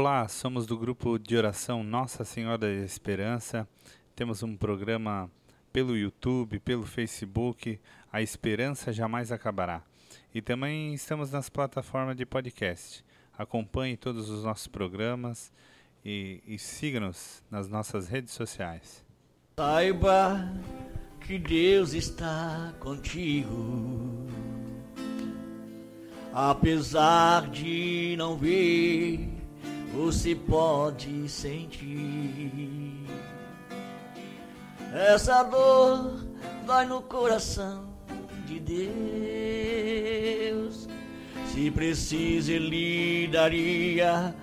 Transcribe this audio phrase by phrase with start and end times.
[0.00, 3.66] Olá, somos do grupo de oração Nossa Senhora da Esperança.
[4.14, 5.28] Temos um programa
[5.72, 7.80] pelo YouTube, pelo Facebook,
[8.12, 9.82] A Esperança Jamais Acabará.
[10.32, 13.04] E também estamos nas plataformas de podcast.
[13.36, 15.52] Acompanhe todos os nossos programas
[16.04, 19.04] e, e siga-nos nas nossas redes sociais.
[19.58, 20.48] Saiba
[21.22, 24.28] que Deus está contigo.
[26.32, 29.37] Apesar de não ver,
[29.92, 33.06] você pode sentir.
[34.92, 36.24] Essa dor
[36.66, 37.84] vai no coração
[38.46, 38.88] de Deus.
[41.52, 44.34] Se precisa, Ele daria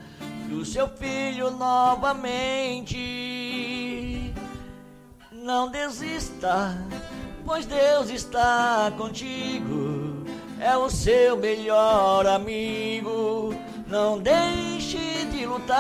[0.52, 2.96] o seu filho novamente.
[5.32, 6.78] Não desista,
[7.46, 10.24] pois Deus está contigo.
[10.60, 13.54] É o seu melhor amigo.
[13.88, 15.76] Não deixe de lutar.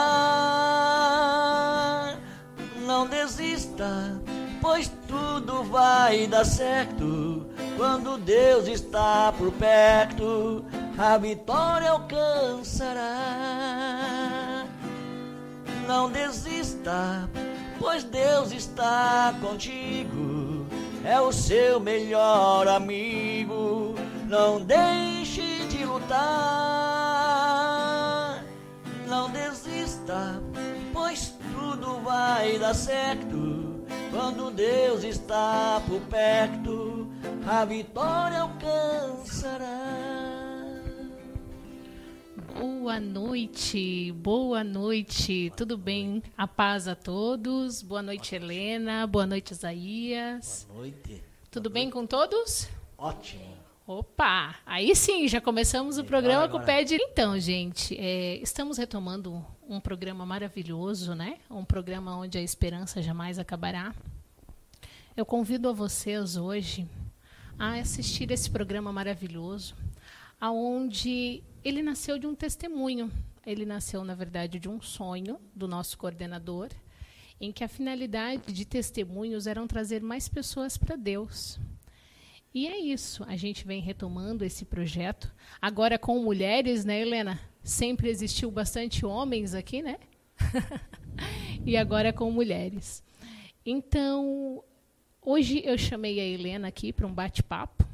[2.85, 4.21] Não desista,
[4.61, 7.47] pois tudo vai dar certo.
[7.75, 10.63] Quando Deus está por perto,
[10.97, 13.01] a vitória alcançará.
[15.87, 17.27] Não desista,
[17.79, 20.65] pois Deus está contigo.
[21.03, 23.95] É o seu melhor amigo.
[24.27, 26.94] Não deixe de lutar.
[29.07, 30.41] Não desista,
[30.91, 33.85] pois tudo vai dar certo.
[34.11, 37.07] Quando Deus está por perto,
[37.47, 40.15] a vitória alcançará.
[42.57, 46.23] Boa noite, boa noite, tudo bem?
[46.37, 47.81] A paz a todos.
[47.81, 49.05] Boa noite, Helena.
[49.05, 50.65] Boa noite, Isaías.
[50.69, 51.23] Boa noite.
[51.51, 52.67] Tudo bem com todos?
[52.97, 53.54] Ótimo.
[53.87, 56.95] Opa, aí sim, já começamos o programa com o pé de.
[56.95, 61.37] Então, gente, é, estamos retomando um programa maravilhoso, né?
[61.51, 63.93] Um programa onde a esperança jamais acabará.
[65.15, 66.89] Eu convido a vocês hoje
[67.59, 69.75] a assistir esse programa maravilhoso,
[70.41, 73.11] aonde ele nasceu de um testemunho.
[73.45, 76.69] Ele nasceu, na verdade, de um sonho do nosso coordenador,
[77.39, 81.59] em que a finalidade de testemunhos eram trazer mais pessoas para Deus.
[82.55, 85.29] E é isso, a gente vem retomando esse projeto.
[85.61, 87.37] Agora com mulheres, né, Helena?
[87.61, 89.99] Sempre existiu bastante homens aqui, né?
[91.65, 93.03] e agora com mulheres.
[93.65, 94.63] Então,
[95.21, 97.85] hoje eu chamei a Helena aqui para um bate-papo.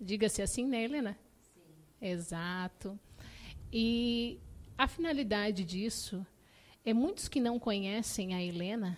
[0.00, 1.18] Diga-se assim, né, Helena?
[1.42, 1.60] Sim.
[2.00, 2.98] Exato.
[3.70, 4.38] E
[4.78, 6.26] a finalidade disso
[6.82, 8.96] é muitos que não conhecem a Helena,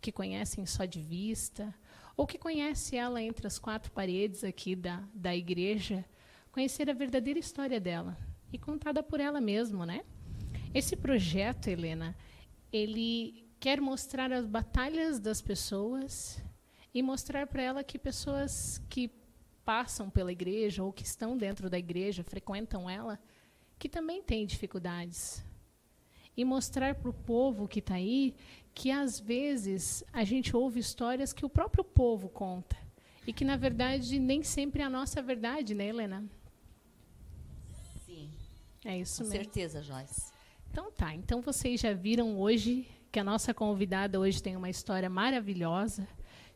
[0.00, 1.74] que conhecem só de vista,
[2.18, 6.04] ou que conhece ela entre as quatro paredes aqui da, da igreja,
[6.50, 8.18] conhecer a verdadeira história dela
[8.52, 10.04] e contada por ela mesma, né?
[10.74, 12.16] Esse projeto, Helena,
[12.72, 16.42] ele quer mostrar as batalhas das pessoas
[16.92, 19.12] e mostrar para ela que pessoas que
[19.64, 23.16] passam pela igreja ou que estão dentro da igreja, frequentam ela,
[23.78, 25.44] que também têm dificuldades.
[26.36, 28.34] E mostrar para o povo que está aí
[28.78, 32.76] que às vezes a gente ouve histórias que o próprio povo conta
[33.26, 36.24] e que na verdade nem sempre é a nossa verdade, né, Helena?
[38.06, 38.30] Sim.
[38.84, 39.44] É isso Com mesmo.
[39.44, 40.32] certeza, Joyce.
[40.70, 41.12] Então tá.
[41.12, 46.06] Então vocês já viram hoje que a nossa convidada hoje tem uma história maravilhosa,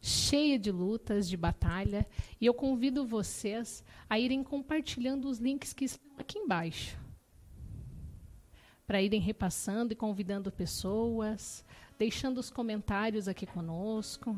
[0.00, 2.06] cheia de lutas, de batalha,
[2.40, 6.96] e eu convido vocês a irem compartilhando os links que estão aqui embaixo.
[8.86, 11.64] Para irem repassando e convidando pessoas,
[12.02, 14.36] deixando os comentários aqui conosco.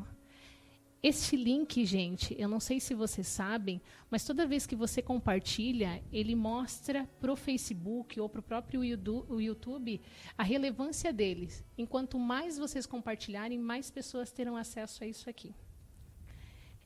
[1.03, 3.81] Este link, gente, eu não sei se vocês sabem,
[4.11, 8.85] mas toda vez que você compartilha, ele mostra para o Facebook ou para o próprio
[8.85, 9.99] YouTube
[10.37, 11.65] a relevância deles.
[11.79, 15.55] Enquanto mais vocês compartilharem, mais pessoas terão acesso a isso aqui.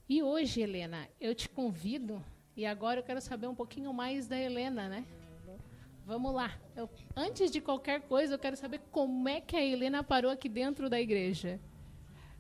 [0.09, 2.25] E hoje, Helena, eu te convido,
[2.57, 5.05] e agora eu quero saber um pouquinho mais da Helena, né?
[6.09, 6.59] Vamos lá.
[6.75, 10.49] Eu- antes de qualquer coisa, eu quero saber como é que a Helena parou aqui
[10.49, 11.61] dentro da igreja.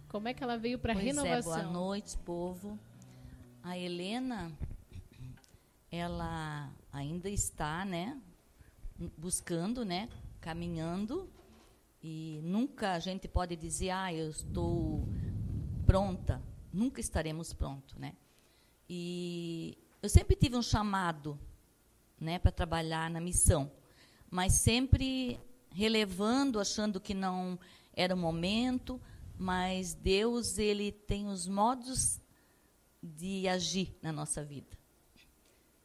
[0.09, 1.53] Como é que ela veio para a renovação?
[1.53, 2.79] é, boa noite, povo.
[3.63, 4.51] A Helena,
[5.93, 8.19] ela ainda está, né,
[9.19, 10.09] buscando, né,
[10.41, 11.29] caminhando,
[12.03, 15.07] e nunca a gente pode dizer, ah, eu estou
[15.85, 16.41] pronta.
[16.73, 18.15] Nunca estaremos prontos, né?
[18.89, 21.39] E eu sempre tive um chamado,
[22.21, 23.71] né, para trabalhar na missão,
[24.31, 25.39] mas sempre
[25.71, 27.59] relevando, achando que não
[27.93, 29.01] era o momento,
[29.37, 32.21] mas Deus ele tem os modos
[33.03, 34.77] de agir na nossa vida.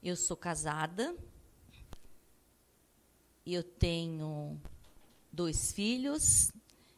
[0.02, 1.16] Eu sou casada,
[3.46, 4.60] eu tenho
[5.32, 6.52] dois filhos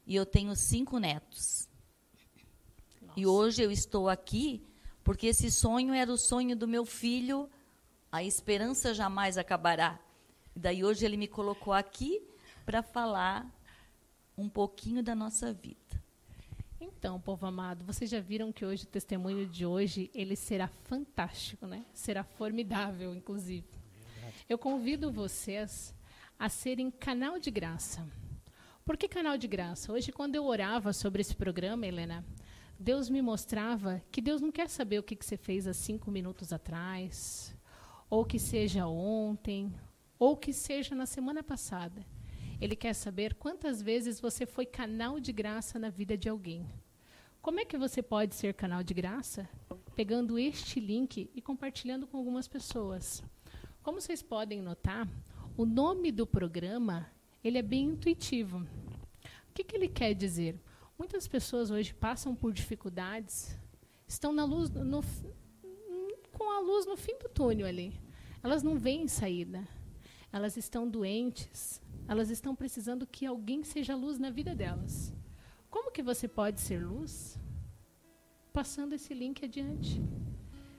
[0.06, 1.68] e eu tenho cinco netos.
[3.02, 3.20] Nossa.
[3.20, 4.64] E hoje eu estou aqui
[5.04, 7.50] porque esse sonho era o sonho do meu filho,
[8.16, 10.00] a esperança jamais acabará.
[10.56, 12.22] E daí hoje ele me colocou aqui
[12.66, 13.46] para falar
[14.38, 16.04] um pouquinho da nossa vida.
[16.80, 21.68] Então, povo amado, vocês já viram que hoje o testemunho de hoje ele será fantástico,
[21.68, 21.86] né?
[21.94, 23.68] Será formidável, inclusive.
[24.48, 25.94] Eu convido vocês
[26.40, 28.06] a serem canal de graça.
[28.86, 29.92] Por que canal de graça?
[29.92, 32.24] Hoje, quando eu orava sobre esse programa, Helena,
[32.80, 36.12] Deus me mostrava que Deus não quer saber o que, que você fez há cinco
[36.12, 37.55] minutos atrás,
[38.10, 39.74] ou que seja ontem,
[40.18, 42.06] ou que seja na semana passada.
[42.60, 46.66] Ele quer saber quantas vezes você foi canal de graça na vida de alguém.
[47.42, 49.48] Como é que você pode ser canal de graça?
[49.96, 53.24] Pegando este link e compartilhando com algumas pessoas.
[53.84, 55.08] Como vocês podem notar,
[55.58, 57.08] o nome do programa
[57.44, 58.66] ele é bem intuitivo.
[59.50, 60.60] O que, que ele quer dizer?
[60.98, 63.56] Muitas pessoas hoje passam por dificuldades,
[64.08, 65.04] estão na luz no,
[66.46, 68.00] com a luz no fim do túnel ali.
[68.44, 69.68] Elas não veem saída.
[70.32, 71.82] Elas estão doentes.
[72.08, 75.12] Elas estão precisando que alguém seja luz na vida delas.
[75.72, 77.40] Como que você pode ser luz?
[78.54, 80.00] Passando esse link adiante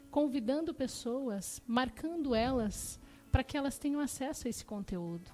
[0.09, 2.99] convidando pessoas, marcando elas
[3.31, 5.31] para que elas tenham acesso a esse conteúdo.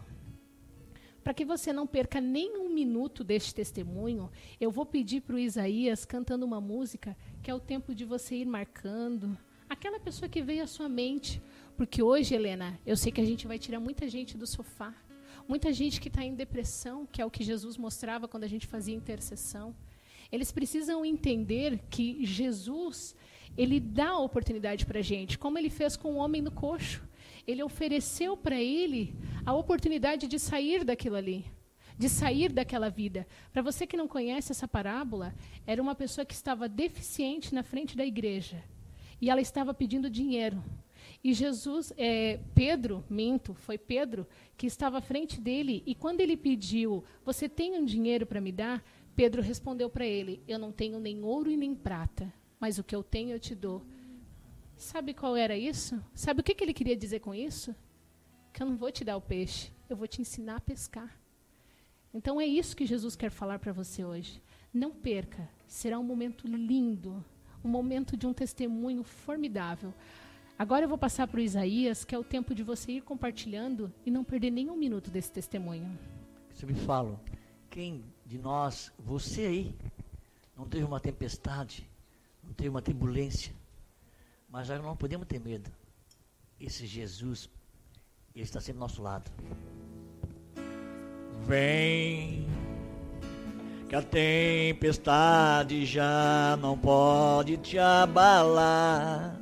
[1.23, 4.29] Para que você não perca nem um minuto deste testemunho,
[4.61, 8.35] eu vou pedir para o Isaías cantando uma música que é o tempo de você
[8.35, 9.39] ir marcando
[9.73, 11.43] aquela pessoa que veio à sua mente.
[11.77, 14.95] Porque hoje, Helena, eu sei que a gente vai tirar muita gente do sofá,
[15.49, 18.67] muita gente que está em depressão, que é o que Jesus mostrava quando a gente
[18.67, 19.75] fazia intercessão.
[20.31, 23.17] Eles precisam entender que Jesus
[23.57, 27.03] ele dá a oportunidade para a gente, como ele fez com o homem no coxo.
[27.47, 29.15] Ele ofereceu para ele
[29.45, 31.45] a oportunidade de sair daquilo ali,
[31.99, 33.27] de sair daquela vida.
[33.53, 35.35] Para você que não conhece essa parábola,
[35.67, 38.63] era uma pessoa que estava deficiente na frente da igreja
[39.23, 40.61] e ela estava pedindo dinheiro.
[41.23, 44.27] E Jesus, é, Pedro, minto, foi Pedro
[44.57, 48.51] que estava à frente dele e quando ele pediu, você tem um dinheiro para me
[48.51, 48.85] dar?
[49.15, 52.97] Pedro respondeu para ele, eu não tenho nem ouro e nem prata, mas o que
[52.97, 53.87] eu tenho eu te dou.
[54.77, 56.03] Sabe qual era isso?
[56.13, 57.73] Sabe o que, que ele queria dizer com isso?
[58.53, 61.17] Que eu não vou te dar o peixe, eu vou te ensinar a pescar.
[62.13, 64.43] Então é isso que Jesus quer falar para você hoje.
[64.75, 67.25] Não perca, será um momento lindo,
[67.65, 69.93] um momento de um testemunho formidável.
[70.59, 73.93] Agora eu vou passar para o Isaías, que é o tempo de você ir compartilhando
[74.05, 75.99] e não perder nenhum minuto desse testemunho.
[76.53, 77.21] Você me fala,
[77.71, 79.75] quem de nós, você aí,
[80.57, 81.89] não teve uma tempestade,
[82.43, 83.53] não teve uma turbulência.
[84.49, 85.71] Mas já não podemos ter medo.
[86.61, 87.49] Esse Jesus,
[88.35, 89.31] Ele está sempre ao nosso lado.
[91.47, 92.47] Vem,
[93.93, 99.39] que a tempestade já não pode te abalar.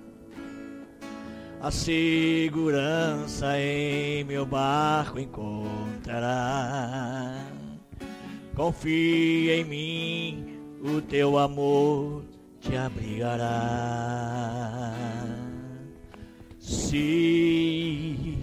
[1.61, 6.67] A segurança em meu barco encontrará.
[8.57, 12.25] Confia em mim, o teu amor
[12.59, 13.47] te abrigará.
[16.59, 18.40] Se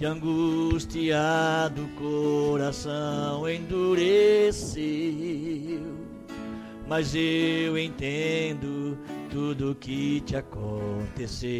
[0.00, 4.80] que angustiado coração endureceu,
[6.88, 8.96] mas eu entendo
[9.30, 11.50] tudo que te aconteceu.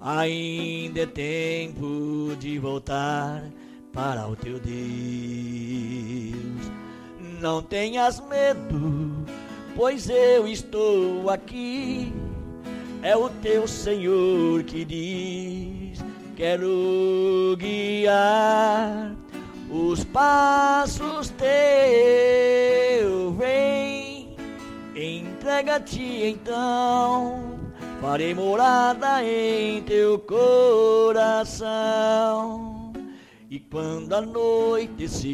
[0.00, 3.48] Ainda é tempo de voltar
[3.92, 4.74] para o teu Deus.
[7.40, 9.24] Não tenhas medo
[9.76, 12.12] pois eu estou aqui.
[13.02, 16.02] É o teu Senhor que diz:
[16.36, 19.14] Quero guiar
[19.70, 21.54] os passos teus.
[23.36, 24.36] Vem,
[24.96, 27.54] entrega-te então.
[28.00, 31.64] Farei morada em teu coração.
[33.48, 35.28] E quando anoitecer,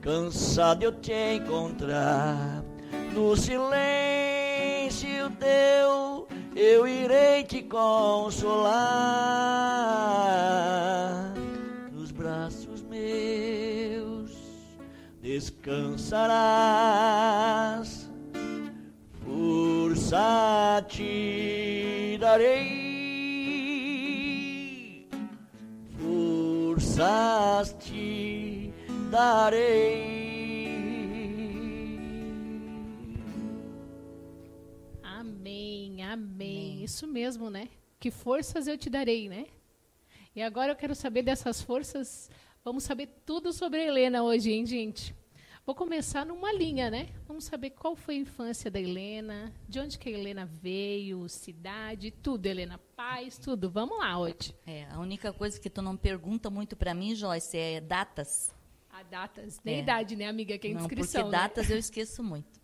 [0.00, 2.64] cansado eu te encontrar
[3.14, 6.21] no silêncio teu
[6.54, 8.72] eu irei te consolar.
[11.92, 14.32] Nos braços meus
[15.20, 16.50] descansarás.
[19.24, 22.72] Força te darei.
[25.98, 28.72] Forças te
[29.10, 30.21] darei.
[36.92, 37.68] Isso mesmo, né?
[37.98, 39.46] Que forças eu te darei, né?
[40.36, 42.30] E agora eu quero saber dessas forças
[42.64, 45.12] Vamos saber tudo sobre a Helena hoje, hein, gente?
[45.66, 47.08] Vou começar numa linha, né?
[47.26, 52.12] Vamos saber qual foi a infância da Helena, de onde que a Helena veio, cidade,
[52.12, 53.68] tudo, Helena, paz, tudo.
[53.68, 54.54] Vamos lá hoje.
[54.64, 58.54] É, a única coisa que tu não pergunta muito para mim, Joyce, é datas.
[58.92, 59.78] A datas, nem é.
[59.80, 61.22] idade, né, amiga, que é inscrição.
[61.22, 61.42] Não, porque né?
[61.42, 62.60] datas eu esqueço muito.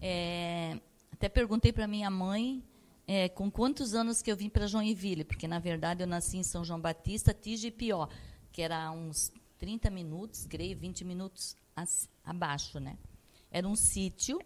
[0.00, 0.78] É,
[1.10, 2.62] até perguntei para minha mãe
[3.06, 6.42] é, com quantos anos que eu vim para Joinville, porque na verdade eu nasci em
[6.42, 8.08] São João Batista, Tige e Pió,
[8.50, 11.56] que era uns 30 minutos, creio, 20 minutos
[12.24, 12.96] abaixo, né?
[13.50, 14.40] Era um sítio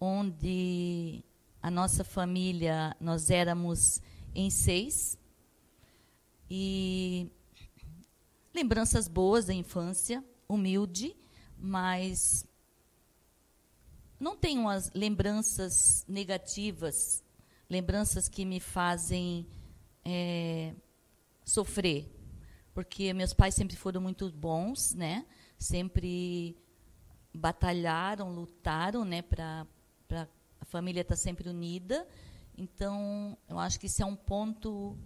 [0.00, 1.24] onde
[1.62, 4.00] a nossa família, nós éramos
[4.34, 5.18] em seis,
[6.50, 7.30] e
[8.54, 11.16] lembranças boas da infância, humilde,
[11.58, 12.46] mas
[14.20, 17.23] não tenho as lembranças negativas,
[17.68, 19.46] lembranças que me fazem
[20.04, 20.74] é,
[21.44, 22.10] sofrer,
[22.72, 25.24] porque meus pais sempre foram muito bons, né?
[25.64, 26.56] sempre
[27.32, 29.66] batalharam, lutaram, né, para
[30.60, 32.06] a família estar tá sempre unida.
[32.56, 34.96] Então, eu acho que isso é um ponto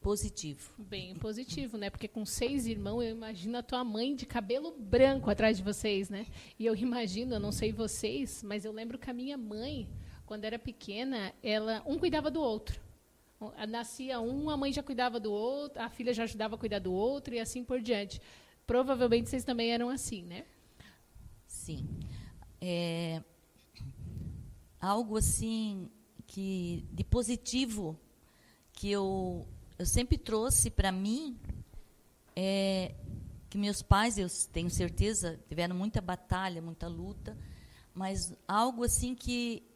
[0.00, 0.72] positivo.
[0.78, 1.90] Bem positivo, né?
[1.90, 6.08] Porque com seis irmãos, eu imagino a tua mãe de cabelo branco atrás de vocês,
[6.08, 6.26] né?
[6.58, 9.88] E eu imagino, eu não sei vocês, mas eu lembro que a minha mãe,
[10.30, 12.80] quando era pequena, ela um cuidava do outro.
[13.68, 16.92] Nascia um, a mãe já cuidava do outro, a filha já ajudava a cuidar do
[16.92, 18.22] outro e assim por diante.
[18.64, 20.44] Provavelmente vocês também eram assim, né?
[21.48, 21.84] Sim.
[22.60, 23.20] É,
[24.80, 25.90] algo assim
[26.28, 27.98] que de positivo
[28.72, 29.48] que eu,
[29.80, 31.36] eu sempre trouxe para mim
[32.36, 32.94] é
[33.48, 37.36] que meus pais, eu tenho certeza, tiveram muita batalha, muita luta,
[37.92, 39.68] mas algo assim que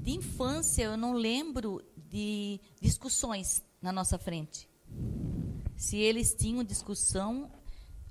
[0.00, 4.68] de infância eu não lembro de discussões na nossa frente.
[5.76, 7.50] Se eles tinham discussão,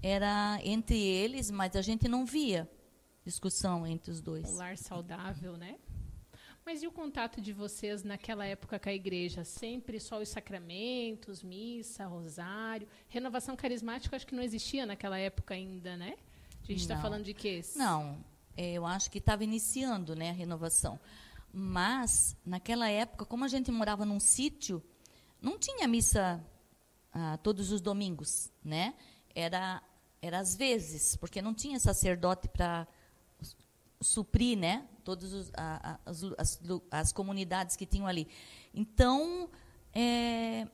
[0.02, 2.70] era entre eles, mas a gente não via
[3.26, 4.50] discussão entre os dois.
[4.50, 5.78] Um lar saudável, né?
[6.66, 9.44] Mas e o contato de vocês naquela época com a igreja?
[9.44, 12.88] Sempre só os sacramentos, missa, rosário.
[13.08, 16.16] Renovação carismática acho que não existia naquela época ainda, né?
[16.64, 17.62] A gente está falando de quê?
[17.76, 18.24] Não,
[18.56, 21.00] é, eu acho que estava iniciando né, a renovação.
[21.52, 24.84] Mas, naquela época, como a gente morava num sítio,
[25.42, 26.44] não tinha missa
[27.12, 28.94] ah, todos os domingos, né?
[29.34, 29.82] Era,
[30.22, 32.88] era às vezes, porque não tinha sacerdote para
[34.02, 34.88] suprir, né?
[35.04, 35.52] Todas
[36.06, 38.28] as, as, as, comunidades que tinham ali.
[38.74, 39.50] Então,
[39.94, 40.68] é,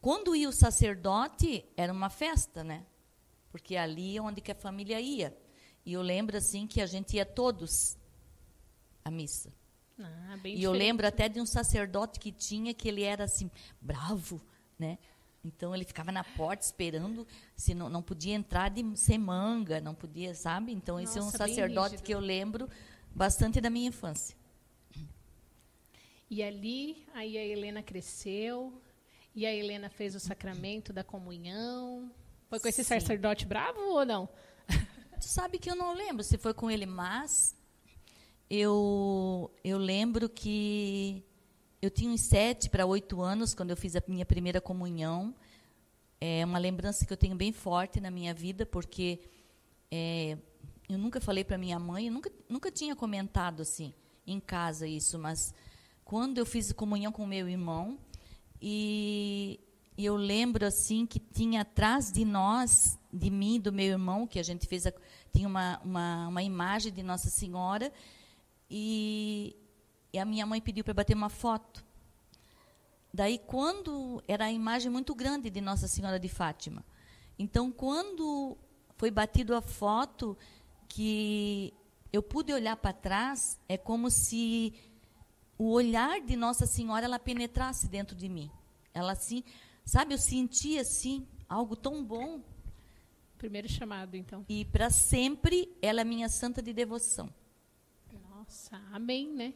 [0.00, 2.84] quando ia o sacerdote, era uma festa, né?
[3.50, 5.36] Porque ali é onde que a família ia.
[5.84, 7.96] E eu lembro, assim, que a gente ia todos
[9.04, 9.52] a missa.
[9.98, 14.40] Ah, e eu lembro até de um sacerdote que tinha que ele era assim bravo,
[14.78, 14.98] né?
[15.44, 19.94] Então ele ficava na porta esperando, se não, não podia entrar de sem manga, não
[19.94, 20.72] podia, sabe?
[20.72, 22.68] Então Nossa, esse é um sacerdote que eu lembro
[23.14, 24.36] bastante da minha infância.
[26.30, 28.80] E ali, aí a Helena cresceu,
[29.34, 32.10] e a Helena fez o sacramento da comunhão.
[32.48, 33.00] Foi com esse Sim.
[33.00, 34.28] sacerdote bravo ou não?
[35.20, 37.56] Tu sabe que eu não lembro se foi com ele, mas
[38.54, 41.24] eu, eu lembro que
[41.80, 45.34] eu tinha uns sete para oito anos quando eu fiz a minha primeira comunhão.
[46.20, 49.20] É uma lembrança que eu tenho bem forte na minha vida, porque
[49.90, 50.36] é,
[50.86, 53.94] eu nunca falei para minha mãe, eu nunca, nunca tinha comentado assim
[54.26, 55.54] em casa isso, mas
[56.04, 57.98] quando eu fiz comunhão com meu irmão,
[58.60, 59.58] e
[59.96, 64.42] eu lembro assim que tinha atrás de nós, de mim, do meu irmão, que a
[64.42, 64.92] gente fez, a,
[65.32, 67.90] tinha uma, uma, uma imagem de Nossa Senhora,
[68.74, 69.54] e,
[70.10, 71.84] e a minha mãe pediu para bater uma foto.
[73.12, 76.82] Daí, quando era a imagem muito grande de Nossa Senhora de Fátima.
[77.38, 78.56] Então, quando
[78.96, 80.38] foi batido a foto,
[80.88, 81.74] que
[82.10, 84.72] eu pude olhar para trás, é como se
[85.58, 88.50] o olhar de Nossa Senhora ela penetrasse dentro de mim.
[88.94, 89.44] Ela assim,
[89.84, 92.40] sabe, eu senti assim algo tão bom.
[93.36, 94.46] Primeiro chamado, então.
[94.48, 97.28] E para sempre ela é minha santa de devoção.
[98.92, 99.54] Amém, né?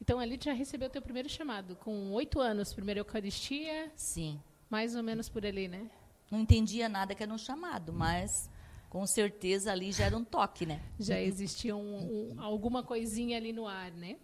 [0.00, 3.90] Então ali já recebeu o teu primeiro chamado, com oito anos, primeira Eucaristia.
[3.96, 4.40] Sim.
[4.70, 5.90] Mais ou menos por ali, né?
[6.30, 8.50] Não entendia nada que era um chamado, mas
[8.88, 10.80] com certeza ali já era um toque, né?
[10.98, 14.16] Já existia um, um, alguma coisinha ali no ar, né?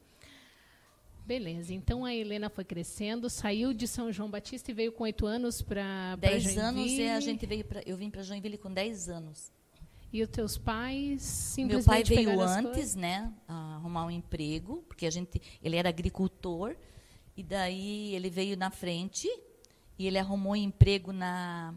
[1.26, 5.24] Beleza, então a Helena foi crescendo, saiu de São João Batista e veio com oito
[5.24, 9.08] anos para Dez anos e a gente veio para, eu vim para Joinville com dez
[9.08, 9.50] anos.
[10.12, 13.32] E os teus pais simplesmente Meu pai veio antes, né,
[13.94, 16.76] arrumar um emprego, porque a gente, ele era agricultor,
[17.36, 19.28] e daí ele veio na frente
[19.98, 21.74] e ele arrumou um emprego na,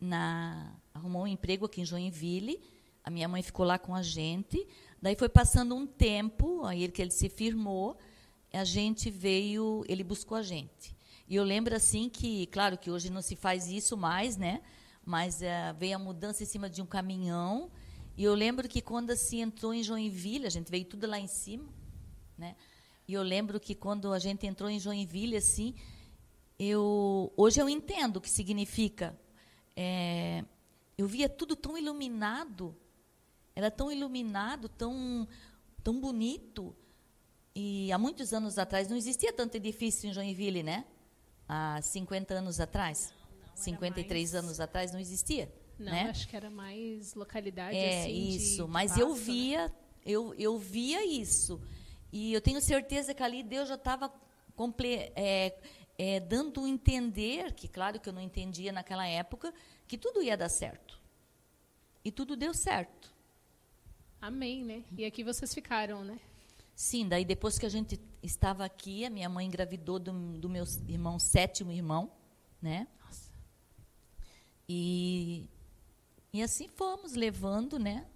[0.00, 2.60] na arrumou um emprego aqui em Joinville.
[3.02, 4.66] A minha mãe ficou lá com a gente.
[5.00, 7.96] Daí foi passando um tempo, aí que ele se firmou,
[8.52, 10.94] a gente veio, ele buscou a gente.
[11.28, 14.60] E eu lembro assim que, claro que hoje não se faz isso mais, né?
[15.04, 17.70] Mas uh, veio a mudança em cima de um caminhão.
[18.20, 21.26] E eu lembro que quando assim entrou em Joinville, a gente veio tudo lá em
[21.26, 21.72] cima,
[22.36, 22.54] né?
[23.08, 25.74] E eu lembro que quando a gente entrou em Joinville, assim,
[26.58, 29.18] eu hoje eu entendo o que significa.
[29.74, 30.44] É,
[30.98, 32.76] eu via tudo tão iluminado,
[33.56, 35.26] era tão iluminado, tão
[35.82, 36.76] tão bonito.
[37.54, 40.84] E há muitos anos atrás não existia tanto edifício em Joinville, né?
[41.48, 44.44] Há 50 anos atrás, não, não 53 mais...
[44.44, 45.50] anos atrás não existia.
[45.80, 46.10] Não, né?
[46.10, 48.28] acho que era mais localidade é, assim.
[48.28, 49.74] isso, de, mas de eu via, né?
[50.04, 51.60] eu, eu via isso.
[52.12, 54.12] E eu tenho certeza que ali Deus já estava
[55.16, 55.58] é,
[55.96, 59.54] é, dando entender, que claro que eu não entendia naquela época,
[59.88, 61.00] que tudo ia dar certo.
[62.04, 63.12] E tudo deu certo.
[64.20, 64.84] Amém, né?
[64.96, 66.20] E aqui vocês ficaram, né?
[66.74, 70.64] Sim, daí depois que a gente estava aqui, a minha mãe engravidou do, do meu
[70.88, 72.10] irmão, sétimo irmão,
[72.60, 72.86] né?
[73.02, 73.30] Nossa.
[74.68, 75.48] E,
[76.32, 78.06] e assim fomos levando, né?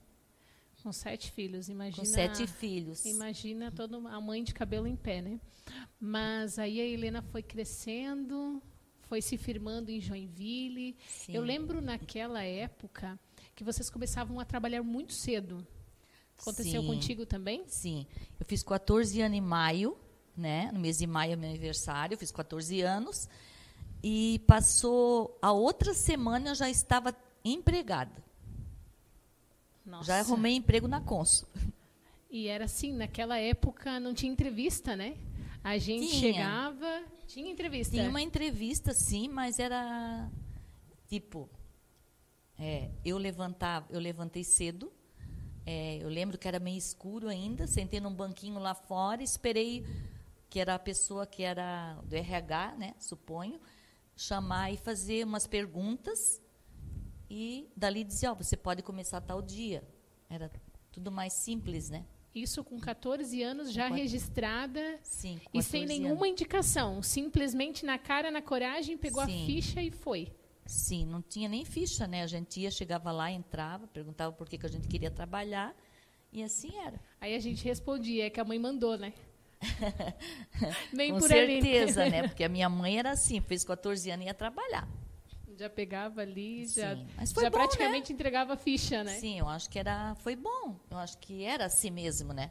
[0.83, 2.07] Com sete filhos, imagina.
[2.07, 3.05] Com sete filhos.
[3.07, 5.41] Imagina toda a mãe de cabelo em pé, né?
[5.99, 8.63] Mas aí a Helena foi crescendo,
[9.09, 10.95] foi se firmando em Joinville.
[11.09, 11.33] Sim.
[11.33, 13.19] Eu lembro naquela época
[13.55, 15.67] que vocês começavam a trabalhar muito cedo.
[16.39, 16.87] Aconteceu Sim.
[16.87, 17.65] contigo também?
[17.67, 18.07] Sim.
[18.39, 19.97] Eu fiz 14 anos em maio,
[20.37, 20.71] né?
[20.73, 23.29] No mês de maio é meu aniversário, eu fiz 14 anos.
[24.03, 28.25] E passou a outra semana eu já estava empregada.
[29.85, 30.07] Nossa.
[30.07, 31.49] Já arrumei emprego na Consul.
[32.31, 35.17] E era assim, naquela época não tinha entrevista, né?
[35.63, 36.33] A gente tinha.
[36.33, 37.95] chegava, tinha entrevista.
[37.95, 40.29] Tinha uma entrevista, sim, mas era
[41.07, 41.49] tipo,
[42.59, 44.93] é, eu levantava, eu levantei cedo,
[45.65, 49.87] é, eu lembro que era meio escuro ainda, sentei num banquinho lá fora, esperei
[50.51, 53.61] que era a pessoa que era do RH, né, suponho,
[54.17, 56.41] chamar e fazer umas perguntas
[57.37, 59.83] e dali dizia, ó, você pode começar tal dia.
[60.31, 60.49] Era
[60.93, 62.05] tudo mais simples, né?
[62.33, 63.97] Isso com 14 anos já quatro...
[63.97, 66.29] registrada Sim, e sem nenhuma anos.
[66.29, 69.43] indicação, simplesmente na cara, na coragem, pegou Sim.
[69.43, 70.33] a ficha e foi.
[70.65, 72.23] Sim, não tinha nem ficha, né?
[72.23, 75.75] A gente ia, chegava lá, entrava, perguntava por que, que a gente queria trabalhar
[76.33, 77.01] e assim era.
[77.21, 79.13] Aí a gente respondia, é que a mãe mandou, né?
[80.93, 82.23] Nem Com por certeza, né?
[82.29, 84.89] Porque a minha mãe era assim, fez 14 anos e ia trabalhar.
[85.57, 88.15] Já pegava ali, Sim, já, já bom, praticamente né?
[88.15, 89.19] entregava a ficha, né?
[89.19, 90.81] Sim, eu acho que era, foi bom.
[90.91, 92.51] Eu acho que era assim mesmo, né?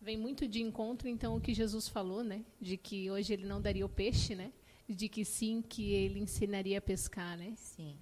[0.00, 2.42] Vem muito de encontro, então, o que Jesus falou, né?
[2.60, 4.52] De que hoje ele não daria o peixe, né?
[4.94, 7.54] de que sim, que ele ensinaria a pescar, né?
[7.56, 7.96] Sim.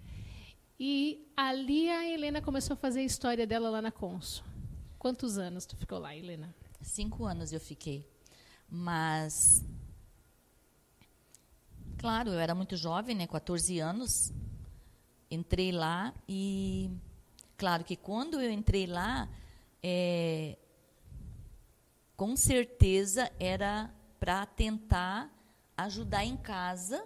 [0.81, 4.45] E ali a Helena começou a fazer a história dela lá na Consul.
[4.99, 6.55] Quantos anos tu ficou lá, Helena?
[6.81, 8.09] Cinco anos eu fiquei.
[8.69, 9.65] Mas,
[11.99, 13.27] claro, eu era muito jovem, né?
[13.27, 14.33] 14 anos.
[15.31, 16.91] Entrei lá e,
[17.57, 19.29] claro que quando eu entrei lá,
[19.83, 20.57] é,
[22.17, 25.31] com certeza era para tentar
[25.77, 27.05] ajudar em casa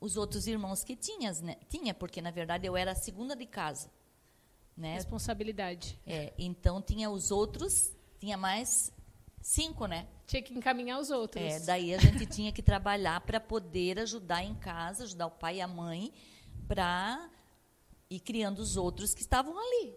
[0.00, 1.56] os outros irmãos que tinhas, né?
[1.68, 3.90] tinha, porque na verdade eu era a segunda de casa.
[4.76, 4.94] Né?
[4.94, 6.00] Responsabilidade.
[6.06, 8.90] É, então tinha os outros, tinha mais
[9.40, 10.06] cinco, né?
[10.26, 11.42] Tinha que encaminhar os outros.
[11.42, 15.56] É, daí a gente tinha que trabalhar para poder ajudar em casa, ajudar o pai
[15.56, 16.12] e a mãe
[16.68, 17.28] para
[18.08, 19.94] ir criando os outros que estavam ali.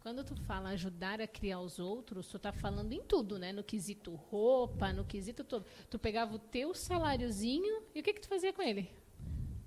[0.00, 3.52] Quando tu fala ajudar a criar os outros, tu tá falando em tudo, né?
[3.52, 5.66] No quesito roupa, no quesito todo.
[5.90, 8.88] Tu pegava o teu saláriozinho e o que que tu fazia com ele?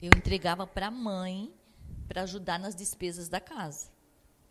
[0.01, 1.53] Eu entregava para a mãe
[2.07, 3.91] para ajudar nas despesas da casa.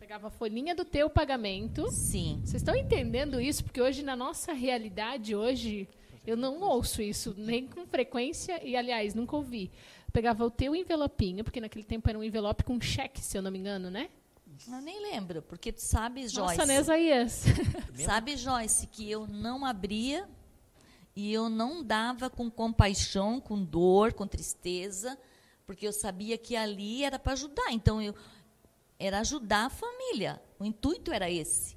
[0.08, 1.86] Pegava a folhinha do teu pagamento.
[1.92, 2.40] Sim.
[2.42, 3.62] Vocês estão entendendo isso?
[3.62, 5.86] Porque hoje, na nossa realidade, hoje,
[6.26, 9.70] eu não ouço isso nem com frequência e, aliás, nunca ouvi.
[10.10, 13.50] pegava o teu envelopinho, porque naquele tempo era um envelope com cheque, se eu não
[13.50, 14.08] me engano, né?
[14.66, 16.56] Eu nem lembro, porque tu sabe, Joyce.
[16.56, 17.44] Nossa, né, Isaías?
[18.02, 20.26] sabe, Joyce, que eu não abria
[21.14, 25.18] e eu não dava com compaixão, com dor, com tristeza,
[25.66, 27.70] porque eu sabia que ali era para ajudar.
[27.72, 28.14] Então eu
[28.98, 30.42] era ajudar a família.
[30.58, 31.76] O intuito era esse,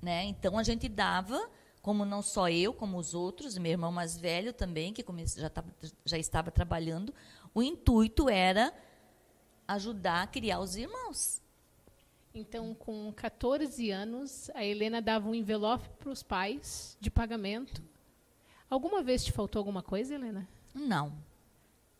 [0.00, 0.24] né?
[0.24, 1.50] Então a gente dava,
[1.82, 5.04] como não só eu, como os outros, meu irmão mais velho também, que
[5.36, 5.68] já, tava,
[6.04, 7.12] já estava trabalhando,
[7.54, 8.72] o intuito era
[9.68, 11.42] ajudar a criar os irmãos.
[12.34, 17.82] Então, com 14 anos, a Helena dava um envelope para os pais de pagamento.
[18.68, 20.46] Alguma vez te faltou alguma coisa, Helena?
[20.74, 21.16] Não.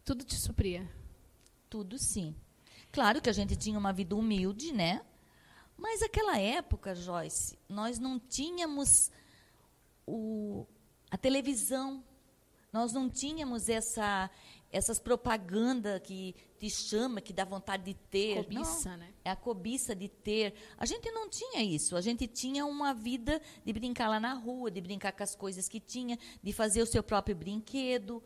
[0.05, 0.87] Tudo te supria?
[1.71, 2.35] Tudo sim.
[2.97, 5.03] Claro que a gente tinha uma vida humilde, né?
[5.77, 9.11] Mas aquela época, Joyce, nós não tínhamos
[10.07, 10.67] o,
[11.11, 12.03] a televisão,
[12.73, 14.31] nós não tínhamos essa,
[14.73, 18.43] essas propagandas que te chama, que dá vontade de ter.
[18.43, 19.13] Cobiça, não, né?
[19.23, 20.55] É a cobiça de ter.
[20.79, 21.97] A gente não tinha isso.
[21.97, 25.69] A gente tinha uma vida de brincar lá na rua, de brincar com as coisas
[25.69, 28.23] que tinha, de fazer o seu próprio brinquedo.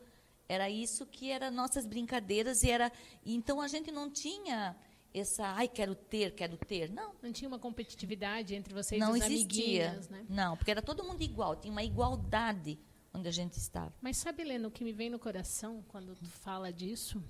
[0.51, 2.91] Era isso que eram nossas brincadeiras e era.
[3.25, 4.77] Então a gente não tinha
[5.15, 6.91] essa, ai, quero ter, quero ter.
[6.91, 7.15] Não.
[7.23, 9.93] Não tinha uma competitividade entre vocês não e os existia.
[10.11, 10.27] né?
[10.29, 12.81] Não, porque era todo mundo igual, tinha uma igualdade
[13.15, 13.95] onde a gente estava.
[14.03, 17.23] Mas sabe, Helena, o que me vem no coração quando tu fala disso?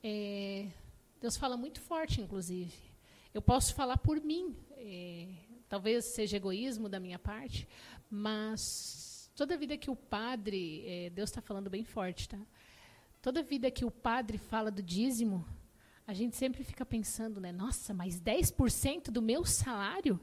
[0.00, 0.68] É,
[1.20, 2.72] Deus fala muito forte, inclusive.
[3.34, 4.56] Eu posso falar por mim.
[4.76, 5.26] É,
[5.68, 7.66] talvez seja egoísmo da minha parte,
[8.08, 12.38] mas toda vida que o padre, é, Deus está falando bem forte, tá?
[13.20, 15.46] Toda vida que o padre fala do dízimo,
[16.06, 17.52] a gente sempre fica pensando, né?
[17.52, 20.18] Nossa, mas 10% do meu salário?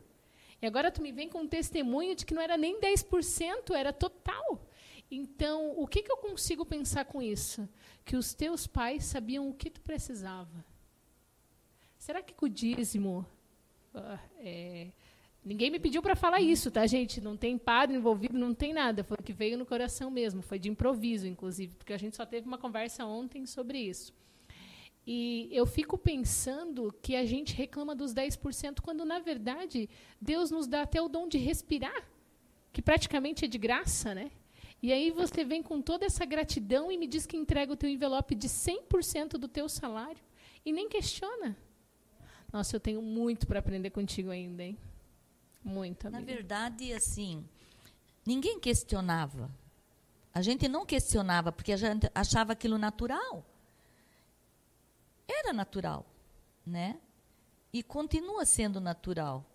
[0.61, 3.93] E agora tu me vem com um testemunho de que não era nem 10%, era
[3.93, 4.67] total.
[5.11, 7.69] Então, o que, que eu consigo pensar com isso?
[8.03, 10.65] Que os teus pais sabiam o que tu precisava.
[11.99, 13.25] Será que com o dízimo.
[13.93, 14.91] Uh, é,
[15.43, 17.19] ninguém me pediu para falar isso, tá, gente?
[17.21, 19.03] Não tem padre envolvido, não tem nada.
[19.03, 20.41] Foi o que veio no coração mesmo.
[20.41, 24.13] Foi de improviso, inclusive, porque a gente só teve uma conversa ontem sobre isso.
[25.05, 30.65] E eu fico pensando que a gente reclama dos 10%, quando, na verdade, Deus nos
[30.65, 32.07] dá até o dom de respirar,
[32.71, 34.31] que praticamente é de graça, né?
[34.81, 37.89] E aí você vem com toda essa gratidão e me diz que entrega o teu
[37.89, 40.21] envelope de 100% do teu salário
[40.65, 41.57] e nem questiona.
[42.51, 44.77] Nossa, eu tenho muito para aprender contigo ainda, hein?
[45.63, 46.19] Muito, amiga.
[46.19, 47.47] Na verdade, assim,
[48.25, 49.49] ninguém questionava.
[50.33, 53.45] A gente não questionava porque a gente achava aquilo natural.
[55.27, 56.05] Era natural,
[56.65, 56.99] né?
[57.71, 59.45] E continua sendo natural,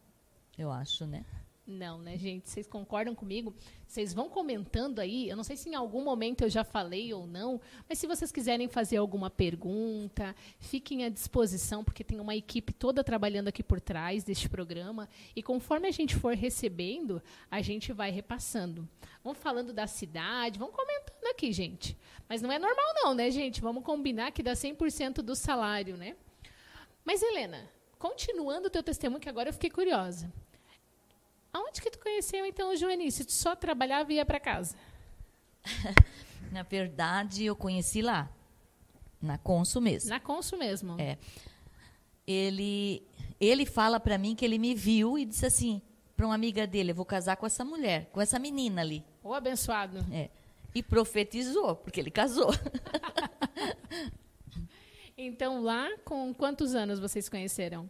[0.56, 1.24] eu acho, né?
[1.70, 2.48] Não, né, gente?
[2.48, 3.54] Vocês concordam comigo?
[3.86, 5.28] Vocês vão comentando aí.
[5.28, 8.32] Eu não sei se em algum momento eu já falei ou não, mas se vocês
[8.32, 13.82] quiserem fazer alguma pergunta, fiquem à disposição, porque tem uma equipe toda trabalhando aqui por
[13.82, 15.10] trás deste programa.
[15.36, 18.88] E conforme a gente for recebendo, a gente vai repassando.
[19.22, 21.98] Vamos falando da cidade, vamos comentando aqui, gente.
[22.26, 23.60] Mas não é normal, não, né, gente?
[23.60, 26.16] Vamos combinar que dá 100% do salário, né?
[27.04, 30.32] Mas, Helena, continuando o teu testemunho, que agora eu fiquei curiosa.
[31.52, 33.24] Aonde que tu conheceu então o Joanice?
[33.24, 34.76] Tu só trabalhava e ia para casa?
[36.52, 38.30] Na verdade, eu conheci lá,
[39.20, 40.10] na Consul mesmo.
[40.10, 40.96] Na Consul mesmo.
[40.98, 41.18] É.
[42.26, 43.02] Ele
[43.40, 45.80] ele fala para mim que ele me viu e disse assim
[46.18, 49.04] para uma amiga dele, eu vou casar com essa mulher, com essa menina ali.
[49.22, 50.04] O abençoado.
[50.12, 50.30] É.
[50.74, 52.50] E profetizou, porque ele casou.
[55.16, 57.88] então lá, com quantos anos vocês conheceram?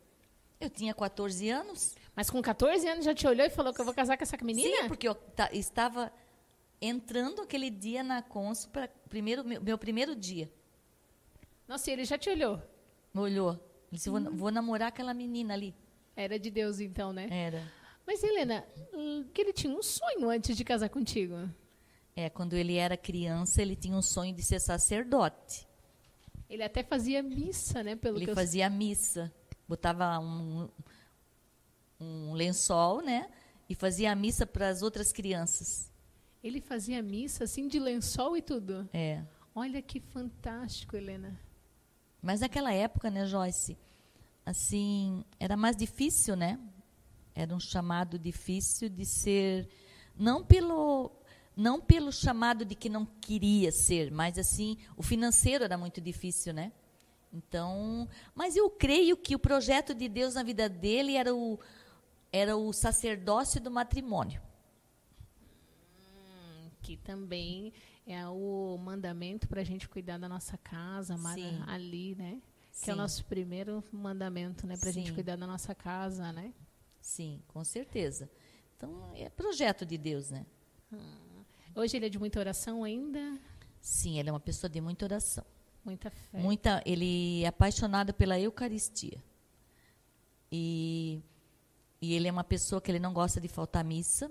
[0.60, 1.94] Eu tinha 14 anos.
[2.14, 4.36] Mas com 14 anos já te olhou e falou que eu vou casar com essa
[4.42, 4.82] menina?
[4.82, 5.16] Sim, porque eu
[5.52, 6.12] estava
[6.80, 10.50] entrando aquele dia na Consul para primeiro meu, meu, primeiro dia.
[11.66, 12.60] Nossa, e ele já te olhou?
[13.14, 13.52] Me olhou.
[13.52, 15.74] Ele disse, vou, vou namorar aquela menina ali.
[16.16, 17.28] Era de Deus então, né?
[17.30, 17.62] Era.
[18.06, 18.66] Mas Helena,
[19.32, 21.34] que ele tinha um sonho antes de casar contigo.
[22.16, 25.68] É, quando ele era criança, ele tinha um sonho de ser sacerdote.
[26.50, 27.94] Ele até fazia missa, né?
[27.94, 28.70] Pelo ele que fazia eu...
[28.70, 29.32] missa.
[29.68, 30.68] Botava um,
[32.00, 33.30] um lençol, né?
[33.68, 35.92] E fazia a missa para as outras crianças.
[36.42, 38.88] Ele fazia missa assim de lençol e tudo?
[38.92, 39.22] É.
[39.54, 41.38] Olha que fantástico, Helena.
[42.22, 43.76] Mas naquela época, né, Joyce?
[44.46, 46.58] Assim, era mais difícil, né?
[47.34, 49.68] Era um chamado difícil de ser
[50.16, 51.12] não pelo
[51.54, 56.54] não pelo chamado de que não queria ser, mas assim, o financeiro era muito difícil,
[56.54, 56.72] né?
[57.32, 61.58] Então, mas eu creio que o projeto de Deus na vida dele era o
[62.30, 64.42] era o sacerdócio do matrimônio.
[65.98, 67.72] Hum, que também
[68.06, 71.62] é o mandamento para a gente cuidar da nossa casa, amar Sim.
[71.66, 72.42] ali, né?
[72.70, 72.84] Sim.
[72.84, 74.76] Que é o nosso primeiro mandamento, né?
[74.76, 75.14] Para a gente Sim.
[75.14, 76.52] cuidar da nossa casa, né?
[77.00, 78.30] Sim, com certeza.
[78.76, 80.44] Então, é projeto de Deus, né?
[81.74, 83.38] Hoje ele é de muita oração ainda,
[83.80, 85.44] Sim, ele é uma pessoa de muita oração.
[85.88, 86.38] Muita fé.
[86.38, 89.22] Muita, ele é apaixonado pela Eucaristia.
[90.52, 91.20] E,
[92.00, 94.30] e ele é uma pessoa que ele não gosta de faltar missa.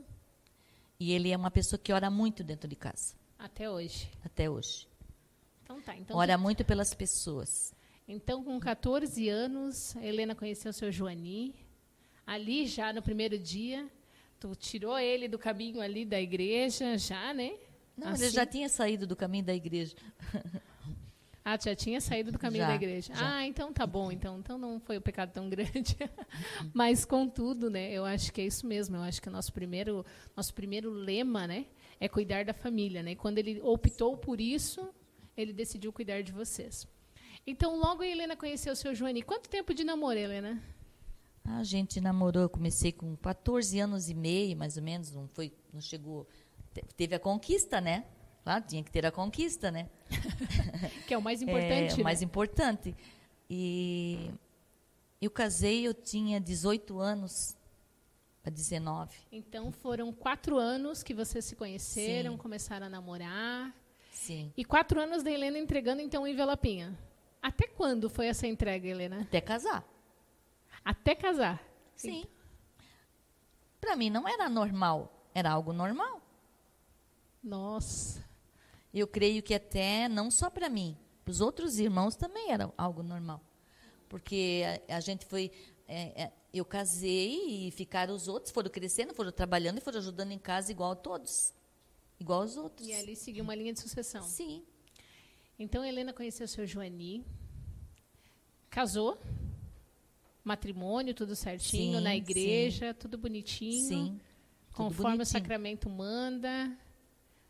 [1.00, 4.10] E ele é uma pessoa que ora muito dentro de casa, Até hoje.
[4.26, 4.88] até hoje.
[5.64, 5.96] Então tá.
[5.96, 7.74] Então, ora muito pelas pessoas.
[8.08, 11.54] então com 14 anos, a Helena conheceu o seu Joani.
[12.26, 13.88] Ali já no primeiro dia,
[14.40, 17.52] tu tirou ele do caminho ali da igreja, já, né?
[17.96, 18.24] Não, Assim?
[18.24, 19.96] ele já tinha saído do caminho da igreja.
[21.50, 23.16] Ah, já tinha saído do caminho Já, da igreja.
[23.16, 23.38] já.
[23.38, 24.12] Ah, então tá bom.
[24.12, 25.96] Então, então não foi o pecado tão grande.
[26.74, 27.90] Mas contudo, né?
[27.94, 28.98] Eu acho que é isso mesmo.
[28.98, 30.06] Eu acho que o nosso primeiro,
[30.36, 31.68] nosso primeiro lema, né,
[32.02, 33.12] é cuidar da família, né?
[33.12, 34.90] E quando ele optou por isso,
[35.38, 36.86] ele decidiu cuidar de vocês.
[37.46, 39.22] Então, logo a Helena conheceu o seu Joani.
[39.22, 40.62] Quanto tempo de namoro, Helena?
[41.46, 45.54] A gente namorou, eu comecei com 14 anos e meio, mais ou menos, não foi,
[45.74, 46.28] não chegou,
[46.74, 48.04] te- teve a conquista, né?
[48.48, 49.90] Claro, tinha que ter a conquista, né?
[51.06, 52.04] Que é o mais importante, É, o né?
[52.06, 52.96] mais importante.
[53.50, 54.32] E
[55.22, 57.58] eu casei, eu tinha 18 anos
[58.42, 59.18] para 19.
[59.34, 62.38] Então, foram quatro anos que vocês se conheceram, Sim.
[62.38, 63.76] começaram a namorar.
[64.14, 64.54] Sim.
[64.56, 66.98] E quatro anos da Helena entregando, então, o envelopinho.
[67.42, 69.24] Até quando foi essa entrega, Helena?
[69.24, 69.86] Até casar.
[70.86, 71.62] Até casar.
[71.98, 72.24] Sim.
[73.82, 76.22] Para mim não era normal, era algo normal.
[77.44, 78.26] Nossa.
[78.94, 83.04] Eu creio que até não só para mim, para os outros irmãos também era algo
[83.04, 83.42] normal.
[84.08, 85.52] Porque a, a gente foi.
[85.88, 90.32] é, é, eu casei e ficaram os outros, foram crescendo, foram trabalhando e foram ajudando
[90.32, 91.54] em casa igual a todos.
[92.20, 92.88] Igual aos outros.
[92.88, 94.24] E ali seguiu uma linha de sucessão.
[94.24, 94.64] Sim.
[95.60, 97.26] Então, Helena conheceu o seu Joani,
[98.70, 99.20] casou,
[100.44, 104.22] matrimônio, tudo certinho, Sim, na igreja, tudo bonitinho, Sim.
[104.70, 105.26] tudo conforme o bonitinho.
[105.26, 106.78] sacramento manda.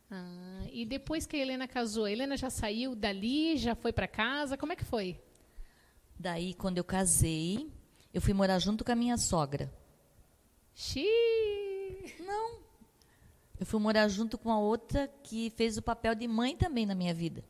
[0.10, 4.08] Ah, e depois que a Helena casou, a Helena já saiu dali, já foi para
[4.08, 5.20] casa, como é que foi?
[6.18, 7.72] Daí, quando eu casei,
[8.14, 9.72] eu fui morar junto com a minha sogra.
[10.74, 12.16] Xiii.
[12.20, 12.60] Não.
[13.60, 16.96] Eu fui morar junto com a outra que fez o papel de mãe também na
[16.96, 17.44] minha vida.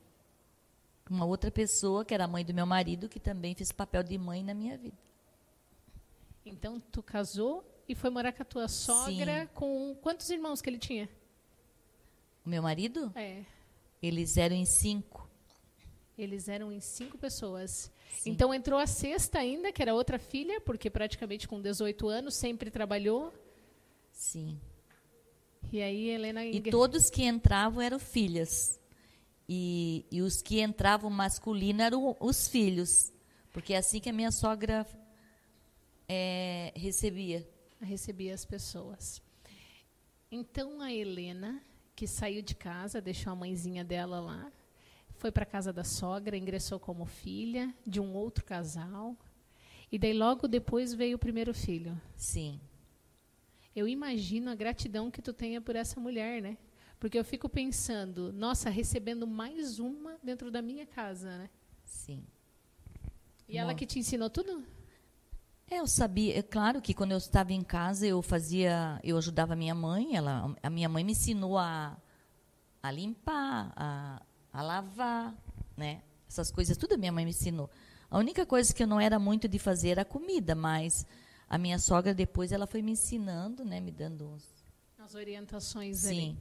[1.10, 4.04] Uma outra pessoa, que era a mãe do meu marido, que também fez o papel
[4.04, 4.98] de mãe na minha vida.
[6.46, 9.50] Então, tu casou e foi morar com a tua sogra Sim.
[9.54, 11.10] com quantos irmãos que ele tinha?
[12.48, 13.44] O meu marido, É,
[14.02, 15.30] eles eram em cinco.
[16.18, 17.92] eles eram em cinco pessoas.
[18.20, 18.30] Sim.
[18.30, 22.72] Então entrou a sexta ainda, que era outra filha, porque praticamente com 18 anos sempre
[22.72, 23.34] trabalhou.
[24.14, 24.58] Sim.
[25.74, 28.80] E aí Helena E todos que entravam eram filhas.
[29.50, 33.12] E, e os que entravam masculino eram os filhos.
[33.52, 34.88] Porque é assim que a minha sogra
[36.08, 37.46] é, recebia.
[37.82, 39.22] recebia as pessoas.
[40.32, 41.62] Então a Helena,
[41.98, 44.52] que saiu de casa, deixou a mãezinha dela lá,
[45.16, 49.18] foi para casa da sogra, ingressou como filha de um outro casal.
[49.92, 52.00] E daí logo depois veio o primeiro filho.
[52.16, 52.62] Sim.
[53.76, 56.60] Eu imagino a gratidão que tu tenha por essa mulher, né?
[57.00, 61.50] Porque eu fico pensando, nossa, recebendo mais uma dentro da minha casa, né?
[61.84, 62.24] Sim.
[63.48, 63.80] E ela Nossa.
[63.80, 64.64] que te ensinou tudo?
[65.70, 69.54] É, eu sabia, é claro que quando eu estava em casa eu fazia, eu ajudava
[69.54, 71.98] a minha mãe, ela, a minha mãe me ensinou a,
[72.82, 74.22] a limpar, a,
[74.54, 75.36] a lavar,
[75.76, 76.02] né?
[76.28, 77.70] Essas coisas tudo a minha mãe me ensinou.
[78.10, 81.06] A única coisa que eu não era muito de fazer era a comida, mas
[81.50, 84.48] a minha sogra depois ela foi me ensinando, né, me dando uns.
[84.98, 86.38] As orientações Sim, ali.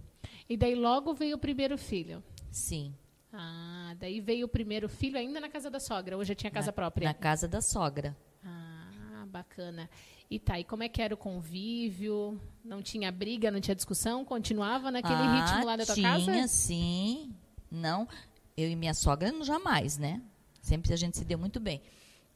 [0.48, 2.22] E daí logo veio o primeiro filho.
[2.50, 2.94] sim.
[3.32, 6.68] Ah, daí veio o primeiro filho ainda na casa da sogra, ou já tinha casa
[6.68, 7.08] na, própria?
[7.08, 8.16] Na casa da sogra.
[8.42, 8.65] Ah,
[9.37, 9.88] bacana.
[10.31, 12.40] E tá, e como é que era o convívio?
[12.64, 14.25] Não tinha briga, não tinha discussão?
[14.25, 16.49] Continuava naquele ah, ritmo lá da tua tinha, casa?
[16.49, 17.33] sim.
[17.70, 18.09] Não,
[18.57, 20.20] eu e minha sogra jamais, né?
[20.61, 21.81] Sempre a gente se deu muito bem.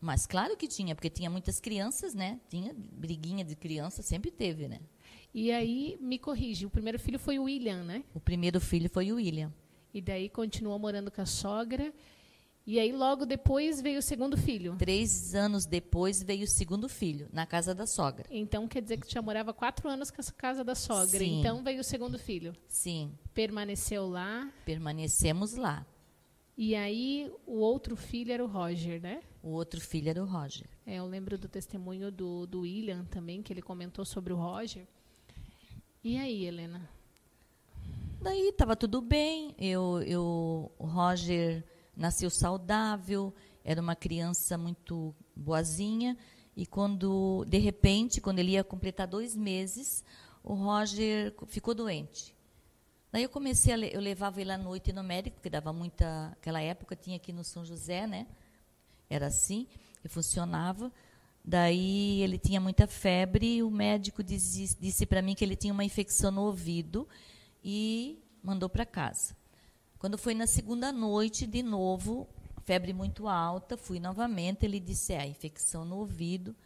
[0.00, 2.40] Mas claro que tinha, porque tinha muitas crianças, né?
[2.48, 4.80] Tinha briguinha de criança, sempre teve, né?
[5.34, 8.02] E aí, me corrige, o primeiro filho foi o William, né?
[8.14, 9.52] O primeiro filho foi o William.
[9.92, 11.92] E daí continuou morando com a sogra.
[12.66, 14.76] E aí, logo depois, veio o segundo filho.
[14.78, 18.26] Três anos depois veio o segundo filho, na casa da sogra.
[18.30, 21.18] Então, quer dizer que já morava quatro anos com essa casa da sogra.
[21.18, 21.40] Sim.
[21.40, 22.54] Então, veio o segundo filho.
[22.68, 24.52] Sim, Permaneceu lá.
[24.64, 25.84] permanecemos lá.
[26.56, 29.22] E aí, o outro filho era o Roger, né?
[29.42, 30.68] O outro filho era o Roger.
[30.86, 34.86] É, eu lembro do testemunho do, do William também, que ele comentou sobre o Roger.
[36.04, 36.88] E aí, Helena?
[38.20, 39.54] Daí estava tudo bem.
[39.58, 41.64] Eu, eu, o Roger
[42.00, 43.32] nasceu saudável,
[43.62, 46.16] era uma criança muito boazinha.
[46.56, 50.02] E quando, de repente, quando ele ia completar dois meses,
[50.42, 52.34] o Roger ficou doente.
[53.12, 56.96] Daí eu comecei eu levava ele à noite no médico, porque dava muita, aquela época
[56.96, 58.26] tinha aqui no São José, né?
[59.08, 59.66] Era assim,
[60.02, 60.90] e funcionava.
[61.44, 65.72] Daí ele tinha muita febre e o médico disse, disse para mim que ele tinha
[65.72, 67.06] uma infecção no ouvido
[67.62, 69.34] e mandou para casa.
[70.00, 72.26] Quando foi na segunda noite, de novo,
[72.64, 76.56] febre muito alta, fui novamente, ele disse, é, infecção no ouvido.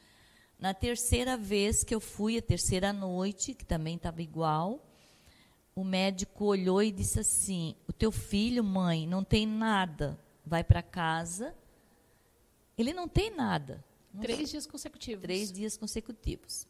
[0.56, 4.86] Na terceira vez que eu fui, a terceira noite, que também estava igual,
[5.74, 10.16] o médico olhou e disse assim, o teu filho, mãe, não tem nada,
[10.46, 11.52] vai para casa,
[12.78, 13.84] ele não tem nada.
[14.12, 15.22] Não Três dias consecutivos.
[15.22, 16.68] Três dias consecutivos.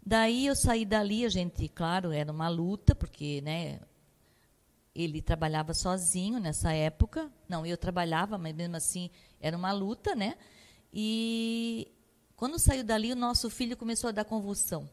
[0.00, 3.80] Daí eu saí dali, a gente, claro, era uma luta, porque, né,
[4.96, 7.30] ele trabalhava sozinho nessa época.
[7.48, 10.36] Não, eu trabalhava, mas mesmo assim era uma luta, né?
[10.92, 11.92] E
[12.34, 14.88] quando saiu dali, o nosso filho começou a dar convulsão.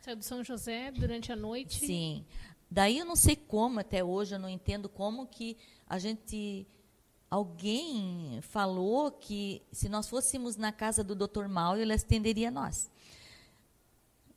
[0.00, 1.84] Saiu de São José durante a noite?
[1.84, 2.24] Sim.
[2.70, 5.56] Daí eu não sei como, até hoje eu não entendo como que
[5.88, 6.66] a gente
[7.30, 11.48] alguém falou que se nós fôssemos na casa do Dr.
[11.48, 12.90] Mauro, ele atenderia a nós.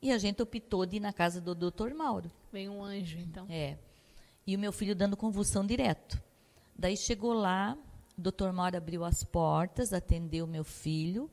[0.01, 1.93] E a gente optou de ir na casa do Dr.
[1.93, 2.31] Mauro.
[2.51, 3.45] Vem um anjo, então.
[3.49, 3.77] É.
[4.47, 6.19] E o meu filho dando convulsão direto.
[6.75, 7.77] Daí chegou lá,
[8.17, 8.51] o Dr.
[8.53, 11.29] Mauro abriu as portas, atendeu o meu filho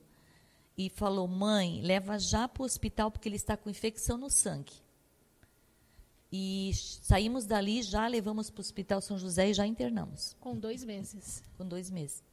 [0.77, 4.85] e falou: "Mãe, leva já para o hospital porque ele está com infecção no sangue".
[6.37, 10.37] E saímos dali, já levamos para o Hospital São José e já internamos.
[10.41, 11.45] Com dois meses.
[11.57, 12.25] Com dois meses.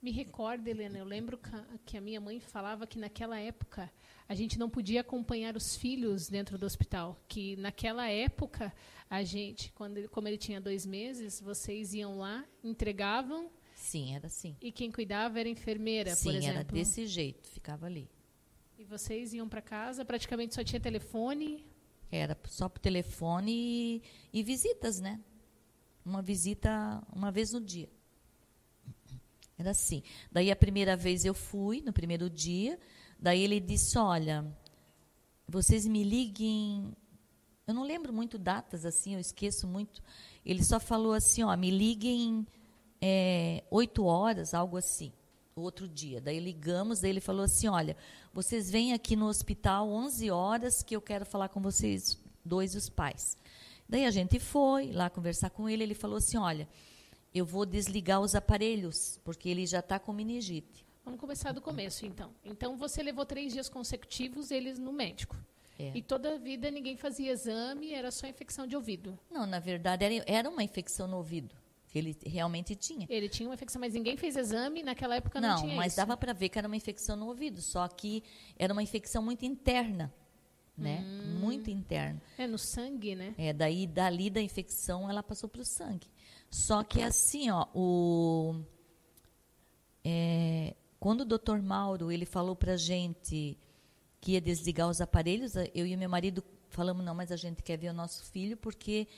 [0.00, 1.38] Me recordo, Helena, eu lembro
[1.84, 3.92] que a minha mãe falava que naquela época
[4.30, 7.20] a gente não podia acompanhar os filhos dentro do hospital.
[7.26, 8.72] Que naquela época,
[9.10, 13.50] a gente, quando como ele tinha dois meses, vocês iam lá, entregavam.
[13.74, 14.56] Sim, era assim.
[14.60, 16.58] E quem cuidava era a enfermeira, Sim, por exemplo.
[16.58, 18.08] era desse jeito, ficava ali.
[18.78, 21.66] E vocês iam para casa, praticamente só tinha telefone?
[22.08, 25.18] Era só por telefone e, e visitas, né?
[26.04, 27.88] Uma visita uma vez no dia.
[29.58, 30.04] Era assim.
[30.30, 32.78] Daí a primeira vez eu fui, no primeiro dia.
[33.20, 34.44] Daí ele disse: Olha,
[35.46, 36.92] vocês me liguem.
[37.66, 40.02] Eu não lembro muito datas assim, eu esqueço muito.
[40.44, 42.46] Ele só falou assim: Ó, me liguem
[43.00, 45.12] é, oito horas, algo assim.
[45.54, 46.20] Outro dia.
[46.20, 47.96] Daí ligamos, daí ele falou assim: Olha,
[48.32, 52.88] vocês vêm aqui no hospital 11 horas que eu quero falar com vocês dois, os
[52.88, 53.36] pais.
[53.88, 55.82] Daí a gente foi lá conversar com ele.
[55.82, 56.66] Ele falou assim: Olha
[57.32, 60.84] eu vou desligar os aparelhos, porque ele já está com meningite.
[61.04, 62.32] Vamos começar do começo, então.
[62.44, 65.36] Então, você levou três dias consecutivos eles no médico.
[65.78, 65.92] É.
[65.94, 69.18] E toda a vida ninguém fazia exame, era só infecção de ouvido.
[69.30, 71.54] Não, na verdade, era, era uma infecção no ouvido.
[71.88, 73.06] Que ele realmente tinha.
[73.10, 75.96] Ele tinha uma infecção, mas ninguém fez exame, naquela época não, não tinha Não, mas
[75.96, 78.22] dava para ver que era uma infecção no ouvido, só que
[78.56, 80.12] era uma infecção muito interna,
[80.76, 81.02] né?
[81.04, 81.40] Hum.
[81.40, 82.22] Muito interna.
[82.38, 83.34] É, no sangue, né?
[83.36, 86.06] É, daí, dali da infecção, ela passou para o sangue.
[86.48, 88.54] Só que assim, ó, o,
[90.04, 93.58] é, quando o doutor Mauro ele falou para gente
[94.20, 97.76] que ia desligar os aparelhos, eu e meu marido falamos, não, mas a gente quer
[97.76, 99.08] ver o nosso filho porque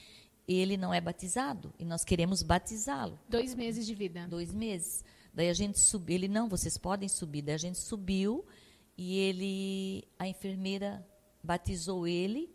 [0.47, 3.19] ele não é batizado e nós queremos batizá-lo.
[3.29, 4.27] Dois meses de vida.
[4.29, 5.05] Dois meses.
[5.35, 7.43] Daí a gente subiu, ele, não, vocês podem subir.
[7.43, 8.47] Daí a gente subiu
[8.97, 11.07] e ele, a enfermeira
[11.43, 12.49] batizou ele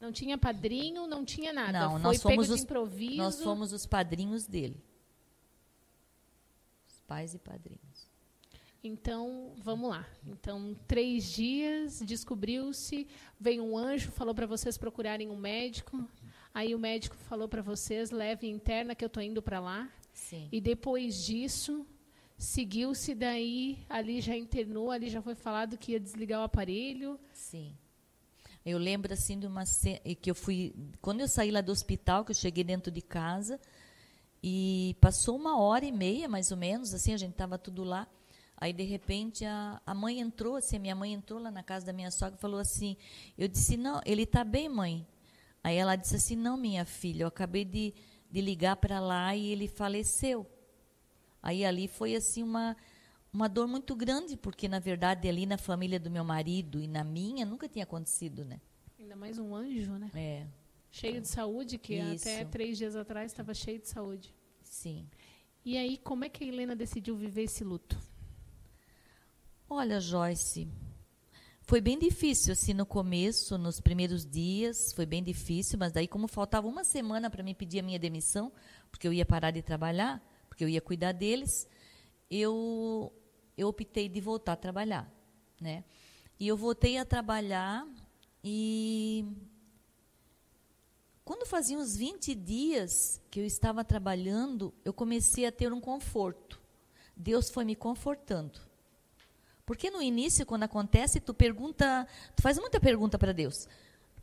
[0.00, 1.80] não tinha padrinho, não tinha nada.
[1.80, 3.16] Não, Foi nós fomos os, improviso.
[3.16, 4.80] Nós fomos os padrinhos dele.
[6.88, 7.87] Os pais e padrinhos.
[8.82, 10.06] Então, vamos lá.
[10.26, 16.08] Então, três dias, descobriu-se, veio um anjo, falou para vocês procurarem um médico.
[16.54, 19.90] Aí o médico falou para vocês, leve interna que eu estou indo para lá.
[20.12, 20.48] Sim.
[20.52, 21.86] E depois disso,
[22.36, 27.18] seguiu-se daí, ali já internou, ali já foi falado que ia desligar o aparelho.
[27.32, 27.74] Sim.
[28.64, 29.64] Eu lembro assim de uma
[30.20, 33.58] que eu fui quando eu saí lá do hospital, que eu cheguei dentro de casa
[34.42, 38.06] e passou uma hora e meia mais ou menos, assim a gente estava tudo lá.
[38.60, 41.86] Aí de repente a, a mãe entrou, assim, a minha mãe entrou lá na casa
[41.86, 42.96] da minha sogra e falou assim:
[43.36, 45.06] "Eu disse: "Não, ele está bem, mãe".
[45.62, 47.94] Aí ela disse assim: "Não, minha filha, eu acabei de,
[48.30, 50.44] de ligar para lá e ele faleceu".
[51.40, 52.76] Aí ali foi assim uma
[53.32, 57.04] uma dor muito grande, porque na verdade ali na família do meu marido e na
[57.04, 58.60] minha nunca tinha acontecido, né?
[58.98, 60.10] Ainda mais um anjo, né?
[60.14, 60.46] É.
[60.90, 62.28] Cheio de saúde, que Isso.
[62.28, 64.34] até três dias atrás estava cheio de saúde.
[64.62, 65.06] Sim.
[65.64, 67.98] E aí, como é que a Helena decidiu viver esse luto?
[69.70, 70.66] Olha, Joyce,
[71.60, 76.26] foi bem difícil, assim, no começo, nos primeiros dias, foi bem difícil, mas daí, como
[76.26, 78.50] faltava uma semana para me pedir a minha demissão,
[78.90, 81.68] porque eu ia parar de trabalhar, porque eu ia cuidar deles,
[82.30, 83.12] eu,
[83.58, 85.06] eu optei de voltar a trabalhar,
[85.60, 85.84] né?
[86.40, 87.86] E eu voltei a trabalhar
[88.42, 89.26] e
[91.26, 96.58] quando fazia uns 20 dias que eu estava trabalhando, eu comecei a ter um conforto.
[97.14, 98.67] Deus foi me confortando.
[99.68, 103.68] Porque no início, quando acontece, tu pergunta, tu faz muita pergunta para Deus.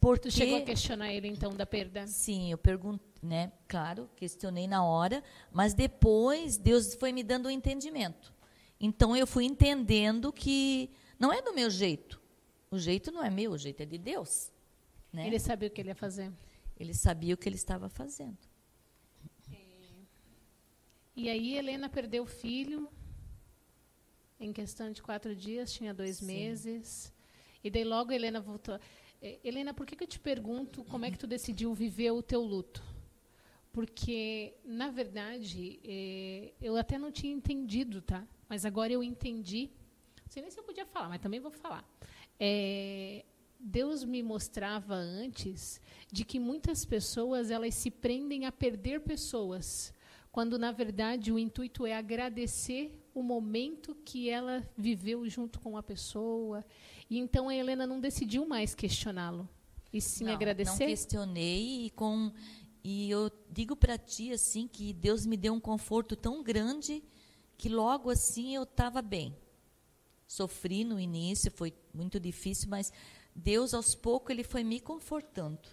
[0.01, 2.07] Porque, tu chegou a questionar ele então da perda?
[2.07, 3.51] Sim, eu perguntei, né?
[3.67, 5.23] Claro, questionei na hora,
[5.53, 8.33] mas depois Deus foi me dando o um entendimento.
[8.79, 10.89] Então eu fui entendendo que
[11.19, 12.19] não é do meu jeito.
[12.71, 14.51] O jeito não é meu, o jeito é de Deus.
[15.13, 15.27] Né?
[15.27, 16.33] Ele sabia o que ele ia fazer.
[16.75, 18.39] Ele sabia o que ele estava fazendo.
[21.15, 22.89] E aí Helena perdeu o filho
[24.39, 26.25] em questão de quatro dias, tinha dois Sim.
[26.25, 27.13] meses.
[27.63, 28.79] E daí logo Helena voltou.
[29.43, 32.41] Helena, por que, que eu te pergunto como é que tu decidiu viver o teu
[32.41, 32.83] luto?
[33.71, 38.25] Porque, na verdade, é, eu até não tinha entendido, tá?
[38.47, 39.69] Mas agora eu entendi.
[40.23, 41.83] Não sei nem se eu podia falar, mas também vou falar.
[42.39, 43.25] É,
[43.59, 45.81] Deus me mostrava antes
[46.11, 49.93] de que muitas pessoas elas se prendem a perder pessoas,
[50.31, 55.82] quando na verdade o intuito é agradecer o momento que ela viveu junto com a
[55.82, 56.63] pessoa.
[57.09, 59.49] E então a Helena não decidiu mais questioná-lo,
[59.91, 60.72] e sim não, agradecer.
[60.72, 62.32] Não questionei e com
[62.84, 67.01] e eu digo para ti assim que Deus me deu um conforto tão grande
[67.57, 69.36] que logo assim eu estava bem.
[70.28, 72.91] Sofri no início, foi muito difícil, mas
[73.34, 75.68] Deus aos poucos ele foi me confortando.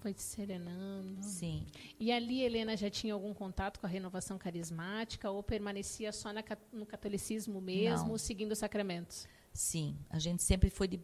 [0.00, 1.22] Foi te serenando.
[1.22, 1.66] Sim.
[1.98, 6.44] E ali Helena já tinha algum contato com a renovação carismática ou permanecia só na,
[6.72, 8.18] no catolicismo mesmo, Não.
[8.18, 9.26] seguindo os sacramentos?
[9.52, 10.98] Sim, a gente sempre foi de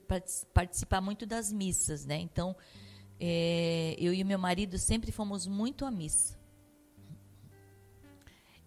[0.52, 2.18] participar muito das missas, né?
[2.18, 2.54] Então,
[3.18, 6.38] é, eu e meu marido sempre fomos muito à missa.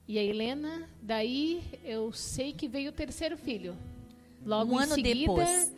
[0.07, 3.77] E a Helena, daí eu sei que veio o terceiro filho.
[4.45, 5.75] Logo um ano seguida, depois.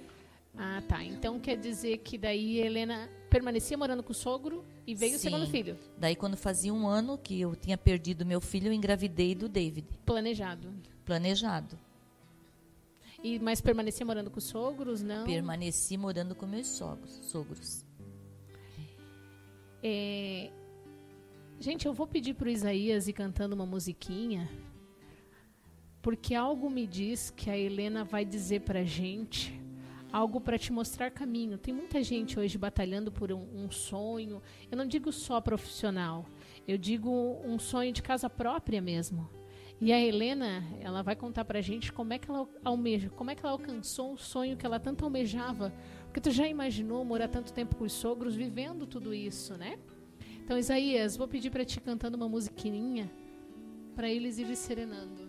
[0.55, 1.03] Ah, tá.
[1.03, 5.17] Então quer dizer que daí Helena permanecia morando com o sogro e veio Sim.
[5.17, 5.77] o segundo filho.
[5.97, 9.87] Daí quando fazia um ano que eu tinha perdido meu filho, eu engravidei do David.
[10.05, 10.73] Planejado.
[11.05, 11.77] Planejado.
[13.23, 15.25] E mas permanecia morando com os sogros, não?
[15.25, 17.19] Permaneci morando com meus sogros.
[17.23, 17.85] sogros.
[19.83, 20.49] É...
[21.59, 24.49] Gente, eu vou pedir para o Isaías ir cantando uma musiquinha,
[26.01, 29.59] porque algo me diz que a Helena vai dizer para gente
[30.11, 31.57] algo para te mostrar caminho.
[31.57, 34.41] Tem muita gente hoje batalhando por um, um, sonho.
[34.71, 36.25] Eu não digo só profissional,
[36.67, 37.09] eu digo
[37.43, 39.29] um sonho de casa própria mesmo.
[39.81, 43.31] E a Helena, ela vai contar para a gente como é que ela almeja, como
[43.31, 45.73] é que ela alcançou um sonho que ela tanto almejava.
[46.03, 49.79] Porque tu já imaginou morar tanto tempo com os sogros, vivendo tudo isso, né?
[50.43, 53.09] Então, Isaías, vou pedir para ti cantando uma musiquinha
[53.95, 55.28] para eles irem serenando.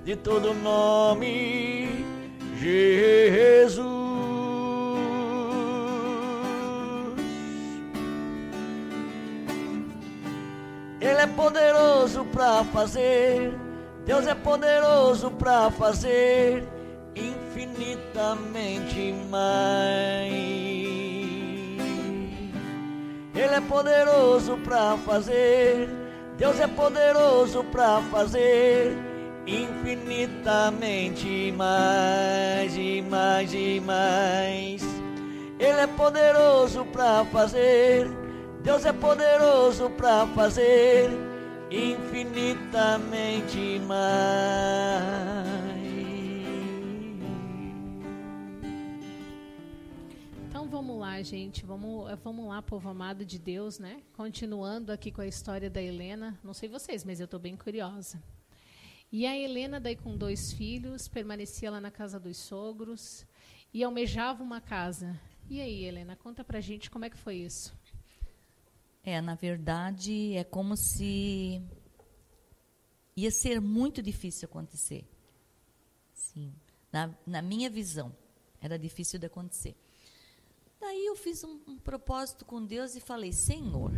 [0.03, 2.05] de todo nome,
[2.59, 3.83] Jesus.
[11.01, 13.53] Ele é poderoso para fazer,
[14.05, 16.63] Deus é poderoso para fazer
[17.15, 20.33] infinitamente mais.
[23.35, 26.02] Ele é poderoso para fazer
[26.37, 28.95] Deus é poderoso para fazer
[29.45, 34.81] infinitamente mais e mais e mais.
[35.59, 38.09] Ele é poderoso para fazer.
[38.63, 41.11] Deus é poderoso para fazer
[41.69, 45.42] infinitamente mais.
[51.21, 51.65] Gente.
[51.65, 54.01] Vamos, eh, vamos lá, povo amado de Deus, né?
[54.13, 56.39] Continuando aqui com a história da Helena.
[56.43, 58.21] Não sei vocês, mas eu estou bem curiosa.
[59.11, 63.25] E a Helena, daí com dois filhos, permanecia lá na casa dos sogros
[63.71, 65.19] e almejava uma casa.
[65.49, 67.75] E aí, Helena, conta pra gente como é que foi isso.
[69.03, 71.61] É, na verdade, é como se
[73.15, 75.05] ia ser muito difícil acontecer.
[76.13, 76.53] Sim,
[76.91, 78.15] na, na minha visão,
[78.61, 79.75] era difícil de acontecer.
[80.83, 83.93] Daí eu fiz um, um propósito com Deus e falei: Senhor,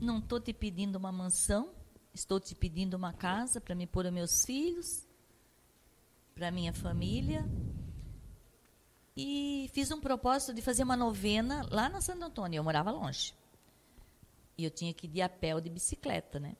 [0.00, 1.72] não estou te pedindo uma mansão,
[2.12, 5.06] estou te pedindo uma casa para me pôr os meus filhos,
[6.34, 7.48] para minha família.
[9.16, 12.58] E fiz um propósito de fazer uma novena lá na Santo Antônio.
[12.58, 13.32] Eu morava longe.
[14.58, 16.56] E eu tinha que ir de a pé ou de bicicleta, né?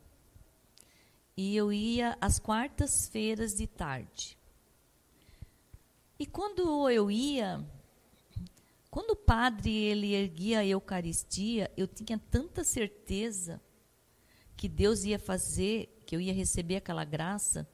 [1.36, 4.38] E eu ia às quartas-feiras de tarde.
[6.20, 7.66] E quando eu ia,
[8.92, 13.58] quando o padre ele erguia a Eucaristia, eu tinha tanta certeza
[14.54, 17.66] que Deus ia fazer, que eu ia receber aquela graça,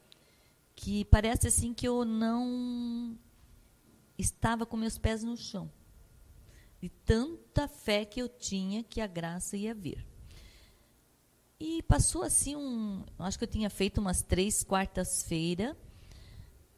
[0.73, 3.19] que parece assim que eu não
[4.17, 5.69] estava com meus pés no chão.
[6.81, 10.07] De tanta fé que eu tinha que a graça ia vir.
[11.59, 13.03] E passou assim um.
[13.19, 15.75] Acho que eu tinha feito umas três quartas-feiras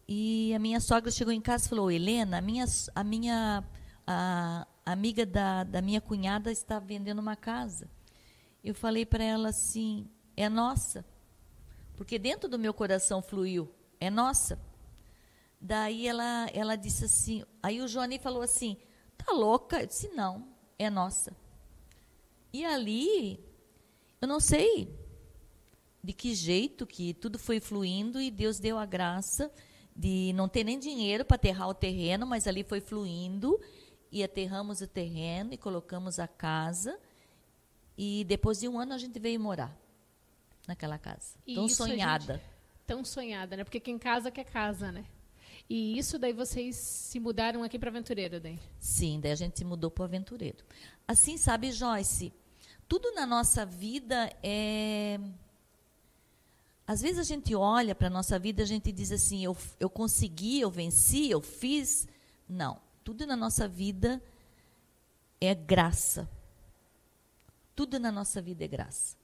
[0.07, 2.65] e a minha sogra chegou em casa e falou: Helena, a minha,
[2.95, 3.63] a minha
[4.85, 7.89] a, amiga da, da minha cunhada está vendendo uma casa.
[8.63, 11.05] Eu falei para ela assim: é nossa.
[11.95, 14.59] Porque dentro do meu coração fluiu: é nossa.
[15.59, 18.77] Daí ela, ela disse assim: aí o Johnny falou assim:
[19.17, 19.81] tá louca?
[19.81, 20.47] Eu disse: não,
[20.77, 21.35] é nossa.
[22.53, 23.39] E ali,
[24.21, 24.93] eu não sei
[26.03, 29.51] de que jeito que tudo foi fluindo e Deus deu a graça
[29.95, 33.59] de não ter nem dinheiro para aterrar o terreno, mas ali foi fluindo
[34.11, 36.99] e aterramos o terreno e colocamos a casa.
[37.97, 39.75] E depois de um ano a gente veio morar
[40.67, 41.35] naquela casa.
[41.45, 42.33] E tão sonhada.
[42.33, 42.45] gente,
[42.85, 43.63] tão sonhada, né?
[43.63, 45.05] Porque quem casa quer casa, né?
[45.69, 48.59] E isso daí vocês se mudaram aqui para Aventureiro, daí?
[48.79, 50.57] Sim, daí a gente se mudou para Aventureiro.
[51.07, 52.33] Assim, sabe, Joyce,
[52.87, 55.19] tudo na nossa vida é
[56.91, 59.89] às vezes a gente olha para a nossa vida, a gente diz assim, eu, eu
[59.89, 62.05] consegui, eu venci, eu fiz.
[62.49, 62.81] Não.
[63.03, 64.21] Tudo na nossa vida
[65.39, 66.29] é graça.
[67.75, 69.17] Tudo na nossa vida é graça.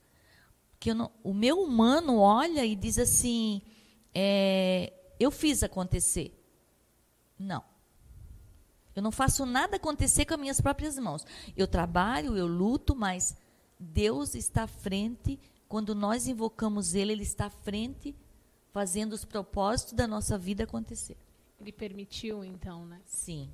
[0.80, 3.62] Que não, o meu humano olha e diz assim,
[4.14, 6.34] é, eu fiz acontecer.
[7.38, 7.62] Não.
[8.94, 11.24] Eu não faço nada acontecer com as minhas próprias mãos.
[11.56, 13.36] Eu trabalho, eu luto, mas
[13.78, 18.16] Deus está à frente quando nós invocamos Ele, Ele está à frente,
[18.72, 21.16] fazendo os propósitos da nossa vida acontecer.
[21.60, 23.00] Ele permitiu, então, né?
[23.04, 23.50] Sim.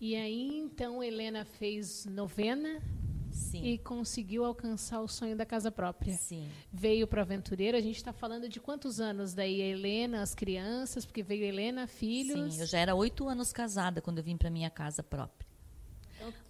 [0.00, 2.82] E aí, então, Helena fez novena
[3.30, 3.64] Sim.
[3.64, 6.14] e conseguiu alcançar o sonho da casa própria.
[6.14, 6.48] Sim.
[6.72, 7.76] Veio para Aventureiro.
[7.76, 9.60] A gente está falando de quantos anos daí?
[9.60, 12.54] A Helena, as crianças, porque veio Helena, filhos.
[12.54, 15.48] Sim, eu já era oito anos casada quando eu vim para minha casa própria.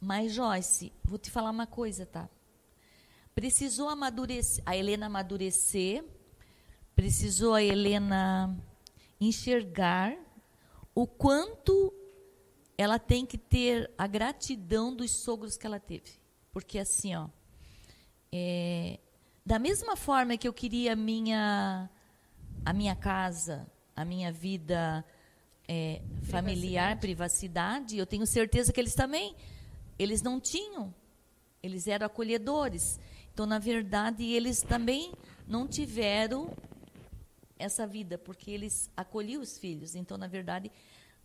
[0.00, 2.28] Mas, Joyce, vou te falar uma coisa, tá?
[3.34, 6.04] Precisou amadurecer, a Helena amadurecer,
[6.94, 8.56] precisou a Helena
[9.20, 10.16] enxergar
[10.94, 11.92] o quanto
[12.76, 16.12] ela tem que ter a gratidão dos sogros que ela teve.
[16.52, 17.28] Porque assim, ó,
[18.32, 18.98] é,
[19.44, 21.90] da mesma forma que eu queria a minha,
[22.64, 25.04] a minha casa, a minha vida
[25.68, 29.34] é, familiar, privacidade, eu tenho certeza que eles também,
[29.98, 30.94] eles não tinham.
[31.62, 33.00] Eles eram acolhedores.
[33.32, 35.12] Então, na verdade, eles também
[35.46, 36.54] não tiveram
[37.58, 39.94] essa vida, porque eles acolhiam os filhos.
[39.94, 40.70] Então, na verdade,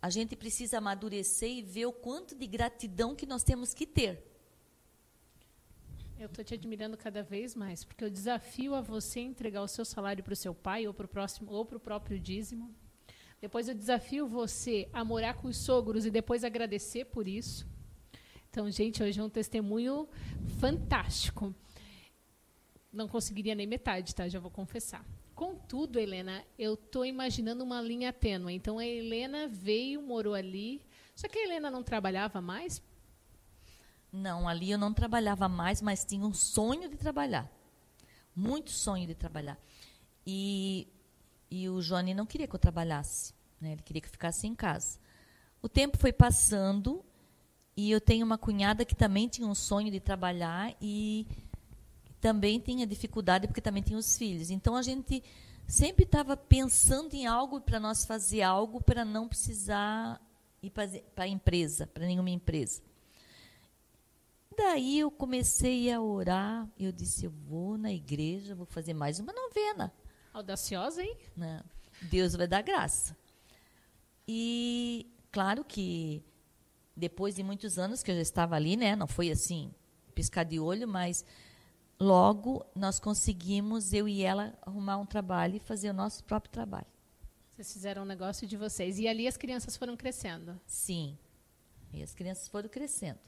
[0.02, 4.26] a gente precisa amadurecer e ver o quanto de gratidão que nós temos que ter.
[6.20, 9.86] Eu estou te admirando cada vez mais, porque eu desafio a você entregar o seu
[9.86, 12.74] salário para o seu pai ou para o próximo ou para o próprio dízimo.
[13.42, 17.66] Depois eu desafio você a morar com os sogros e depois agradecer por isso.
[18.50, 20.10] Então, gente, hoje é um testemunho
[20.60, 21.56] fantástico
[22.92, 24.28] não conseguiria nem metade, tá?
[24.28, 25.06] Já vou confessar.
[25.40, 28.54] Contudo, Helena, eu estou imaginando uma linha tênue.
[28.54, 30.86] Então, a Helena veio, morou ali.
[31.16, 32.84] Só que a Helena não trabalhava mais?
[34.12, 37.50] Não, ali eu não trabalhava mais, mas tinha um sonho de trabalhar.
[38.36, 39.58] Muito sonho de trabalhar.
[40.28, 40.90] E,
[41.50, 43.34] e o Johnny não queria que eu trabalhasse.
[43.62, 43.72] Né?
[43.72, 45.00] Ele queria que eu ficasse em casa.
[45.62, 47.02] O tempo foi passando
[47.78, 51.26] e eu tenho uma cunhada que também tinha um sonho de trabalhar e
[52.20, 54.50] também tinha dificuldade porque também tinha os filhos.
[54.50, 55.24] Então a gente
[55.68, 60.22] sempre estava pensando em algo para nós fazer algo para não precisar
[60.62, 62.82] ir para a empresa, para nenhuma empresa.
[64.58, 69.32] Daí eu comecei a orar, eu disse, eu vou na igreja, vou fazer mais uma
[69.32, 69.94] novena.
[70.34, 71.16] Audaciosa, hein?
[71.36, 71.64] Não,
[72.02, 73.16] Deus vai dar graça.
[74.28, 76.22] E claro que
[76.96, 79.74] depois de muitos anos que eu já estava ali, né, não foi assim
[80.14, 81.24] piscar de olho, mas
[82.00, 86.88] Logo, nós conseguimos, eu e ela, arrumar um trabalho e fazer o nosso próprio trabalho.
[87.54, 88.98] Vocês fizeram um negócio de vocês.
[89.00, 90.58] E ali as crianças foram crescendo?
[90.66, 91.18] Sim.
[91.94, 93.20] E as crianças foram crescendo.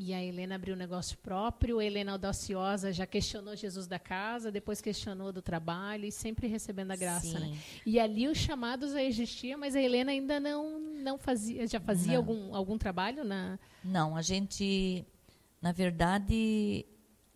[0.00, 1.80] E a Helena abriu um negócio próprio.
[1.80, 6.92] A Helena audaciosa já questionou Jesus da casa, depois questionou do trabalho e sempre recebendo
[6.92, 7.58] a graça, né?
[7.84, 12.12] E ali os chamados já existiam, mas a Helena ainda não não fazia, já fazia
[12.12, 12.18] não.
[12.18, 15.04] algum algum trabalho na Não, a gente
[15.60, 16.86] na verdade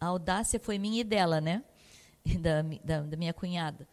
[0.02, 1.62] a audácia foi minha e dela, né?
[2.40, 3.86] Da, da, da minha cunhada.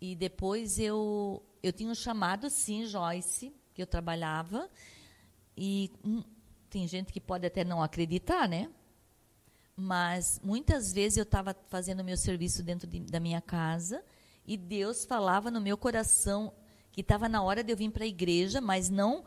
[0.00, 4.70] E depois eu eu tinha um chamado sim, Joyce, que eu trabalhava
[5.56, 6.22] e hum,
[6.68, 8.70] tem gente que pode até não acreditar, né?
[9.74, 14.04] Mas muitas vezes eu estava fazendo meu serviço dentro de, da minha casa
[14.46, 16.52] e Deus falava no meu coração
[16.92, 19.24] que estava na hora de eu vir para a igreja, mas não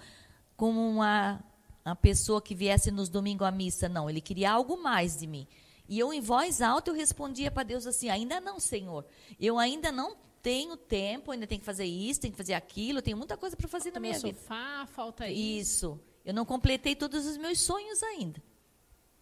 [0.55, 1.43] como uma,
[1.83, 4.09] uma pessoa que viesse nos domingos à missa, não.
[4.09, 5.47] Ele queria algo mais de mim.
[5.89, 9.03] E eu, em voz alta, eu respondia para Deus assim: ainda não, Senhor.
[9.39, 13.17] Eu ainda não tenho tempo, ainda tenho que fazer isso, tenho que fazer aquilo, tenho
[13.17, 14.37] muita coisa para fazer falta na minha meu vida.
[14.39, 15.39] sofá, falta isso.
[15.39, 15.99] Isso.
[16.23, 18.41] Eu não completei todos os meus sonhos ainda.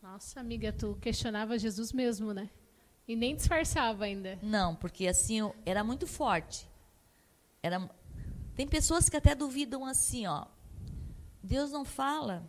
[0.03, 2.49] Nossa, amiga, tu questionava Jesus mesmo, né?
[3.07, 4.37] E nem disfarçava ainda.
[4.43, 6.69] Não, porque assim, era muito forte.
[7.63, 7.89] Era
[8.55, 10.45] Tem pessoas que até duvidam assim, ó.
[11.41, 12.45] Deus não fala.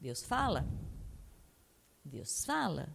[0.00, 0.64] Deus fala.
[2.04, 2.88] Deus fala.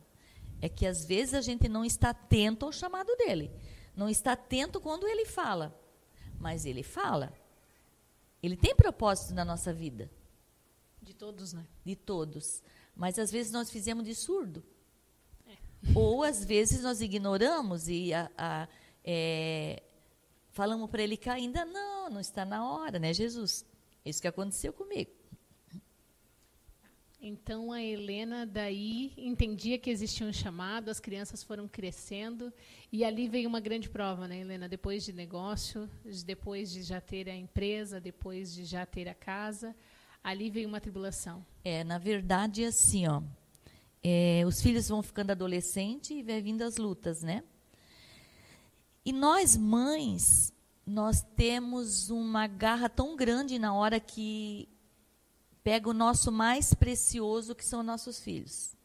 [0.61, 3.51] É que às vezes a gente não está atento ao chamado dele.
[3.95, 5.77] Não está atento quando ele fala.
[6.39, 7.33] Mas ele fala.
[8.41, 10.09] Ele tem propósito na nossa vida.
[11.01, 11.65] De todos, né?
[11.85, 12.61] De todos.
[12.95, 14.63] Mas às vezes nós fizemos de surdo.
[15.47, 15.57] É.
[15.95, 18.67] Ou às vezes nós ignoramos e a, a,
[19.03, 19.81] é,
[20.51, 23.65] falamos para ele que ainda não, não está na hora, né, Jesus?
[24.03, 25.11] Isso que aconteceu comigo.
[27.21, 32.53] Então a Helena daí entendia que existia um chamado, as crianças foram crescendo
[32.93, 34.69] e ali veio uma grande prova, né, Helena?
[34.69, 35.89] Depois de negócio,
[36.25, 39.75] depois de já ter a empresa, depois de já ter a casa,
[40.23, 41.45] ali veio uma tribulação.
[41.61, 43.21] É, na verdade, assim, ó,
[44.01, 47.43] é, os filhos vão ficando adolescentes e vai vindo as lutas, né?
[49.03, 50.53] E nós, mães,
[50.85, 54.69] nós temos uma garra tão grande na hora que
[55.63, 58.75] pega o nosso mais precioso, que são nossos filhos.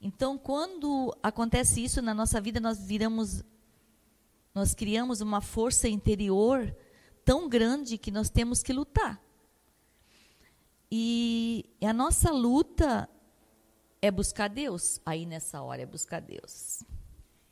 [0.00, 3.44] Então, quando acontece isso na nossa vida, nós viramos,
[4.54, 6.74] nós criamos uma força interior
[7.24, 9.20] tão grande que nós temos que lutar.
[10.90, 13.08] E a nossa luta
[14.00, 15.00] é buscar Deus.
[15.04, 16.82] Aí nessa hora é buscar Deus.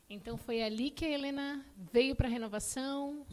[0.09, 3.25] Então foi ali que a Helena veio para a renovação.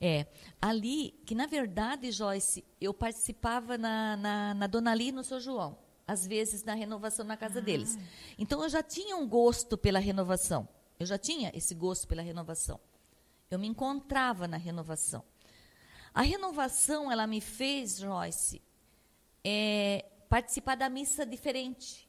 [0.00, 0.26] É,
[0.60, 5.40] ali, que na verdade, Joyce, eu participava na, na, na Dona Ali e no São
[5.40, 7.62] João, às vezes na renovação na casa ah.
[7.62, 7.98] deles.
[8.38, 10.68] Então eu já tinha um gosto pela renovação.
[10.98, 12.80] Eu já tinha esse gosto pela renovação.
[13.50, 15.22] Eu me encontrava na renovação.
[16.12, 18.62] A renovação, ela me fez, Joyce,
[19.44, 22.08] é, participar da missa diferente,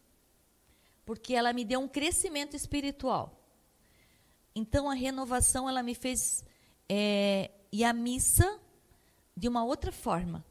[1.06, 3.38] porque ela me deu um crescimento espiritual.
[4.56, 6.44] Então a renovação ela me fez
[6.90, 8.60] é, ir à missa
[9.36, 10.44] de uma outra forma.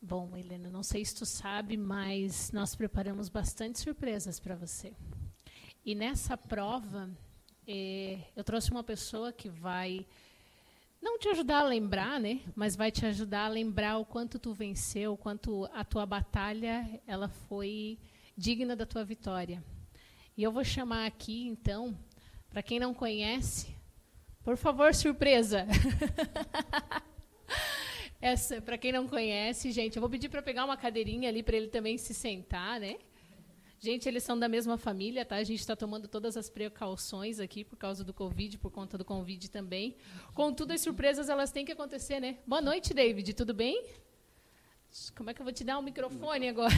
[0.00, 4.92] Bom, Helena, não sei se tu sabe, mas nós preparamos bastante surpresas para você.
[5.84, 7.10] E nessa prova,
[7.66, 10.06] é, eu trouxe uma pessoa que vai
[11.00, 12.40] não te ajudar a lembrar, né?
[12.54, 17.00] Mas vai te ajudar a lembrar o quanto tu venceu, o quanto a tua batalha
[17.06, 17.98] ela foi
[18.36, 19.62] digna da tua vitória.
[20.36, 21.98] E eu vou chamar aqui, então,
[22.48, 23.74] para quem não conhece,
[24.48, 25.66] por favor, surpresa.
[28.18, 31.54] Essa, para quem não conhece, gente, eu vou pedir para pegar uma cadeirinha ali para
[31.54, 32.96] ele também se sentar, né?
[33.78, 35.36] Gente, eles são da mesma família, tá?
[35.36, 39.04] A gente está tomando todas as precauções aqui por causa do Covid, por conta do
[39.04, 39.96] Covid também.
[40.32, 42.38] Contudo, as surpresas elas têm que acontecer, né?
[42.46, 43.34] Boa noite, David.
[43.34, 43.84] Tudo bem?
[45.14, 46.72] Como é que eu vou te dar um microfone agora?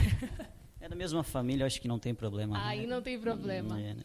[0.81, 2.57] É da mesma família, acho que não tem problema.
[2.57, 2.63] Né?
[2.65, 3.79] Aí não tem problema.
[3.79, 4.03] É, né?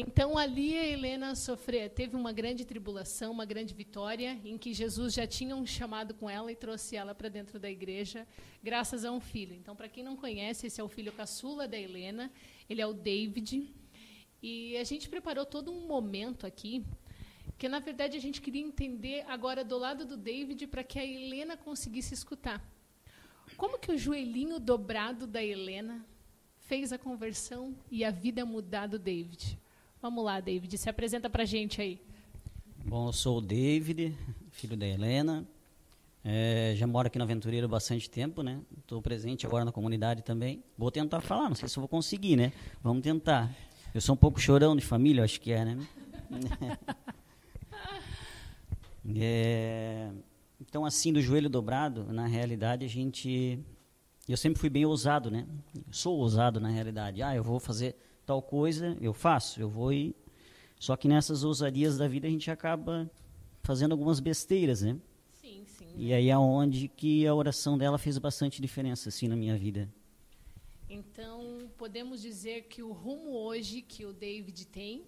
[0.00, 5.12] Então ali a Helena sofreu, teve uma grande tribulação, uma grande vitória, em que Jesus
[5.12, 8.24] já tinha um chamado com ela e trouxe ela para dentro da igreja,
[8.62, 9.56] graças a um filho.
[9.56, 12.30] Então, para quem não conhece, esse é o filho caçula da Helena,
[12.70, 13.74] ele é o David.
[14.40, 16.84] E a gente preparou todo um momento aqui,
[17.58, 21.04] que na verdade a gente queria entender agora do lado do David para que a
[21.04, 22.64] Helena conseguisse escutar.
[23.56, 26.06] Como que o joelhinho dobrado da Helena
[26.56, 29.58] fez a conversão e a vida mudar do David?
[30.00, 32.00] Vamos lá, David, se apresenta para a gente aí.
[32.84, 34.16] Bom, eu sou o David,
[34.52, 35.44] filho da Helena.
[36.24, 38.60] É, já moro aqui na Aventureira há bastante tempo, né?
[38.78, 40.62] Estou presente agora na comunidade também.
[40.76, 42.52] Vou tentar falar, não sei se vou conseguir, né?
[42.80, 43.52] Vamos tentar.
[43.92, 45.86] Eu sou um pouco chorão de família, acho que é, né?
[49.16, 50.10] é,
[50.60, 53.58] então, assim, do joelho dobrado, na realidade, a gente
[54.28, 55.44] eu sempre fui bem ousado, né?
[55.90, 57.20] Sou ousado na realidade.
[57.20, 57.96] Ah, eu vou fazer
[58.28, 60.14] tal coisa, eu faço, eu vou e
[60.78, 63.10] só que nessas ousarias da vida a gente acaba
[63.62, 64.98] fazendo algumas besteiras, né?
[65.40, 65.86] Sim, sim.
[65.96, 69.88] E aí é onde que a oração dela fez bastante diferença assim na minha vida.
[70.90, 75.04] Então, podemos dizer que o rumo hoje que o David tem,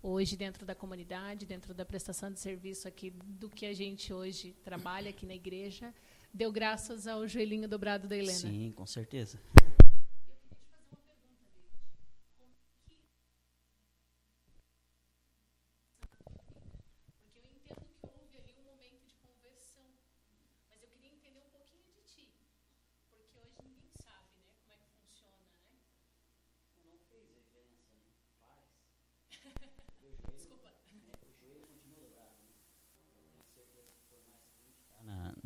[0.00, 4.54] hoje dentro da comunidade, dentro da prestação de serviço aqui, do que a gente hoje
[4.62, 5.92] trabalha aqui na igreja,
[6.32, 8.38] deu graças ao joelhinho dobrado da Helena.
[8.38, 9.40] Sim, com certeza.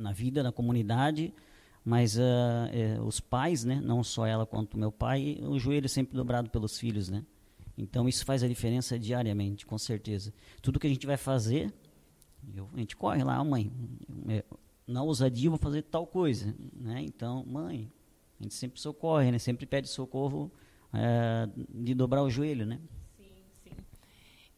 [0.02, 1.32] Na vida, na comunidade,
[1.84, 6.50] mas uh, os pais, né, não só ela quanto meu pai, o joelho sempre dobrado
[6.50, 7.24] pelos filhos, né?
[7.76, 10.32] Então isso faz a diferença diariamente, com certeza.
[10.60, 11.72] Tudo que a gente vai fazer,
[12.54, 13.72] eu, a gente corre lá, mãe,
[14.28, 14.44] é,
[14.86, 17.02] na ousadia vou fazer tal coisa, né?
[17.02, 17.90] Então, mãe,
[18.38, 19.38] a gente sempre socorre, né?
[19.38, 20.52] Sempre pede socorro
[20.92, 22.78] é, de dobrar o joelho, né?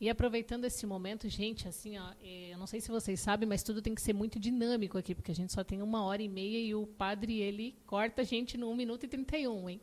[0.04, 3.62] E aproveitando esse momento, gente, assim, ó, é, eu não sei se vocês sabem, mas
[3.62, 6.28] tudo tem que ser muito dinâmico aqui, porque a gente só tem uma hora e
[6.28, 9.80] meia e o padre, ele corta a gente no 1 minuto e 31, hein?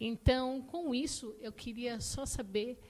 [0.00, 2.80] Então, com isso, eu queria só saber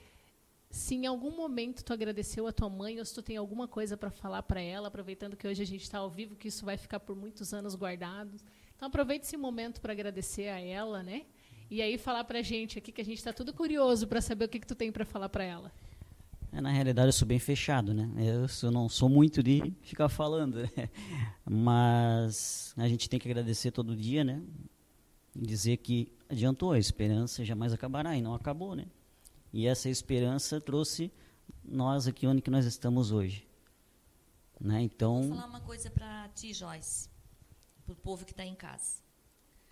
[0.71, 3.95] se em algum momento tu agradeceu a tua mãe ou se tu tem alguma coisa
[3.95, 6.77] para falar para ela, aproveitando que hoje a gente está ao vivo, que isso vai
[6.77, 8.35] ficar por muitos anos guardado.
[8.75, 11.27] Então, aproveite esse momento para agradecer a ela, né?
[11.69, 14.45] E aí falar para a gente aqui, que a gente está tudo curioso para saber
[14.45, 15.71] o que, que tu tem para falar para ela.
[16.55, 18.09] É, na realidade, eu sou bem fechado, né?
[18.17, 20.89] Eu, eu não sou muito de ficar falando, né?
[21.43, 24.41] Mas a gente tem que agradecer todo dia, né?
[25.35, 28.85] E dizer que adiantou, a esperança jamais acabará, e não acabou, né?
[29.51, 31.11] E essa esperança trouxe
[31.61, 33.45] nós aqui onde que nós estamos hoje.
[34.57, 34.81] Né?
[34.81, 35.23] Então...
[35.23, 37.09] Vou falar uma coisa para ti, Joyce,
[37.85, 39.03] para o povo que está em casa.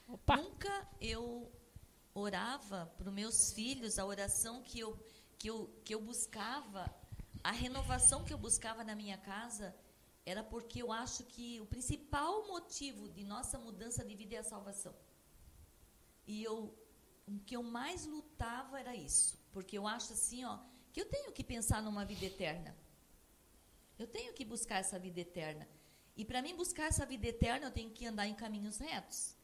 [0.06, 0.36] Opa.
[0.36, 1.50] Nunca eu
[2.14, 5.00] orava para os meus filhos a oração que eu
[5.44, 6.84] que eu, que eu buscava,
[7.44, 9.76] a renovação que eu buscava na minha casa,
[10.26, 14.44] era porque eu acho que o principal motivo de nossa mudança de vida é a
[14.44, 14.96] salvação.
[16.26, 16.74] E eu,
[17.28, 20.60] o que eu mais lutava era isso, porque eu acho assim, ó,
[20.94, 22.74] que eu tenho que pensar numa vida eterna.
[24.00, 25.68] Eu tenho que buscar essa vida eterna.
[26.16, 29.36] E para mim buscar essa vida eterna, eu tenho que andar em caminhos retos.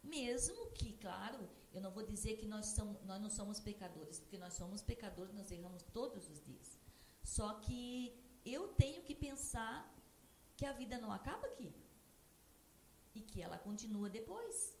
[0.00, 4.38] Mesmo que, claro, eu não vou dizer que nós, somos, nós não somos pecadores, porque
[4.38, 6.78] nós somos pecadores, nós erramos todos os dias.
[7.22, 8.14] Só que
[8.44, 9.76] eu tenho que pensar
[10.56, 11.72] que a vida não acaba aqui.
[13.14, 14.76] E que ela continua depois.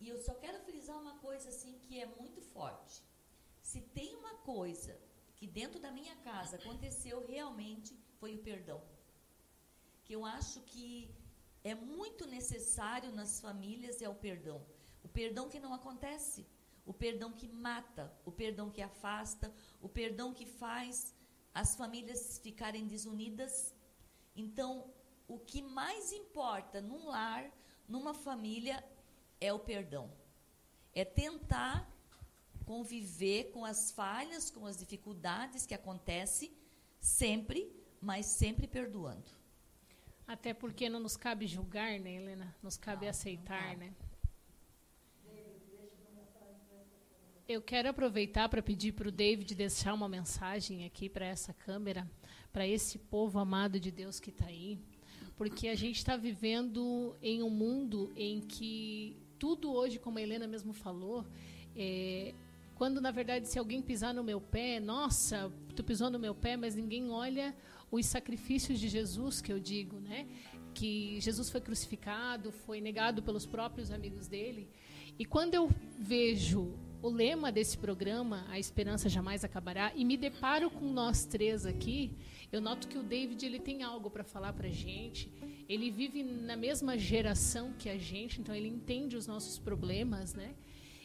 [0.00, 3.02] E eu só quero frisar uma coisa assim que é muito forte.
[3.62, 4.98] Se tem uma coisa
[5.36, 8.80] que dentro da minha casa aconteceu realmente, foi o perdão.
[10.04, 11.14] Que eu acho que
[11.62, 14.60] é muito necessário nas famílias é o perdão.
[15.02, 16.46] O perdão que não acontece,
[16.84, 21.14] o perdão que mata, o perdão que afasta, o perdão que faz
[21.54, 23.74] as famílias ficarem desunidas.
[24.34, 24.92] Então,
[25.26, 27.50] o que mais importa num lar,
[27.88, 28.84] numa família,
[29.40, 30.10] é o perdão.
[30.94, 31.88] É tentar
[32.64, 36.52] conviver com as falhas, com as dificuldades que acontecem,
[37.00, 39.30] sempre, mas sempre perdoando.
[40.26, 42.54] Até porque não nos cabe julgar, né, Helena?
[42.62, 43.94] Nos cabe não, aceitar, não né?
[47.52, 52.08] Eu quero aproveitar para pedir para o David deixar uma mensagem aqui para essa câmera,
[52.52, 54.78] para esse povo amado de Deus que está aí,
[55.36, 60.46] porque a gente está vivendo em um mundo em que tudo hoje, como a Helena
[60.46, 61.26] mesmo falou,
[61.74, 62.34] é,
[62.76, 66.56] quando na verdade se alguém pisar no meu pé, nossa, tu pisou no meu pé,
[66.56, 67.52] mas ninguém olha
[67.90, 70.28] os sacrifícios de Jesus que eu digo, né?
[70.72, 74.70] Que Jesus foi crucificado, foi negado pelos próprios amigos dele.
[75.18, 80.70] E quando eu vejo o lema desse programa, A Esperança Jamais Acabará, e me deparo
[80.70, 82.12] com nós três aqui,
[82.52, 85.30] eu noto que o David ele tem algo para falar para gente.
[85.68, 90.52] Ele vive na mesma geração que a gente, então ele entende os nossos problemas, né?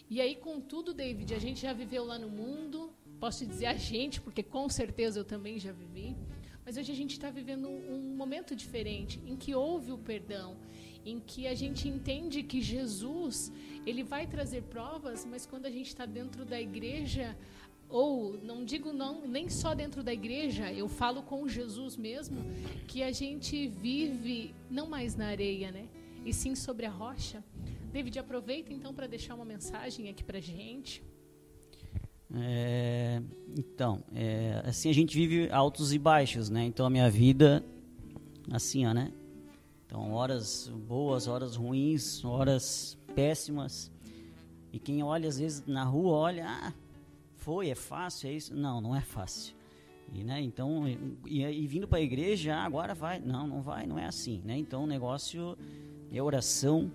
[0.10, 4.20] E aí, contudo, David, a gente já viveu lá no mundo, posso dizer a gente,
[4.20, 6.16] porque com certeza eu também já vivi,
[6.66, 10.58] mas hoje a gente está vivendo um momento diferente, em que houve o perdão,
[11.06, 13.52] em que a gente entende que Jesus
[13.86, 17.38] ele vai trazer provas, mas quando a gente está dentro da igreja,
[17.88, 22.42] ou não digo não nem só dentro da igreja, eu falo com Jesus mesmo,
[22.88, 25.88] que a gente vive não mais na areia, né?
[26.26, 27.44] E sim sobre a rocha.
[27.94, 31.04] David, aproveita então para deixar uma mensagem aqui para gente.
[32.34, 33.22] É,
[33.56, 36.66] então, é, assim a gente vive altos e baixos, né?
[36.66, 37.64] Então a minha vida,
[38.52, 39.12] assim, ó, né?
[39.96, 43.90] Então horas boas, horas ruins, horas péssimas.
[44.74, 46.74] E quem olha às vezes na rua olha, ah,
[47.38, 48.54] foi, é fácil, é isso?
[48.54, 49.56] Não, não é fácil.
[50.12, 50.86] E, né, então,
[51.26, 53.22] e, e vindo para a igreja, ah, agora vai.
[53.22, 54.58] Não, não vai, não é assim, né?
[54.58, 55.58] Então o negócio
[56.12, 56.92] é oração,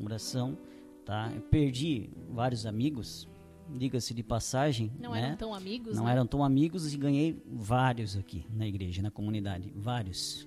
[0.00, 0.56] oração,
[1.04, 1.32] tá?
[1.34, 3.28] Eu perdi vários amigos,
[3.68, 4.92] diga-se de passagem.
[5.00, 5.22] Não né?
[5.22, 6.12] eram tão amigos, Não né?
[6.12, 10.46] eram tão amigos e ganhei vários aqui na igreja, na comunidade, vários.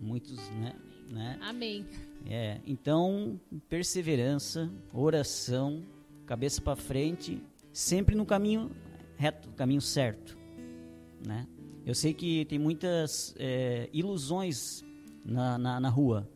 [0.00, 0.74] Muitos, né?
[1.12, 1.38] Né?
[1.40, 1.86] Amém.
[2.26, 3.38] É, então,
[3.68, 5.82] perseverança, oração,
[6.26, 7.42] cabeça para frente,
[7.72, 8.70] sempre no caminho
[9.16, 10.36] reto, caminho certo,
[11.24, 11.46] né?
[11.84, 14.84] Eu sei que tem muitas é, ilusões
[15.24, 16.28] na, na, na, rua,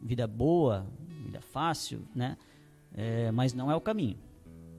[0.00, 0.86] vida boa,
[1.24, 2.36] vida fácil, né?
[2.94, 4.16] É, mas não é o caminho.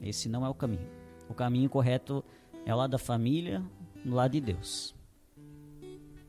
[0.02, 0.88] Esse não é o caminho.
[1.30, 2.24] O caminho correto
[2.66, 3.62] é o lado da família,
[4.04, 4.96] no lado de Deus.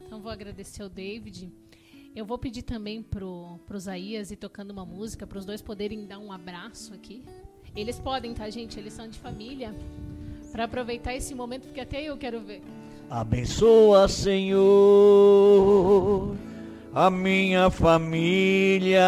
[0.04, 1.52] Então vou agradecer ao David.
[2.18, 6.04] Eu vou pedir também pro, pro Zaías ir tocando uma música, para os dois poderem
[6.04, 7.22] dar um abraço aqui.
[7.76, 8.76] Eles podem, tá, gente?
[8.76, 9.72] Eles são de família.
[10.50, 12.60] Para aproveitar esse momento, porque até eu quero ver.
[13.08, 14.56] Abençoa, Senhor,
[16.92, 18.98] a minha família.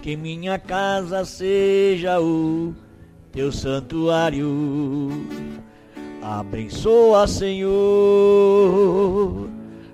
[0.00, 2.74] Que minha casa seja o
[3.32, 5.10] teu santuário.
[6.22, 7.70] Abençoa, Senhor,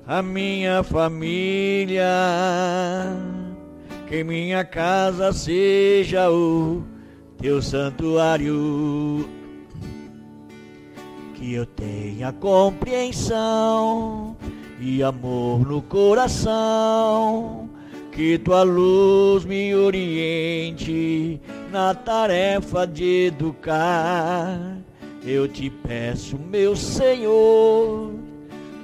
[0.06, 2.04] a minha família.
[4.06, 6.82] Que minha casa seja o
[7.38, 9.28] teu santuário.
[11.34, 14.36] Que eu tenha compreensão
[14.80, 17.68] e amor no coração.
[18.12, 21.40] Que tua luz me oriente
[21.70, 24.76] na tarefa de educar.
[25.24, 28.12] Eu te peço, meu Senhor,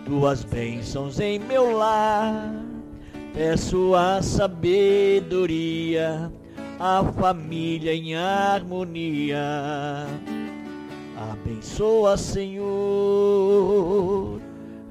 [0.08, 2.50] tuas bênçãos em meu lar.
[3.34, 4.72] Peço a sabedoria,
[6.80, 10.06] a família em harmonia.
[11.30, 12.70] Abençoa, Senhor,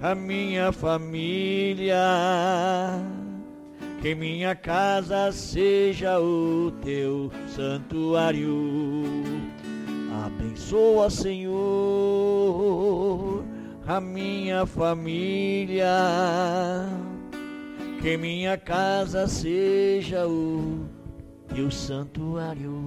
[0.01, 1.97] a minha família.
[4.01, 9.23] Que minha casa seja o teu santuário.
[10.25, 11.57] Abençoa, Senhor,
[13.87, 15.87] a minha família.
[18.01, 20.85] Que minha casa seja o
[21.47, 22.83] teu santuário.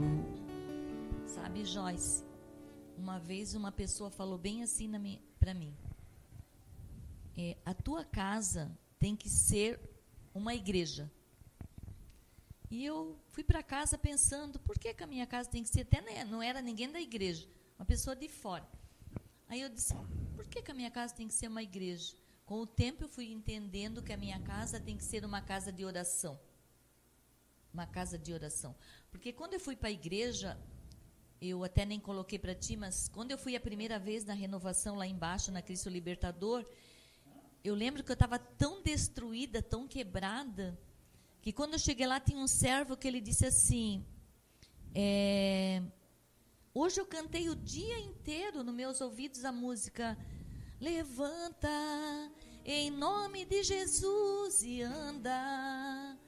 [1.26, 2.22] Sabe, Joyce,
[2.98, 4.90] uma vez uma pessoa falou bem assim
[5.38, 5.74] para mim:
[7.36, 9.80] é, a tua casa tem que ser
[10.34, 11.10] uma igreja.
[12.70, 15.80] E eu fui para casa pensando, por que, que a minha casa tem que ser?
[15.80, 18.64] Até não era ninguém da igreja, uma pessoa de fora.
[19.48, 19.92] Aí eu disse,
[20.50, 22.14] que, que a minha casa tem que ser uma igreja?
[22.44, 25.72] Com o tempo eu fui entendendo que a minha casa tem que ser uma casa
[25.72, 26.38] de oração.
[27.72, 28.74] Uma casa de oração.
[29.10, 30.60] Porque quando eu fui para a igreja,
[31.40, 34.96] eu até nem coloquei para ti, mas quando eu fui a primeira vez na renovação
[34.96, 36.66] lá embaixo, na Cristo Libertador,
[37.62, 40.78] eu lembro que eu estava tão destruída, tão quebrada,
[41.40, 44.04] que quando eu cheguei lá tinha um servo que ele disse assim:
[44.94, 45.82] é,
[46.72, 50.16] Hoje eu cantei o dia inteiro nos meus ouvidos a música
[50.80, 51.68] Levanta
[52.64, 56.18] em nome de Jesus e anda.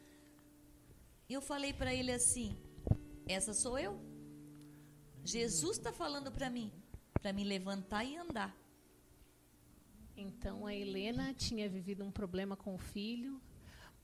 [1.26, 2.54] Eu falei para ele assim:
[3.26, 3.98] Essa sou eu.
[5.24, 6.70] Jesus está falando para mim,
[7.14, 8.54] para me levantar e andar.
[10.14, 13.40] Então a Helena tinha vivido um problema com o filho,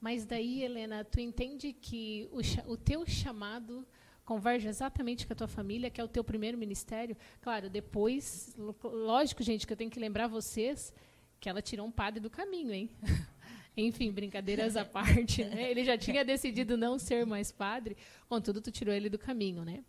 [0.01, 3.87] mas daí, Helena, tu entende que o, o teu chamado
[4.29, 7.17] converge exatamente com a tua família, que é o teu primeiro ministério.
[7.41, 8.55] Claro, depois,
[8.85, 10.93] lógico, gente, que eu tenho que lembrar vocês
[11.41, 12.91] que ela tirou um padre do caminho, hein?
[13.75, 15.71] Enfim, brincadeiras à parte, né?
[15.71, 17.97] Ele já tinha decidido não ser mais padre,
[18.29, 19.83] contudo, tu tirou ele do caminho, né?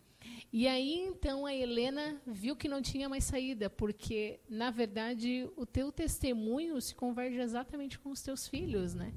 [0.54, 5.66] E aí, então, a Helena viu que não tinha mais saída, porque, na verdade, o
[5.66, 9.14] teu testemunho se converge exatamente com os teus filhos, né?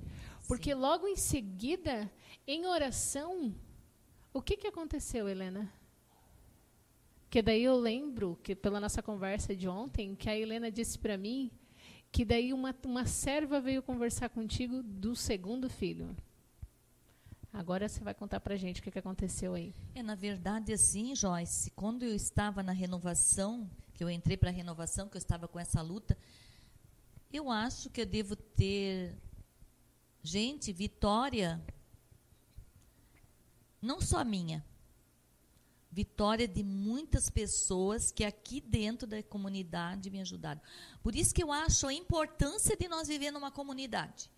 [0.48, 2.10] Porque logo em seguida,
[2.44, 3.54] em oração,
[4.32, 5.72] o que, que aconteceu, Helena?
[7.28, 11.16] Que daí eu lembro, que pela nossa conversa de ontem, que a Helena disse para
[11.16, 11.50] mim
[12.10, 16.14] que daí uma, uma serva veio conversar contigo do segundo filho.
[17.50, 19.74] Agora você vai contar para gente o que, que aconteceu aí.
[19.94, 24.52] É, na verdade, assim, Joyce, quando eu estava na renovação, que eu entrei para a
[24.52, 26.16] renovação, que eu estava com essa luta,
[27.32, 29.14] eu acho que eu devo ter.
[30.22, 31.62] Gente, Vitória.
[33.82, 34.64] Não só minha,
[35.90, 40.60] vitória de muitas pessoas que aqui dentro da comunidade me ajudaram.
[41.02, 44.30] Por isso que eu acho a importância de nós viver numa comunidade.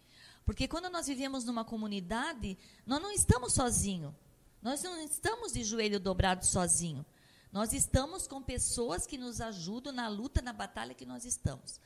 [0.45, 4.13] Porque quando nós vivemos numa comunidade, nós não estamos sozinhos.
[4.61, 7.07] Nós não estamos de joelho dobrado sozinho.
[7.53, 11.79] Nós estamos com pessoas que nos ajudam na luta, na batalha que nós estamos.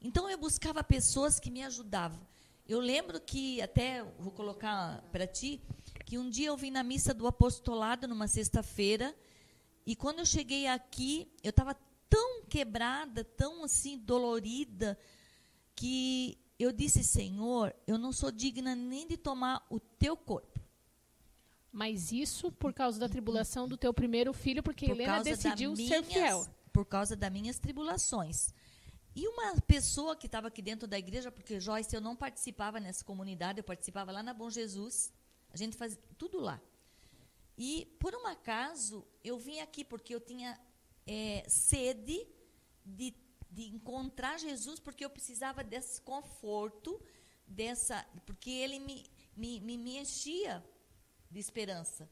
[0.00, 2.20] Então eu buscava pessoas que me ajudavam.
[2.66, 5.60] Eu lembro que até vou colocar para ti
[6.04, 9.14] que um dia eu vim na missa do apostolado numa sexta-feira
[9.86, 11.76] e quando eu cheguei aqui eu estava
[12.08, 14.98] tão quebrada, tão assim dolorida
[15.74, 20.60] que eu disse Senhor, eu não sou digna nem de tomar o teu corpo.
[21.72, 25.88] Mas isso por causa da tribulação do teu primeiro filho, porque por Helena decidiu minhas,
[25.88, 26.46] ser fiel.
[26.70, 28.52] Por causa das minhas tribulações.
[29.14, 33.04] E uma pessoa que estava aqui dentro da igreja, porque Joyce, eu não participava nessa
[33.04, 35.10] comunidade, eu participava lá na Bom Jesus.
[35.52, 36.60] A gente fazia tudo lá.
[37.56, 40.58] E, por um acaso, eu vim aqui porque eu tinha
[41.06, 42.26] é, sede
[42.84, 43.14] de,
[43.50, 47.00] de encontrar Jesus, porque eu precisava desse conforto,
[47.46, 49.04] dessa, porque ele me,
[49.36, 50.64] me, me, me enchia
[51.30, 52.08] de esperança.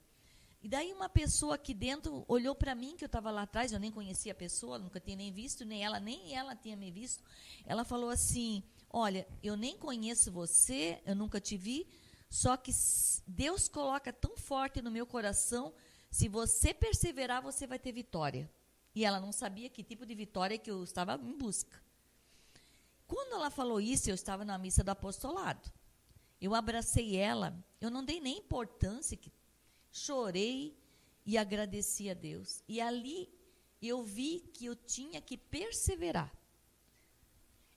[0.63, 3.81] E daí uma pessoa aqui dentro olhou para mim, que eu estava lá atrás, eu
[3.81, 7.25] nem conhecia a pessoa, nunca tinha nem visto, nem ela, nem ela tinha me visto.
[7.65, 11.87] Ela falou assim: Olha, eu nem conheço você, eu nunca te vi,
[12.31, 12.71] só que
[13.27, 15.75] Deus coloca tão forte no meu coração,
[16.11, 18.49] se você perseverar, você vai ter vitória.
[18.95, 21.83] E ela não sabia que tipo de vitória que eu estava em busca.
[23.07, 25.71] Quando ela falou isso, eu estava na missa do apostolado.
[26.41, 29.33] Eu abracei ela, eu não dei nem importância, que
[29.91, 30.79] chorei
[31.27, 32.63] e agradeci a Deus.
[32.69, 33.29] E ali
[33.83, 36.33] eu vi que eu tinha que perseverar.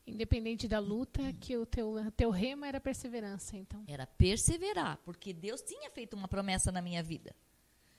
[0.06, 3.84] Independente da luta, que o teu, teu rema era perseverança, então.
[3.88, 7.34] Era perseverar, porque Deus tinha feito uma promessa na minha vida.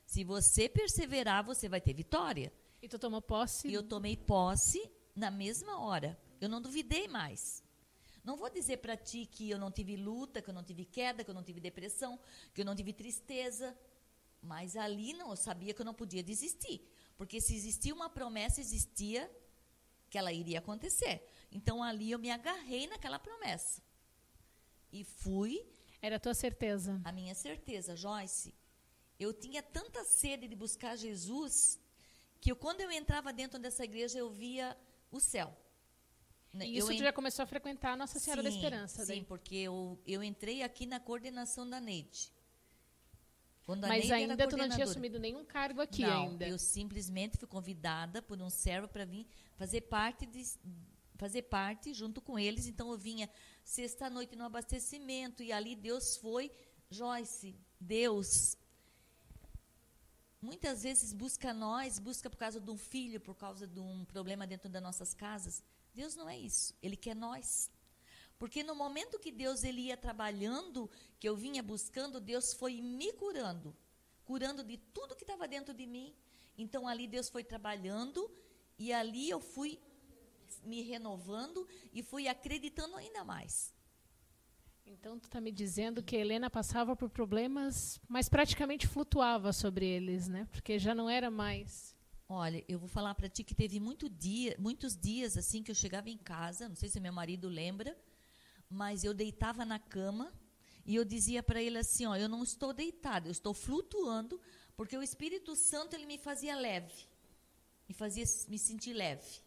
[0.04, 2.52] Se você perseverar, você vai ter vitória.
[2.82, 3.68] E tu tomou posse?
[3.68, 6.18] E eu tomei posse na mesma hora.
[6.40, 7.64] Eu não duvidei mais.
[8.22, 11.24] Não vou dizer para ti que eu não tive luta, que eu não tive queda,
[11.24, 12.18] que eu não tive depressão,
[12.52, 13.76] que eu não tive tristeza.
[14.42, 16.86] Mas ali não, eu sabia que eu não podia desistir.
[17.16, 19.30] Porque se existia uma promessa, existia
[20.10, 21.26] que ela iria acontecer.
[21.54, 23.80] Então ali eu me agarrei naquela promessa.
[24.92, 25.64] E fui.
[26.02, 27.00] Era a tua certeza.
[27.04, 28.52] A minha certeza, Joyce.
[29.18, 31.80] Eu tinha tanta sede de buscar Jesus
[32.40, 34.76] que eu, quando eu entrava dentro dessa igreja eu via
[35.10, 35.56] o céu.
[36.52, 39.04] E isso tu já começou a frequentar a Nossa Senhora sim, da Esperança.
[39.04, 42.32] Sim, porque eu, eu entrei aqui na coordenação da Neide.
[43.64, 46.46] Quando Mas ainda tu não tinha assumido nenhum cargo aqui não, ainda.
[46.46, 49.26] eu simplesmente fui convidada por um servo para vir
[49.56, 50.44] fazer parte de
[51.24, 52.66] fazer parte junto com eles.
[52.66, 53.30] Então eu vinha
[53.64, 56.50] sexta noite no abastecimento e ali Deus foi,
[56.90, 58.58] Joyce, Deus
[60.42, 64.46] muitas vezes busca nós, busca por causa de um filho, por causa de um problema
[64.46, 65.62] dentro das nossas casas.
[65.94, 66.74] Deus não é isso.
[66.82, 67.70] Ele quer nós.
[68.38, 73.10] Porque no momento que Deus ele ia trabalhando, que eu vinha buscando, Deus foi me
[73.14, 73.74] curando,
[74.26, 76.14] curando de tudo que estava dentro de mim.
[76.58, 78.30] Então ali Deus foi trabalhando
[78.78, 79.80] e ali eu fui
[80.64, 83.74] me renovando e fui acreditando ainda mais.
[84.86, 89.86] Então tu está me dizendo que a Helena passava por problemas, mas praticamente flutuava sobre
[89.86, 90.46] eles, né?
[90.52, 91.94] Porque já não era mais
[92.28, 95.74] Olha, eu vou falar para ti que teve muito dia, muitos dias assim que eu
[95.74, 97.96] chegava em casa, não sei se meu marido lembra,
[98.68, 100.32] mas eu deitava na cama
[100.86, 104.40] e eu dizia para ele assim, ó, eu não estou deitada, eu estou flutuando,
[104.74, 107.06] porque o Espírito Santo ele me fazia leve,
[107.86, 109.42] me fazia me sentir leve.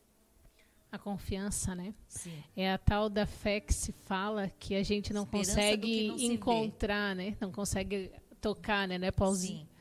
[0.92, 1.94] A confiança, né?
[2.08, 2.44] Sim.
[2.56, 6.18] É a tal da fé que se fala que a gente não Esperança consegue não
[6.20, 7.36] encontrar, né?
[7.42, 9.60] Não consegue tocar, né, né, Pauzinho?
[9.60, 9.78] Sim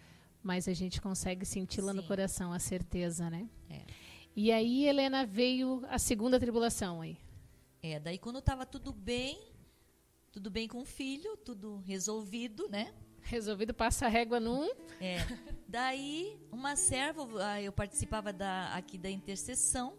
[0.47, 3.51] mas a gente consegue senti-la no coração, a certeza, né?
[3.69, 3.83] É.
[4.37, 7.19] E aí, Helena, veio a segunda tribulação aí.
[7.83, 9.37] É, daí quando estava tudo bem,
[10.31, 12.95] tudo bem com o filho, tudo resolvido, né?
[13.23, 14.71] Resolvido, passa a régua num.
[15.01, 15.17] É.
[15.67, 19.95] Daí, uma serva, eu participava da, aqui da intercessão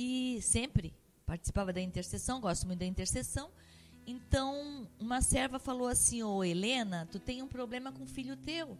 [0.00, 0.94] e sempre
[1.26, 3.50] participava da intercessão, gosto muito da intercessão.
[4.06, 8.78] Então, uma serva falou assim: Ô Helena, tu tem um problema com o filho teu.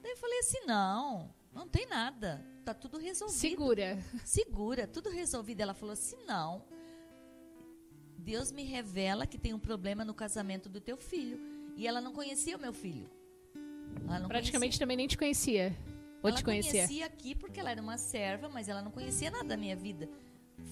[0.00, 2.46] Daí eu falei assim: não, não tem nada.
[2.64, 3.36] Tá tudo resolvido.
[3.36, 3.98] Segura.
[4.24, 5.62] Segura, tudo resolvido.
[5.62, 6.62] Ela falou assim: não.
[8.16, 11.40] Deus me revela que tem um problema no casamento do teu filho.
[11.76, 13.10] E ela não conhecia o meu filho.
[14.28, 14.78] Praticamente conhecia.
[14.78, 15.76] também nem te conhecia.
[16.22, 16.86] Ou ela te conhecia?
[16.86, 20.08] conhecia aqui porque ela era uma serva, mas ela não conhecia nada da minha vida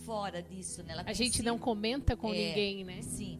[0.04, 0.92] fora disso, né?
[0.92, 3.02] Ela a gente não comenta com é, ninguém, né?
[3.02, 3.38] Sim.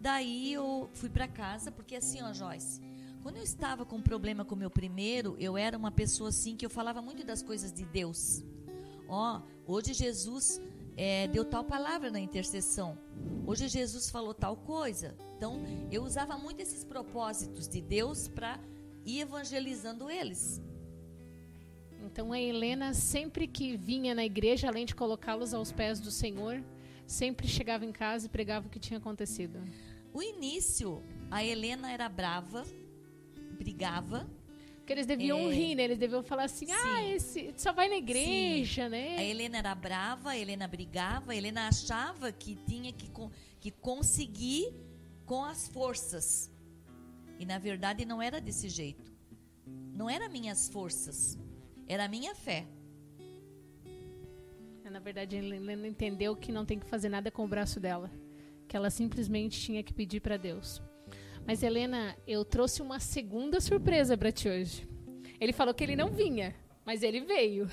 [0.00, 2.80] Daí eu fui para casa, porque assim, ó, Joyce,
[3.22, 6.56] Quando eu estava com um problema com o meu primeiro, eu era uma pessoa assim
[6.56, 8.42] que eu falava muito das coisas de Deus.
[9.08, 10.60] Ó, hoje Jesus
[10.96, 12.98] é, deu tal palavra na intercessão.
[13.46, 15.14] Hoje Jesus falou tal coisa.
[15.36, 15.60] Então,
[15.90, 18.58] eu usava muito esses propósitos de Deus para
[19.04, 20.60] ir evangelizando eles.
[22.04, 26.62] Então, a Helena, sempre que vinha na igreja, além de colocá-los aos pés do Senhor,
[27.06, 29.60] sempre chegava em casa e pregava o que tinha acontecido.
[30.12, 32.64] O início, a Helena era brava,
[33.58, 34.28] brigava.
[34.76, 35.52] Porque eles deviam É.
[35.54, 35.84] rir, né?
[35.84, 37.12] Eles deviam falar assim, ah, Sim.
[37.12, 39.24] esse só vai na igreja, A né?
[39.30, 43.08] Helena era brava, a Helena brigava, a Helena achava que tinha que,
[43.60, 44.74] que conseguir
[45.24, 46.50] com as forças.
[47.38, 49.12] E na verdade não era desse jeito.
[49.94, 51.38] Não era minhas forças,
[51.92, 52.66] era a minha fé.
[54.90, 58.10] Na verdade, Helena entendeu que não tem que fazer nada com o braço dela.
[58.68, 60.82] Que ela simplesmente tinha que pedir para Deus.
[61.46, 64.88] Mas, Helena, eu trouxe uma segunda surpresa para ti hoje.
[65.40, 67.68] Ele falou que ele não vinha, mas ele veio.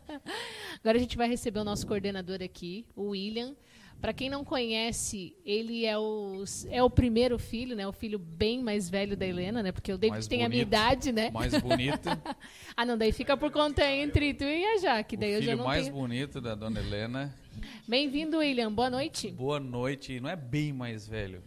[0.80, 3.56] Agora a gente vai receber o nosso coordenador aqui, o William.
[4.04, 7.88] Para quem não conhece, ele é o, é o primeiro filho, né?
[7.88, 9.72] O filho bem mais velho da Helena, né?
[9.72, 11.30] Porque o David Mais tem a minha bonito, idade, né?
[11.30, 12.10] Mais bonito.
[12.76, 15.16] Ah, não, daí fica por conta entre tu e a Jaque.
[15.16, 15.96] o Daí eu já filho não mais tenho...
[15.96, 17.34] bonito da dona Helena.
[17.88, 18.70] Bem-vindo, William.
[18.70, 19.30] Boa noite.
[19.30, 20.20] Boa noite.
[20.20, 21.42] Não é bem mais velho.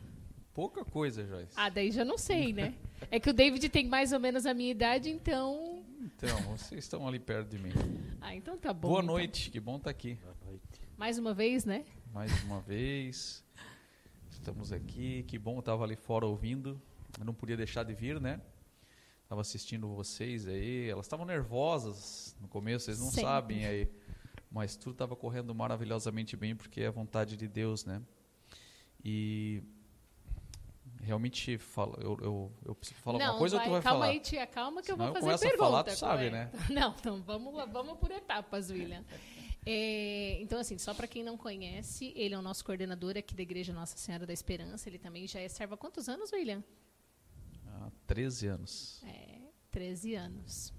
[0.51, 1.53] Pouca coisa, Joyce.
[1.55, 2.73] Ah, daí já não sei, né?
[3.11, 5.83] É que o David tem mais ou menos a minha idade, então.
[6.01, 7.71] Então, vocês estão ali perto de mim.
[8.19, 8.87] Ah, então tá bom.
[8.87, 9.13] Boa então.
[9.13, 10.17] noite, que bom estar aqui.
[10.97, 11.85] Mais uma vez, né?
[12.17, 13.45] Mais uma vez.
[14.31, 15.21] Estamos aqui.
[15.27, 16.81] Que bom, eu estava ali fora ouvindo.
[17.19, 18.41] Eu não podia deixar de vir, né?
[19.21, 20.89] Estava assistindo vocês aí.
[20.89, 23.21] Elas estavam nervosas no começo, vocês não Sempre.
[23.21, 23.87] sabem aí.
[24.49, 28.01] Mas tudo estava correndo maravilhosamente bem porque é a vontade de Deus, né?
[29.05, 29.61] E
[30.99, 33.99] realmente falo, eu, eu, eu preciso falar não, alguma coisa vai, ou tu vai calma
[33.99, 34.11] falar?
[34.11, 35.69] aí, tia, calma que eu Senão vou eu fazer começo a pergunta.
[35.69, 36.51] falar, tu sabe, né?
[36.71, 39.05] Não, então vamos lá, vamos por etapas, William.
[39.69, 43.41] É, então, assim, só para quem não conhece, ele é o nosso coordenador aqui da
[43.41, 44.87] Igreja Nossa Senhora da Esperança.
[44.87, 46.63] Ele também já é servo há quantos anos, William?
[47.65, 49.03] Há 13 anos.
[49.03, 49.39] É,
[49.69, 50.73] 13 anos.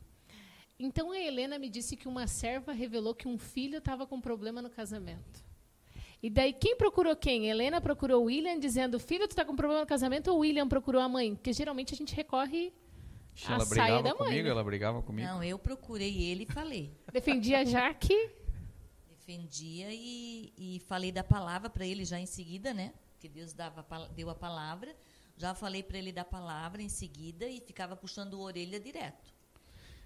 [0.78, 4.62] Então a Helena me disse que uma serva revelou que um filho estava com problema
[4.62, 5.44] no casamento.
[6.22, 7.46] E daí quem procurou quem?
[7.50, 10.66] Helena procurou o William dizendo: "Filho, tu está com problema no casamento?" ou o William
[10.66, 11.34] procurou a mãe?
[11.34, 12.72] Porque geralmente a gente recorre
[13.46, 14.50] A ela saia brigava da mãe, comigo, né?
[14.50, 15.28] ela brigava comigo.
[15.28, 16.96] Não, eu procurei ele e falei.
[17.12, 18.37] defendia a Jaque.
[19.28, 22.94] Defendia e, e falei da palavra para ele já em seguida, né?
[23.18, 23.84] Que Deus dava,
[24.16, 24.96] deu a palavra.
[25.36, 29.34] Já falei para ele da palavra em seguida e ficava puxando a orelha direto.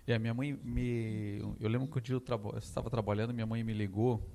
[0.09, 1.39] E a minha mãe me.
[1.61, 4.29] Eu lembro que um dia eu, estava trabalhando, minha mãe me ligou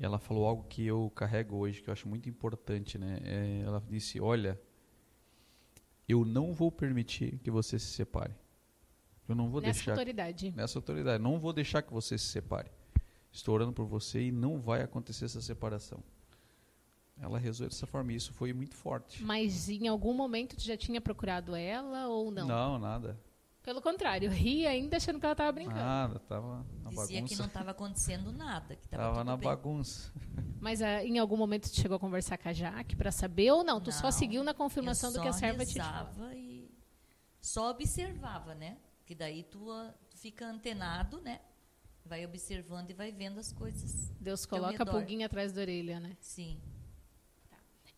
[0.00, 3.20] e ela falou algo que eu carrego hoje, que eu acho muito importante, né?
[3.24, 4.58] É, ela disse: Olha,
[6.08, 8.34] eu não vou permitir que você se separe.
[9.28, 9.92] Eu não vou nessa deixar.
[9.92, 10.50] autoridade.
[10.56, 11.22] Nessa autoridade.
[11.22, 12.70] Não vou deixar que você se separe.
[13.36, 16.02] Estou orando por você e não vai acontecer essa separação.
[17.20, 19.22] Ela rezou dessa forma e isso foi muito forte.
[19.22, 22.46] Mas em algum momento tu já tinha procurado ela ou não?
[22.46, 23.20] Não, nada.
[23.62, 25.80] Pelo contrário, ria ainda achando que ela estava brincando.
[25.80, 27.36] Nada, tava na Dizia que bagunça.
[27.42, 29.48] não estava acontecendo nada, que estava na bem.
[29.48, 30.10] bagunça.
[30.58, 33.62] Mas ah, em algum momento tu chegou a conversar com a Jaque para saber ou
[33.62, 33.80] não?
[33.82, 36.06] Tu só Não, seguiu na confirmação do que a só serva te falou.
[36.06, 36.70] rezava e
[37.40, 38.78] só observava, né?
[39.04, 41.40] Que daí tu, ah, tu fica antenado, né?
[42.08, 44.12] Vai observando e vai vendo as coisas.
[44.20, 46.16] Deus coloca a pulguinha atrás da orelha, né?
[46.20, 46.58] Sim.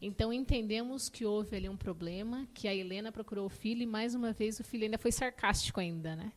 [0.01, 4.15] Então entendemos que houve ali um problema, que a Helena procurou o filho e mais
[4.15, 6.33] uma vez o filho ainda foi sarcástico ainda, né?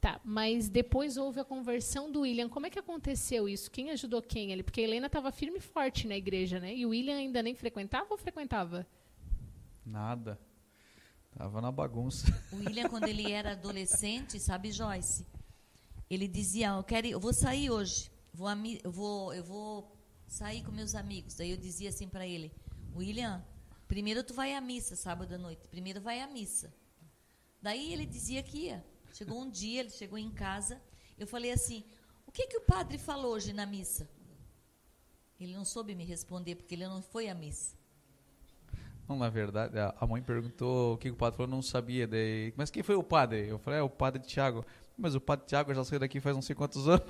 [0.00, 2.48] Tá, mas depois houve a conversão do William.
[2.48, 3.70] Como é que aconteceu isso?
[3.70, 4.62] Quem ajudou quem ali?
[4.62, 6.74] Porque a Helena estava firme e forte na igreja, né?
[6.74, 8.86] E o William ainda nem frequentava ou frequentava?
[9.84, 10.40] Nada.
[11.36, 12.26] Tava na bagunça.
[12.50, 15.26] O William, quando ele era adolescente, sabe, Joyce?
[16.10, 18.10] Ele dizia, eu quero, ir- eu vou sair hoje.
[18.34, 18.48] Vou,
[18.82, 19.96] eu vou, eu vou
[20.26, 21.34] sair com meus amigos.
[21.34, 22.52] Daí eu dizia assim para ele,
[22.94, 23.44] William,
[23.86, 25.68] primeiro tu vai à missa sábado à noite.
[25.68, 26.72] Primeiro vai à missa.
[27.62, 28.84] Daí ele dizia que ia.
[29.12, 30.80] Chegou um dia, ele chegou em casa.
[31.18, 31.84] Eu falei assim,
[32.26, 34.08] o que que o padre falou hoje na missa?
[35.38, 37.76] Ele não soube me responder porque ele não foi à missa.
[39.08, 42.06] Não, na verdade, a mãe perguntou o que o padre falou, não sabia.
[42.06, 43.48] Daí, mas quem foi o padre?
[43.48, 44.64] Eu falei, é o padre Tiago.
[45.00, 47.06] Mas o padre Tiago já saiu daqui faz não sei quantos anos.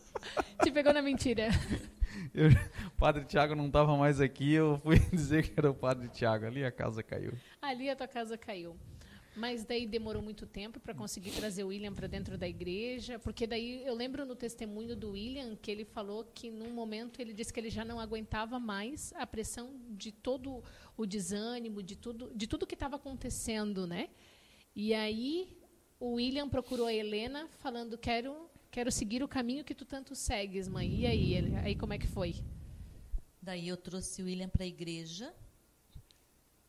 [0.64, 1.48] Te pegou na mentira.
[2.32, 2.48] Eu-
[2.86, 6.46] o padre Tiago não estava mais aqui, eu fui dizer que era o padre Tiago.
[6.46, 7.32] Ali a casa caiu.
[7.60, 8.76] Ali a tua casa caiu.
[9.36, 13.48] Mas daí demorou muito tempo para conseguir trazer o William para dentro da igreja, porque
[13.48, 17.52] daí eu lembro no testemunho do William que ele falou que num momento ele disse
[17.52, 20.62] que ele já não aguentava mais a pressão de todo
[20.96, 24.08] o desânimo, de tudo, de tudo que estava acontecendo, né?
[24.74, 25.58] E aí
[25.98, 30.66] o William procurou a Helena falando quero quero seguir o caminho que tu tanto segues,
[30.66, 30.92] mãe.
[31.00, 32.42] E aí, ele, aí como é que foi?
[33.40, 35.32] Daí eu trouxe o William para a igreja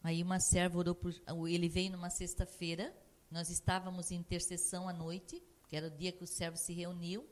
[0.05, 1.11] Aí uma serva orou por,
[1.49, 2.95] ele veio numa sexta-feira,
[3.31, 7.25] nós estávamos em intercessão à noite, que era o dia que os servos se reuniam,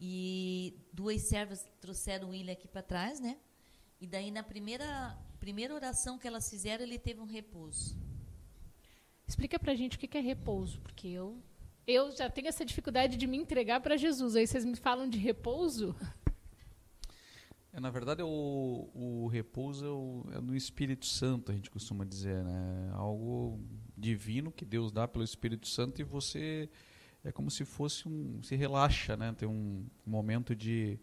[0.00, 3.36] e duas servas trouxeram o William aqui para trás, né?
[4.00, 7.94] E daí na primeira primeira oração que elas fizeram, ele teve um repouso.
[9.28, 11.36] Explica para a gente o que é repouso, porque eu
[11.86, 14.36] eu já tenho essa dificuldade de me entregar para Jesus.
[14.36, 15.94] Aí vocês me falam de repouso?
[17.70, 22.02] É, na verdade, o, o repouso é, o, é, no Espírito Santo, a gente costuma
[22.02, 22.90] dizer, né?
[22.94, 23.60] Algo
[23.94, 26.66] divino que Deus dá pelo Espírito Santo e você
[27.22, 29.34] é como se fosse um se relaxa, né?
[29.36, 30.98] Tem um momento de,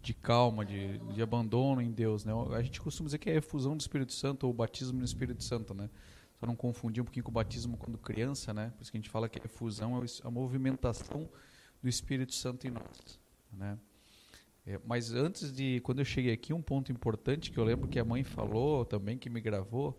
[0.00, 2.32] de calma, de, de abandono em Deus, né?
[2.56, 5.42] A gente costuma dizer que é a efusão do Espírito Santo ou batismo no Espírito
[5.42, 5.90] Santo, né?
[6.38, 8.72] Só não confundir um pouquinho com o batismo quando criança, né?
[8.76, 11.28] Por isso que a gente fala que a efusão é a movimentação
[11.82, 13.20] do Espírito Santo em nós,
[13.52, 13.78] né?
[14.64, 17.98] É, mas antes de, quando eu cheguei aqui, um ponto importante que eu lembro que
[17.98, 19.96] a mãe falou também, que me gravou,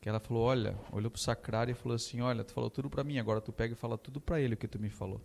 [0.00, 3.02] que ela falou, olha, olhou pro sacrário e falou assim, olha, tu falou tudo para
[3.02, 5.20] mim, agora tu pega e fala tudo para ele o que tu me falou.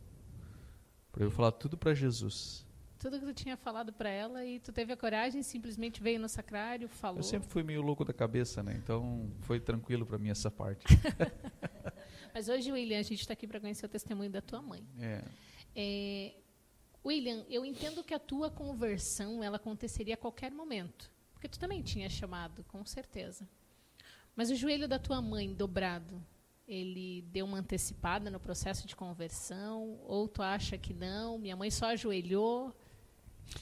[1.12, 2.66] Para eu falar tudo para Jesus.
[3.02, 6.30] Tudo que tu tinha falado para ela e tu teve a coragem, simplesmente veio no
[6.30, 7.18] sacrário, falou.
[7.18, 8.76] Eu sempre fui meio louco da cabeça, né?
[8.78, 10.86] Então foi tranquilo para mim essa parte.
[12.32, 14.88] Mas hoje, William, a gente está aqui para conhecer o testemunho da tua mãe.
[15.00, 15.24] É.
[15.76, 16.36] é
[17.04, 21.82] William, eu entendo que a tua conversão ela aconteceria a qualquer momento, porque tu também
[21.82, 23.50] tinha chamado, com certeza.
[24.36, 26.24] Mas o joelho da tua mãe dobrado,
[26.68, 30.00] ele deu uma antecipada no processo de conversão?
[30.04, 31.40] Ou tu acha que não?
[31.40, 32.76] Minha mãe só ajoelhou?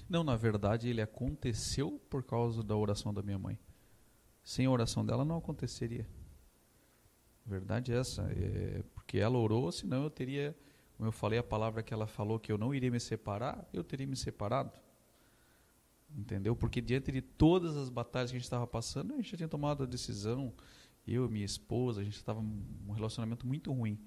[0.09, 3.57] Não, na verdade, ele aconteceu por causa da oração da minha mãe.
[4.43, 6.07] Sem a oração dela, não aconteceria.
[7.45, 8.23] Verdade é essa.
[8.31, 10.55] É porque ela orou, senão eu teria
[10.99, 13.85] como eu falei, a palavra que ela falou que eu não iria me separar, eu
[13.85, 14.77] teria me separado.
[16.13, 16.57] Entendeu?
[16.57, 19.47] Porque diante de todas as batalhas que a gente estava passando, a gente já tinha
[19.47, 20.53] tomado a decisão,
[21.07, 23.97] eu e minha esposa, a gente estava um relacionamento muito ruim.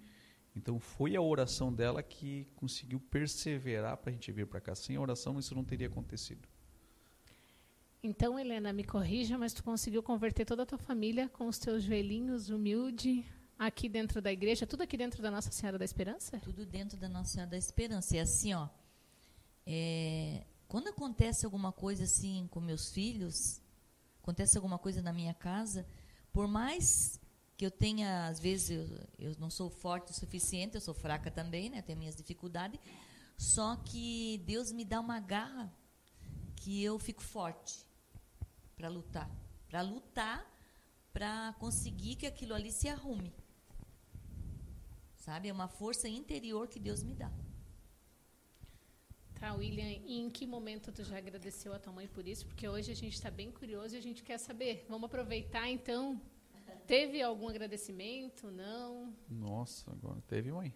[0.54, 4.74] Então foi a oração dela que conseguiu perseverar para a gente vir para cá.
[4.74, 6.46] Sem a oração isso não teria acontecido.
[8.02, 11.84] Então, Helena, me corrija, mas tu conseguiu converter toda a tua família com os teus
[11.84, 13.24] joelhinhos humilde,
[13.56, 16.38] aqui dentro da igreja, tudo aqui dentro da Nossa Senhora da Esperança?
[16.40, 18.16] Tudo dentro da Nossa Senhora da Esperança.
[18.16, 18.68] E assim, ó,
[19.64, 23.62] é, quando acontece alguma coisa assim com meus filhos,
[24.20, 25.86] acontece alguma coisa na minha casa,
[26.32, 27.20] por mais
[27.56, 31.30] que eu tenha, às vezes, eu, eu não sou forte o suficiente, eu sou fraca
[31.30, 31.82] também, né?
[31.82, 32.80] Tenho minhas dificuldades.
[33.36, 35.72] Só que Deus me dá uma garra
[36.56, 37.84] que eu fico forte
[38.76, 39.30] para lutar,
[39.68, 40.46] para lutar,
[41.12, 43.32] para conseguir que aquilo ali se arrume.
[45.16, 45.48] Sabe?
[45.48, 47.30] É uma força interior que Deus me dá.
[49.38, 52.46] Tá, William, e em que momento tu já agradeceu a tua mãe por isso?
[52.46, 54.86] Porque hoje a gente está bem curioso e a gente quer saber.
[54.88, 56.20] Vamos aproveitar, então.
[56.92, 58.50] Teve algum agradecimento?
[58.50, 59.16] Não?
[59.26, 60.74] Nossa, agora teve, mãe?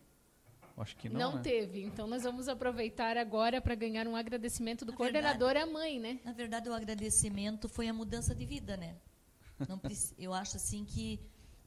[0.75, 1.21] Acho que não.
[1.21, 1.43] Não né?
[1.43, 1.83] teve.
[1.83, 6.01] Então nós vamos aproveitar agora para ganhar um agradecimento do Na coordenador verdade, à mãe,
[6.01, 6.19] né?
[6.25, 8.97] Na verdade, o agradecimento foi a mudança de vida, né?
[9.69, 9.79] Não,
[10.17, 11.21] eu acho assim que,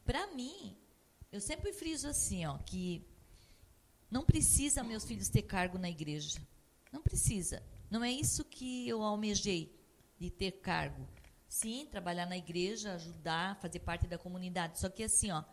[0.03, 0.75] para mim,
[1.31, 3.05] eu sempre friso assim, ó, que
[4.09, 6.41] não precisa meus filhos ter cargo na igreja.
[6.91, 7.61] Não precisa.
[7.87, 9.79] Não é isso que eu almejei
[10.17, 11.07] de ter cargo.
[11.49, 14.79] Sim, trabalhar na igreja, ajudar, fazer parte da comunidade.
[14.79, 15.43] Só que assim, ó,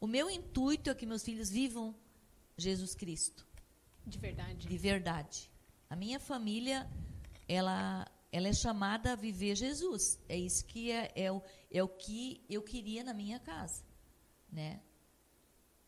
[0.00, 1.92] o meu intuito é que meus filhos vivam
[2.56, 3.44] Jesus Cristo.
[4.06, 4.68] De verdade.
[4.68, 5.50] De verdade.
[5.90, 6.88] A minha família,
[7.48, 10.20] ela, ela é chamada a viver Jesus.
[10.28, 11.42] É isso que é, é, o,
[11.72, 13.82] é o que eu queria na minha casa,
[14.50, 14.80] né?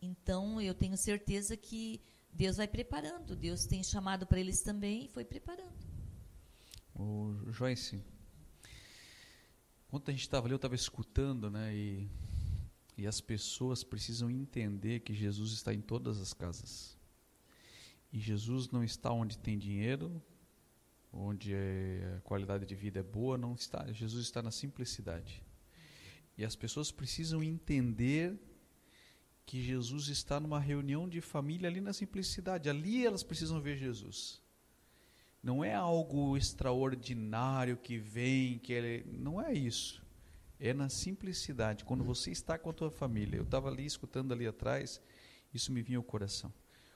[0.03, 2.03] Então, eu tenho certeza que
[2.33, 3.37] Deus vai preparando.
[3.37, 5.87] Deus tem chamado para eles também e foi preparando.
[6.95, 8.03] O Joyce,
[9.95, 11.73] quando a gente estava ali, eu estava escutando, né?
[11.73, 12.11] E,
[12.99, 16.99] e as pessoas precisam entender que Jesus está em todas as casas.
[18.13, 20.21] E Jesus não está onde tem dinheiro,
[21.13, 23.87] onde é, a qualidade de vida é boa, não está.
[23.93, 25.45] Jesus está na simplicidade.
[26.37, 28.37] E as pessoas precisam entender
[29.47, 32.69] que Jesus está numa reunião de família ali na simplicidade.
[32.69, 34.43] Ali elas precisam ver Jesus.
[35.45, 40.03] Não é algo extraordinário que vem, que ele, não é isso.
[40.59, 41.85] É na simplicidade.
[41.85, 43.37] Quando você está com a tua família.
[43.37, 45.03] Eu estava ali escutando ali atrás,
[45.53, 46.51] isso me vinha ao coração.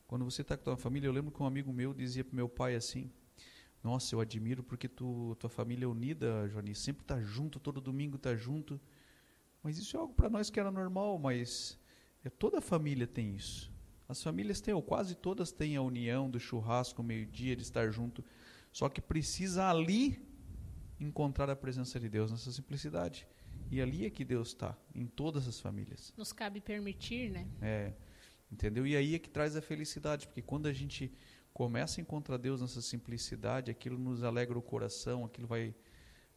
[0.07, 2.35] Quando você está com a tua família, eu lembro que um amigo meu dizia para
[2.35, 3.11] meu pai assim:
[3.85, 8.17] Nossa, eu admiro porque tu, tua família é unida, Johnny, sempre está junto, todo domingo
[8.17, 8.81] está junto.
[9.63, 11.79] Mas isso é algo para nós que era normal, mas
[12.25, 13.71] é, toda família tem isso.
[14.09, 18.25] As famílias têm, ou quase todas têm a união do churrasco, meio-dia, de estar junto.
[18.73, 20.21] Só que precisa ali
[21.01, 23.27] encontrar a presença de Deus nessa simplicidade.
[23.71, 26.13] E ali é que Deus está, em todas as famílias.
[26.17, 27.47] Nos cabe permitir, né?
[27.61, 27.93] É,
[28.51, 28.87] entendeu?
[28.87, 31.13] E aí é que traz a felicidade, porque quando a gente
[31.53, 35.75] começa a encontrar Deus nessa simplicidade, aquilo nos alegra o coração, aquilo vai,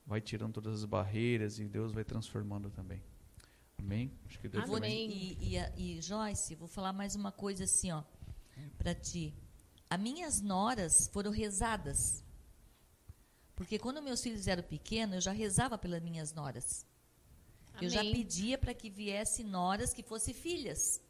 [0.06, 3.02] vai tirando todas as barreiras e Deus vai transformando também.
[3.78, 4.12] Amém?
[4.26, 5.10] Acho que Deus Amém.
[5.10, 8.04] E, e, e, Joyce, vou falar mais uma coisa assim, ó,
[8.78, 9.34] para ti.
[9.92, 12.24] As minhas noras foram rezadas.
[13.58, 16.86] Porque quando meus filhos eram pequenos, eu já rezava pelas minhas noras.
[17.74, 17.84] Amém.
[17.84, 21.02] Eu já pedia para que viesse noras que fossem filhas.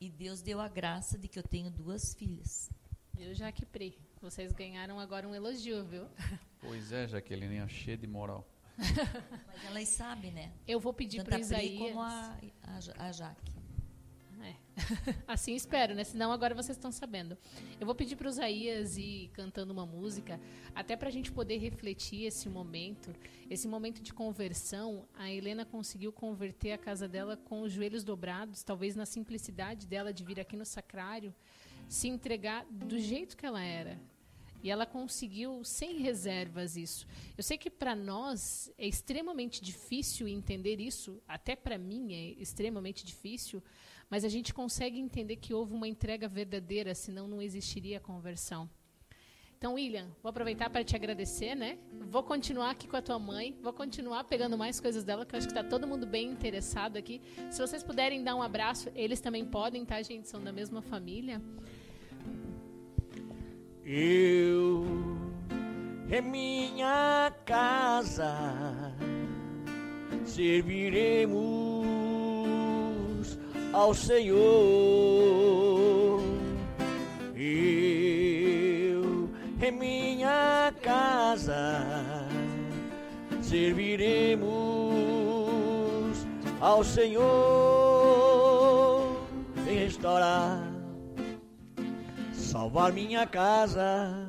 [0.00, 2.70] E Deus deu a graça de que eu tenho duas filhas.
[3.18, 3.98] Eu já que pre.
[4.22, 6.06] Vocês ganharam agora um elogio, viu?
[6.60, 8.44] Pois é, Jaqueline, é cheia de moral.
[8.76, 10.52] Mas elas sabem, né?
[10.66, 11.78] Eu vou pedir para Isaías.
[11.78, 13.57] como a, a, a Jaque.
[15.26, 16.04] Assim espero, né?
[16.04, 17.36] Senão agora vocês estão sabendo.
[17.80, 20.40] Eu vou pedir para o Isaías ir cantando uma música,
[20.74, 23.14] até para a gente poder refletir esse momento,
[23.50, 25.06] esse momento de conversão.
[25.14, 30.12] A Helena conseguiu converter a casa dela com os joelhos dobrados, talvez na simplicidade dela
[30.12, 31.34] de vir aqui no sacrário,
[31.88, 33.98] se entregar do jeito que ela era.
[34.62, 37.06] E ela conseguiu sem reservas isso.
[37.36, 43.06] Eu sei que para nós é extremamente difícil entender isso, até para mim é extremamente
[43.06, 43.62] difícil,
[44.10, 48.68] mas a gente consegue entender que houve uma entrega verdadeira, senão não existiria a conversão.
[49.58, 51.78] Então, William, vou aproveitar para te agradecer, né?
[52.08, 55.38] Vou continuar aqui com a tua mãe, vou continuar pegando mais coisas dela, que eu
[55.38, 57.20] acho que está todo mundo bem interessado aqui.
[57.50, 60.28] Se vocês puderem dar um abraço, eles também podem, tá, gente?
[60.28, 61.42] São da mesma família.
[63.84, 64.86] Eu
[66.08, 68.94] em minha casa
[70.24, 71.97] serviremos
[73.72, 74.38] ao Senhor.
[77.36, 79.30] Eu
[79.62, 81.84] em minha casa
[83.42, 84.48] serviremos
[86.60, 87.28] ao Senhor
[89.68, 90.78] em restaurar
[92.48, 94.28] salvar minha casa,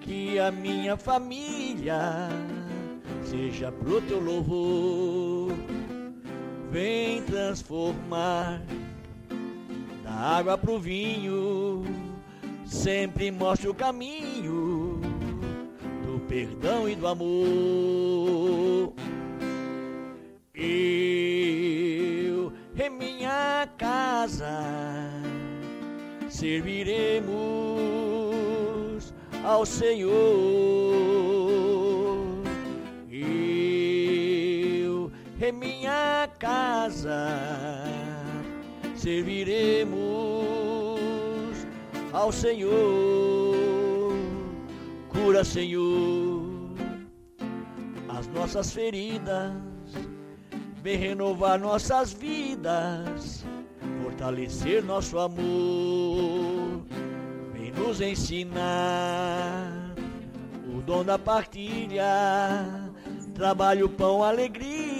[0.00, 2.28] que a minha família
[3.24, 5.45] seja pro teu louvor.
[6.76, 8.60] Vem transformar
[10.04, 11.82] da água pro vinho,
[12.66, 15.00] sempre mostre o caminho
[16.04, 18.92] do perdão e do amor.
[20.54, 24.44] Eu em minha casa
[26.28, 27.24] serviremos
[29.42, 30.26] ao Senhor.
[35.56, 37.28] Minha casa
[38.94, 39.96] serviremos
[42.12, 44.14] ao Senhor.
[45.08, 46.74] Cura, Senhor,
[48.08, 49.52] as nossas feridas,
[50.82, 53.44] vem renovar nossas vidas
[54.16, 56.86] fortalecer nosso amor,
[57.52, 59.94] vem nos ensinar
[60.74, 62.90] o dom da partilha,
[63.34, 64.95] trabalho, pão, alegria,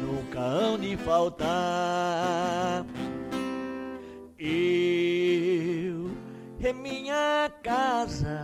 [0.00, 2.84] nunca hão de faltar.
[4.38, 6.10] Eu
[6.60, 8.40] em minha casa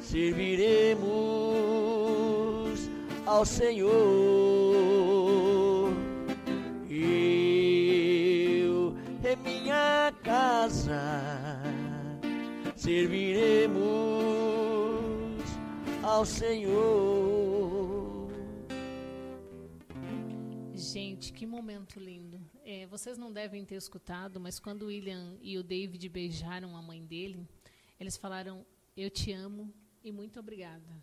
[0.00, 1.00] serviremos
[3.26, 4.50] ao Senhor
[9.30, 11.00] em minha casa
[12.74, 13.80] serviremos
[16.02, 17.89] ao Senhor.
[20.92, 22.40] Gente, que momento lindo.
[22.64, 26.82] É, vocês não devem ter escutado, mas quando o William e o David beijaram a
[26.82, 27.46] mãe dele,
[28.00, 29.72] eles falaram: Eu te amo
[30.02, 31.00] e muito obrigada.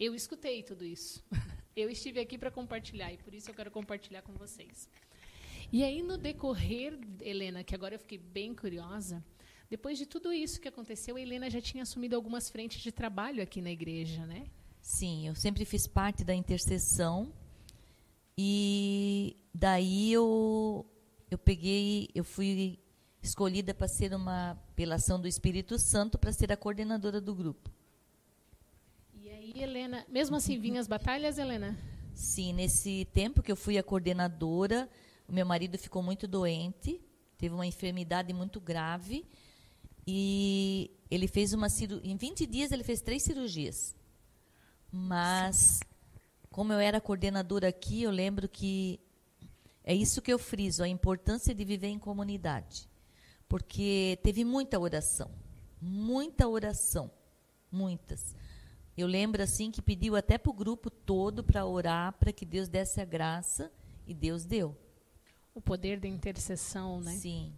[0.00, 1.24] Eu escutei tudo isso.
[1.76, 4.88] Eu estive aqui para compartilhar e por isso eu quero compartilhar com vocês.
[5.72, 9.24] E aí, no decorrer, Helena, que agora eu fiquei bem curiosa,
[9.68, 13.42] depois de tudo isso que aconteceu, a Helena já tinha assumido algumas frentes de trabalho
[13.42, 14.46] aqui na igreja, né?
[14.80, 17.32] Sim, eu sempre fiz parte da intercessão.
[18.36, 20.84] E daí eu,
[21.30, 22.78] eu peguei, eu fui
[23.22, 27.70] escolhida para ser uma, pela ação do Espírito Santo, para ser a coordenadora do grupo.
[29.14, 31.78] E aí Helena, mesmo assim, vinham as batalhas, Helena?
[32.12, 34.88] Sim, nesse tempo que eu fui a coordenadora,
[35.28, 37.00] o meu marido ficou muito doente,
[37.38, 39.24] teve uma enfermidade muito grave
[40.06, 42.10] e ele fez uma cirurgia.
[42.10, 43.96] Em 20 dias ele fez três cirurgias.
[44.92, 45.80] Mas,
[46.54, 49.00] como eu era coordenadora aqui, eu lembro que
[49.82, 52.88] é isso que eu friso, a importância de viver em comunidade.
[53.48, 55.28] Porque teve muita oração,
[55.82, 57.10] muita oração,
[57.72, 58.36] muitas.
[58.96, 62.68] Eu lembro assim que pediu até para o grupo todo para orar para que Deus
[62.68, 63.68] desse a graça
[64.06, 64.76] e Deus deu.
[65.56, 67.16] O poder da intercessão, né?
[67.16, 67.52] Sim.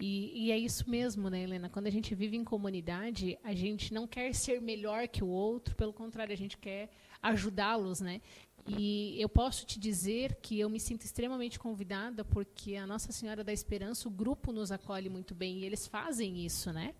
[0.00, 1.68] E, e, é isso mesmo, né, Helena?
[1.68, 5.76] Quando a gente vive em comunidade, a gente não quer ser melhor que o outro,
[5.76, 6.88] pelo contrário, a gente quer
[7.22, 8.22] ajudá-los, né?
[8.66, 13.44] E eu posso te dizer que eu me sinto extremamente convidada, porque a Nossa Senhora
[13.44, 16.94] da Esperança, o grupo nos acolhe muito bem, e eles fazem isso, né?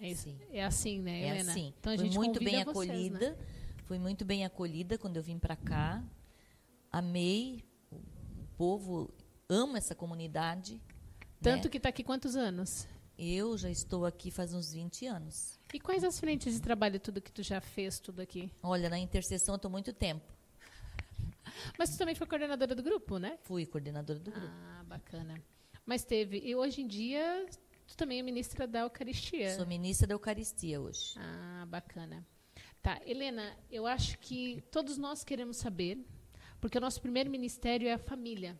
[0.00, 1.50] É, isso, é assim, né, é Helena?
[1.50, 1.74] Assim.
[1.78, 3.36] Então a fui gente muito bem vocês, acolhida, né?
[3.84, 6.02] fui muito bem acolhida quando eu vim para cá.
[6.90, 9.12] Amei o povo,
[9.48, 10.80] amo essa comunidade.
[11.42, 11.70] Tanto né?
[11.70, 12.86] que está aqui quantos anos?
[13.16, 15.58] Eu já estou aqui faz uns 20 anos.
[15.72, 18.50] E quais as frentes de trabalho, tudo que tu já fez, tudo aqui?
[18.62, 20.24] Olha, na intercessão eu estou muito tempo.
[21.78, 23.38] Mas tu também foi coordenadora do grupo, né?
[23.42, 24.46] Fui coordenadora do grupo.
[24.46, 25.42] Ah, bacana.
[25.84, 26.38] Mas teve.
[26.38, 27.46] E hoje em dia,
[27.86, 29.54] tu também é ministra da Eucaristia.
[29.56, 31.14] Sou ministra da Eucaristia hoje.
[31.16, 32.26] Ah, bacana.
[32.82, 35.98] Tá, Helena, eu acho que todos nós queremos saber,
[36.60, 38.56] porque o nosso primeiro ministério é a família.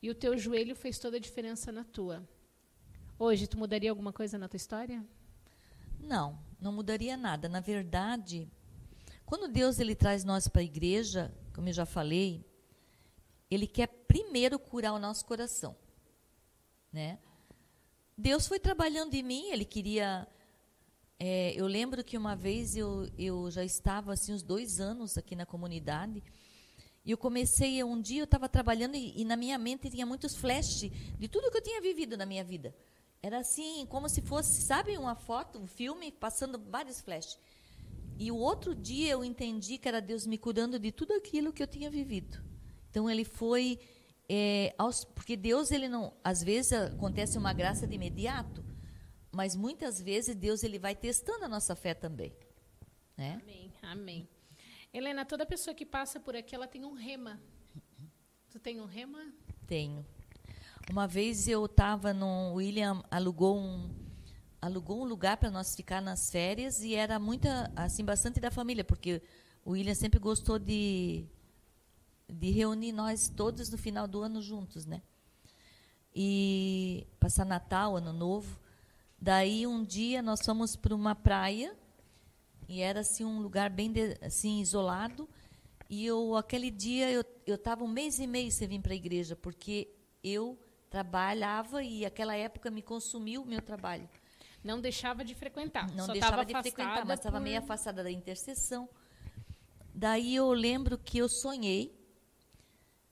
[0.00, 2.26] E o teu joelho fez toda a diferença na tua.
[3.18, 5.04] Hoje, tu mudaria alguma coisa na tua história?
[5.98, 7.48] Não, não mudaria nada.
[7.48, 8.48] Na verdade,
[9.26, 12.44] quando Deus ele traz nós para a igreja, como eu já falei,
[13.50, 15.76] ele quer primeiro curar o nosso coração,
[16.92, 17.18] né?
[18.16, 20.26] Deus foi trabalhando em mim, ele queria.
[21.18, 25.34] É, eu lembro que uma vez eu, eu já estava assim uns dois anos aqui
[25.34, 26.22] na comunidade
[27.08, 30.36] e eu comecei um dia eu estava trabalhando e, e, na minha mente tinha muitos
[30.36, 32.76] flashes de tudo que eu tinha vivido na minha vida.
[33.22, 37.38] Era assim como se fosse, sabe, uma foto, um filme passando vários flashes.
[38.18, 41.62] E o outro dia eu entendi que era Deus me curando de tudo aquilo que
[41.62, 42.44] eu tinha vivido.
[42.90, 43.80] Então ele foi
[44.28, 48.62] é, aos, porque Deus ele não, às vezes acontece uma graça de imediato,
[49.32, 52.36] mas muitas vezes Deus ele vai testando a nossa fé também,
[53.16, 53.40] né?
[53.42, 54.28] Amém, amém.
[54.92, 57.38] Helena, toda pessoa que passa por aqui ela tem um rema.
[58.50, 59.32] Tu tem um rema?
[59.66, 60.04] Tenho.
[60.90, 63.94] Uma vez eu estava no William alugou um
[64.60, 68.82] alugou um lugar para nós ficar nas férias e era muita assim bastante da família
[68.82, 69.22] porque
[69.64, 71.26] o William sempre gostou de
[72.26, 75.02] de reunir nós todos no final do ano juntos, né?
[76.14, 78.58] E passar Natal, Ano Novo.
[79.20, 81.76] Daí um dia nós fomos para uma praia
[82.68, 85.28] e era assim um lugar bem de, assim isolado.
[85.88, 88.96] E eu aquele dia eu eu estava um mês e meio sem vir para a
[88.96, 89.88] igreja porque
[90.22, 90.58] eu
[90.90, 94.08] trabalhava e aquela época me consumiu o meu trabalho.
[94.62, 95.90] Não deixava de frequentar.
[95.94, 97.42] Não deixava de frequentar, mas estava por...
[97.42, 98.88] meio afastada da intercessão.
[99.94, 101.96] Daí eu lembro que eu sonhei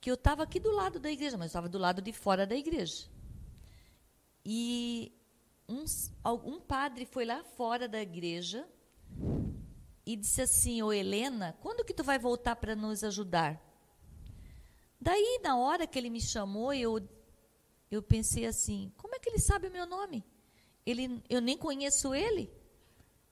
[0.01, 2.55] que eu estava aqui do lado da igreja, mas estava do lado de fora da
[2.55, 3.07] igreja.
[4.45, 5.12] E
[5.69, 5.85] um,
[6.45, 8.69] um padre foi lá fora da igreja
[10.07, 13.61] e disse assim, ô Helena, quando que tu vai voltar para nos ajudar?
[15.01, 17.07] Daí, na hora que ele me chamou, eu,
[17.91, 20.24] eu pensei assim, como é que ele sabe o meu nome?
[20.87, 22.49] Ele, eu nem conheço ele,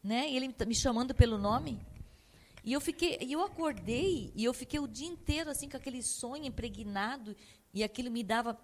[0.03, 0.29] né?
[0.33, 1.81] Ele tá me chamando pelo nome.
[2.65, 6.45] E eu fiquei, eu acordei e eu fiquei o dia inteiro assim com aquele sonho
[6.45, 7.37] impregnado
[7.73, 8.59] e aquilo me dava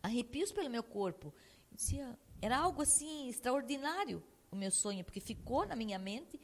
[0.00, 1.34] arrepios pelo meu corpo.
[1.72, 6.40] Dizia, era algo assim extraordinário o meu sonho, porque ficou na minha mente.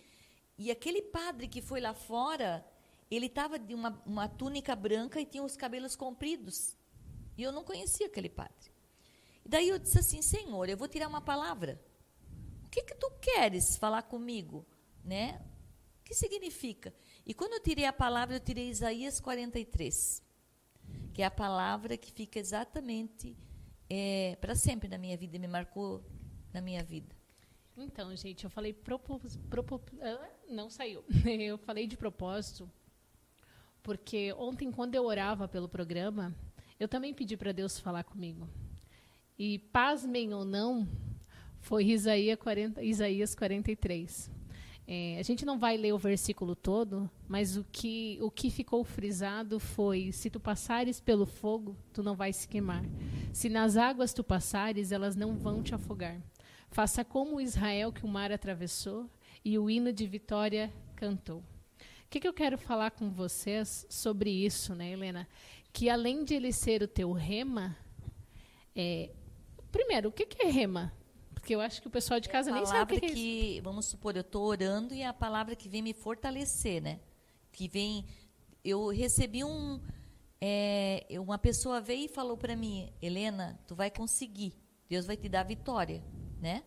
[0.59, 2.65] E aquele padre que foi lá fora,
[3.11, 6.77] ele estava de uma, uma túnica branca e tinha os cabelos compridos.
[7.37, 8.73] E eu não conhecia aquele padre.
[9.45, 11.81] E daí eu disse assim, Senhor, eu vou tirar uma palavra.
[12.65, 14.67] O que que tu queres falar comigo,
[15.05, 15.45] né?
[16.01, 16.95] O que significa?
[17.25, 20.23] E quando eu tirei a palavra, eu tirei Isaías 43,
[21.13, 23.37] que é a palavra que fica exatamente
[23.89, 26.05] é, para sempre na minha vida, me marcou
[26.53, 27.15] na minha vida.
[27.77, 29.81] Então, gente, eu falei propos, propos,
[30.53, 31.05] não saiu.
[31.27, 32.71] Eu falei de propósito,
[33.83, 36.35] porque ontem quando eu orava pelo programa,
[36.79, 38.49] eu também pedi para Deus falar comigo.
[39.39, 40.87] E pasmem ou não,
[41.61, 44.31] foi Isaías, 40, Isaías 43.
[44.87, 48.85] É, a gente não vai ler o versículo todo, mas o que, o que ficou
[48.85, 52.85] frisado foi: se tu passares pelo fogo, tu não vais se queimar.
[53.33, 56.21] Se nas águas tu passares, elas não vão te afogar.
[56.69, 59.09] Faça como Israel que o mar atravessou
[59.45, 61.39] e o hino de vitória encantou.
[61.39, 65.27] O que, que eu quero falar com vocês sobre isso, né, Helena?
[65.73, 67.77] Que além de ele ser o teu rema,
[68.77, 69.11] é,
[69.71, 70.93] primeiro, o que, que é rema?
[71.33, 73.21] Porque eu acho que o pessoal de casa é nem sabe o que, que, que
[73.21, 73.63] é isso.
[73.63, 77.01] Vamos supor, eu estou orando e é a palavra que vem me fortalecer, né?
[77.51, 78.05] Que vem.
[78.63, 79.81] Eu recebi um.
[80.41, 84.55] É, uma pessoa veio e falou para mim, Helena, tu vai conseguir.
[84.89, 86.03] Deus vai te dar vitória,
[86.41, 86.63] né?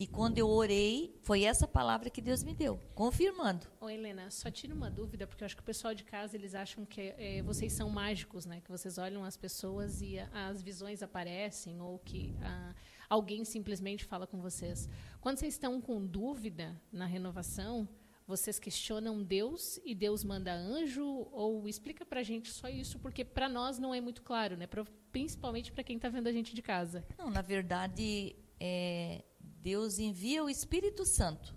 [0.00, 3.66] E quando eu orei, foi essa palavra que Deus me deu, confirmando.
[3.78, 6.54] Ô, Helena, só tira uma dúvida, porque eu acho que o pessoal de casa, eles
[6.54, 8.62] acham que é, vocês são mágicos, né?
[8.62, 12.74] Que vocês olham as pessoas e a, as visões aparecem, ou que a,
[13.10, 14.88] alguém simplesmente fala com vocês.
[15.20, 17.86] Quando vocês estão com dúvida na renovação,
[18.26, 21.28] vocês questionam Deus e Deus manda anjo?
[21.30, 24.66] Ou explica para a gente só isso, porque para nós não é muito claro, né?
[24.66, 24.82] Pra,
[25.12, 27.04] principalmente para quem está vendo a gente de casa.
[27.18, 29.24] Não, na verdade, é,
[29.60, 31.54] Deus envia o Espírito Santo,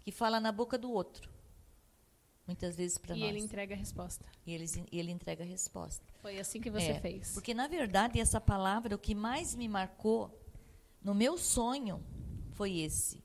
[0.00, 1.28] que fala na boca do outro.
[2.46, 3.24] Muitas vezes para nós.
[3.24, 4.24] E ele entrega a resposta.
[4.46, 6.04] E ele, ele entrega a resposta.
[6.20, 7.32] Foi assim que você é, fez.
[7.32, 10.36] Porque, na verdade, essa palavra, o que mais me marcou
[11.02, 12.04] no meu sonho
[12.52, 13.22] foi esse.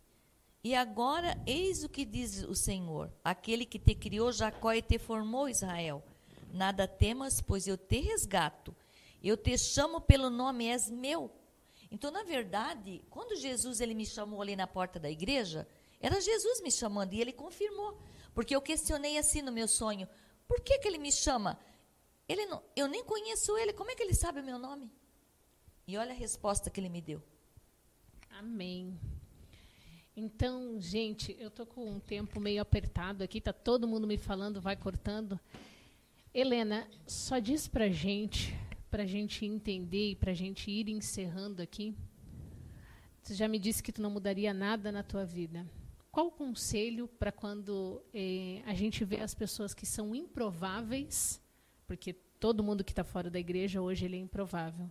[0.64, 4.98] E agora, eis o que diz o Senhor: aquele que te criou, Jacó, e te
[4.98, 6.04] formou, Israel.
[6.52, 8.76] Nada temas, pois eu te resgato.
[9.24, 11.32] Eu te chamo pelo nome, és meu.
[11.96, 15.66] Então, na verdade, quando Jesus ele me chamou ali na porta da igreja,
[15.98, 17.98] era Jesus me chamando e ele confirmou.
[18.34, 20.06] Porque eu questionei assim no meu sonho:
[20.46, 21.58] por que, que ele me chama?
[22.28, 24.92] Ele não, eu nem conheço ele, como é que ele sabe o meu nome?
[25.88, 27.24] E olha a resposta que ele me deu.
[28.30, 29.00] Amém.
[30.18, 34.60] Então, gente, eu tô com um tempo meio apertado aqui, tá todo mundo me falando,
[34.60, 35.40] vai cortando.
[36.34, 38.54] Helena, só diz pra gente
[38.96, 41.94] para a gente entender e para a gente ir encerrando aqui.
[43.22, 45.70] Você já me disse que tu não mudaria nada na tua vida.
[46.10, 51.42] Qual o conselho para quando eh, a gente vê as pessoas que são improváveis,
[51.86, 54.90] porque todo mundo que está fora da igreja hoje ele é improvável.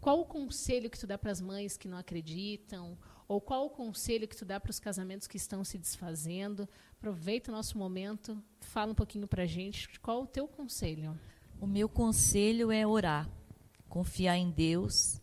[0.00, 2.98] Qual o conselho que tu dá para as mães que não acreditam?
[3.28, 6.68] Ou qual o conselho que tu dá para os casamentos que estão se desfazendo?
[6.98, 10.00] Aproveita o nosso momento, fala um pouquinho para a gente.
[10.00, 11.16] Qual o teu conselho?
[11.60, 13.28] O meu conselho é orar,
[13.88, 15.20] confiar em Deus,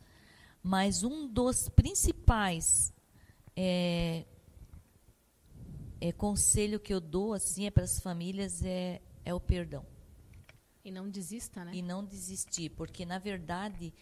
[0.63, 2.91] mas um dos principais
[3.55, 4.25] é,
[6.01, 9.85] é conselho que eu dou assim é para as famílias é, é o perdão.
[10.83, 11.71] E não desista, né?
[11.73, 13.93] E não desistir, porque na verdade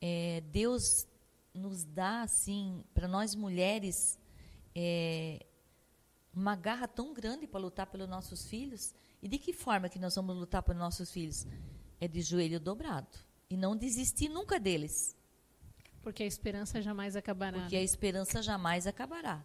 [0.00, 1.06] é, Deus
[1.52, 4.18] nos dá assim para nós mulheres
[4.74, 5.44] é,
[6.32, 8.94] uma garra tão grande para lutar pelos nossos filhos
[9.26, 11.48] e de que forma que nós vamos lutar por nossos filhos?
[12.00, 13.08] É de joelho dobrado.
[13.50, 15.16] E não desistir nunca deles.
[16.00, 17.58] Porque a esperança jamais acabará.
[17.58, 19.44] Porque a esperança jamais acabará.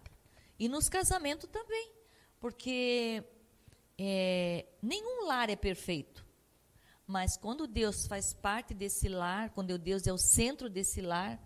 [0.59, 1.91] E nos casamentos também.
[2.39, 3.23] Porque
[3.97, 6.23] é, nenhum lar é perfeito.
[7.07, 11.41] Mas quando Deus faz parte desse lar, quando Deus é o centro desse lar,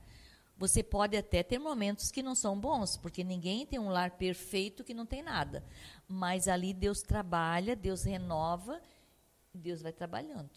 [0.58, 4.84] você pode até ter momentos que não são bons, porque ninguém tem um lar perfeito
[4.84, 5.64] que não tem nada.
[6.08, 8.82] Mas ali Deus trabalha, Deus renova,
[9.54, 10.52] Deus vai trabalhando.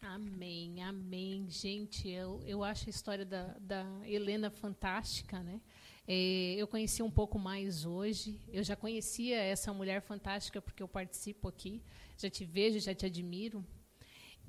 [0.00, 1.46] Amém, amém.
[1.50, 5.60] Gente, eu, eu acho a história da, da Helena fantástica, né?
[6.08, 8.40] É, eu conheci um pouco mais hoje.
[8.48, 11.82] Eu já conhecia essa mulher fantástica porque eu participo aqui.
[12.16, 13.64] Já te vejo, já te admiro.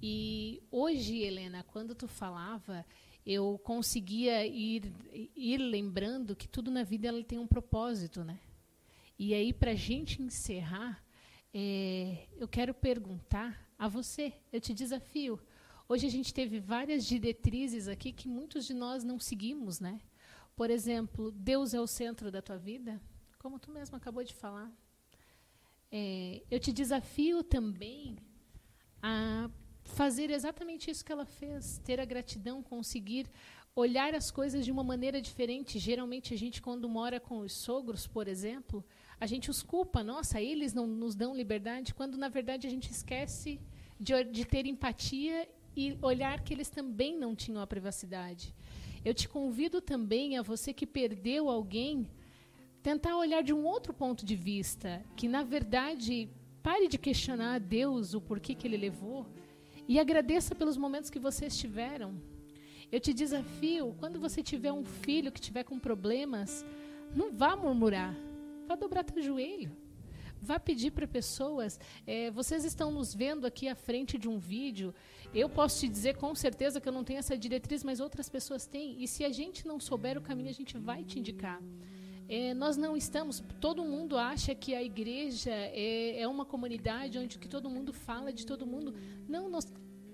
[0.02, 2.86] E hoje, Helena, quando tu falava,
[3.26, 4.94] eu conseguia ir,
[5.36, 8.40] ir lembrando que tudo na vida ela tem um propósito, né?
[9.19, 11.03] E aí, para a gente encerrar,
[11.52, 15.39] é, eu quero perguntar a você, eu te desafio.
[15.89, 20.02] Hoje a gente teve várias diretrizes aqui que muitos de nós não seguimos, né?
[20.56, 23.02] Por exemplo, Deus é o centro da tua vida,
[23.39, 24.72] como tu mesmo acabou de falar.
[25.91, 28.18] É, eu te desafio também
[29.02, 29.49] a
[29.84, 33.27] fazer exatamente isso que ela fez, ter a gratidão, conseguir
[33.73, 35.80] olhar as coisas de uma maneira diferente.
[35.80, 38.84] Geralmente a gente quando mora com os sogros, por exemplo,
[39.19, 42.91] a gente os culpa, nossa, eles não nos dão liberdade, quando na verdade a gente
[42.91, 43.60] esquece
[43.99, 48.53] de, de ter empatia e olhar que eles também não tinham a privacidade.
[49.03, 52.07] Eu te convido também a você que perdeu alguém,
[52.84, 56.30] tentar olhar de um outro ponto de vista, que na verdade
[56.61, 59.26] pare de questionar a Deus o porquê que ele levou
[59.88, 62.22] e agradeça pelos momentos que vocês tiveram.
[62.91, 66.65] Eu te desafio, quando você tiver um filho que tiver com problemas,
[67.15, 68.15] não vá murmurar,
[68.68, 69.72] vá dobrar teu joelho.
[70.39, 71.80] Vá pedir para pessoas.
[72.06, 74.94] É, vocês estão nos vendo aqui à frente de um vídeo.
[75.34, 78.68] Eu posso te dizer com certeza que eu não tenho essa diretriz, mas outras pessoas
[78.68, 79.02] têm.
[79.02, 81.60] E se a gente não souber o caminho, a gente vai te indicar.
[82.30, 83.41] É, nós não estamos.
[83.60, 88.31] Todo mundo acha que a igreja é, é uma comunidade onde que todo mundo fala
[88.34, 88.94] de todo mundo.
[89.27, 89.65] Não, nós,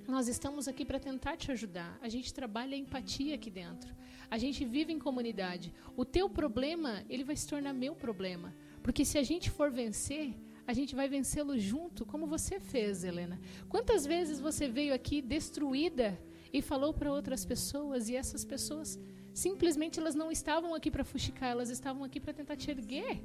[0.08, 1.98] nós estamos aqui para tentar te ajudar.
[2.02, 3.94] A gente trabalha a empatia aqui dentro.
[4.30, 5.74] A gente vive em comunidade.
[5.96, 8.54] O teu problema, ele vai se tornar meu problema.
[8.82, 10.36] Porque se a gente for vencer,
[10.66, 13.40] a gente vai vencê-lo junto, como você fez, Helena.
[13.70, 16.20] Quantas vezes você veio aqui destruída
[16.52, 19.00] e falou para outras pessoas e essas pessoas
[19.34, 23.24] simplesmente elas não estavam aqui para fuxicar, elas estavam aqui para tentar te erguer.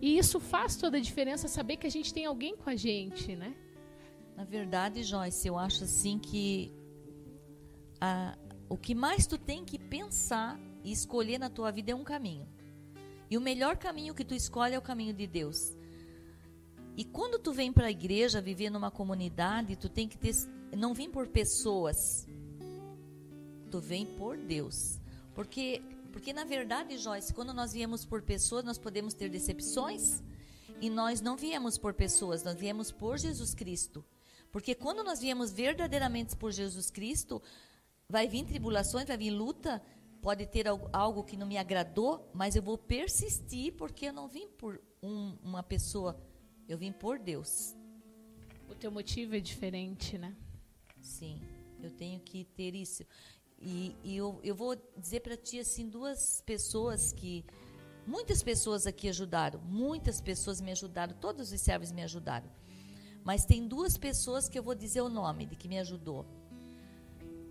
[0.00, 3.36] E isso faz toda a diferença saber que a gente tem alguém com a gente,
[3.36, 3.54] né?
[4.40, 6.72] Na verdade, Joyce, eu acho assim que
[8.00, 8.38] a,
[8.70, 12.48] o que mais tu tem que pensar e escolher na tua vida é um caminho.
[13.28, 15.76] E o melhor caminho que tu escolhe é o caminho de Deus.
[16.96, 20.34] E quando tu vem para a igreja, viver numa comunidade, tu tem que ter,
[20.74, 22.26] não vem por pessoas.
[23.70, 24.98] Tu vem por Deus.
[25.34, 30.22] Porque porque na verdade, Joyce, quando nós viemos por pessoas, nós podemos ter decepções.
[30.80, 34.02] E nós não viemos por pessoas, nós viemos por Jesus Cristo.
[34.52, 37.40] Porque quando nós viemos verdadeiramente por Jesus Cristo,
[38.08, 39.82] vai vir tribulações, vai vir luta,
[40.20, 44.48] pode ter algo que não me agradou, mas eu vou persistir porque eu não vim
[44.48, 46.20] por um, uma pessoa,
[46.68, 47.74] eu vim por Deus.
[48.68, 50.36] O teu motivo é diferente, né?
[51.00, 51.40] Sim,
[51.82, 53.04] eu tenho que ter isso.
[53.58, 57.44] E, e eu, eu vou dizer para ti assim duas pessoas que
[58.06, 62.48] muitas pessoas aqui ajudaram, muitas pessoas me ajudaram, todos os servos me ajudaram.
[63.24, 66.26] Mas tem duas pessoas que eu vou dizer o nome de que me ajudou.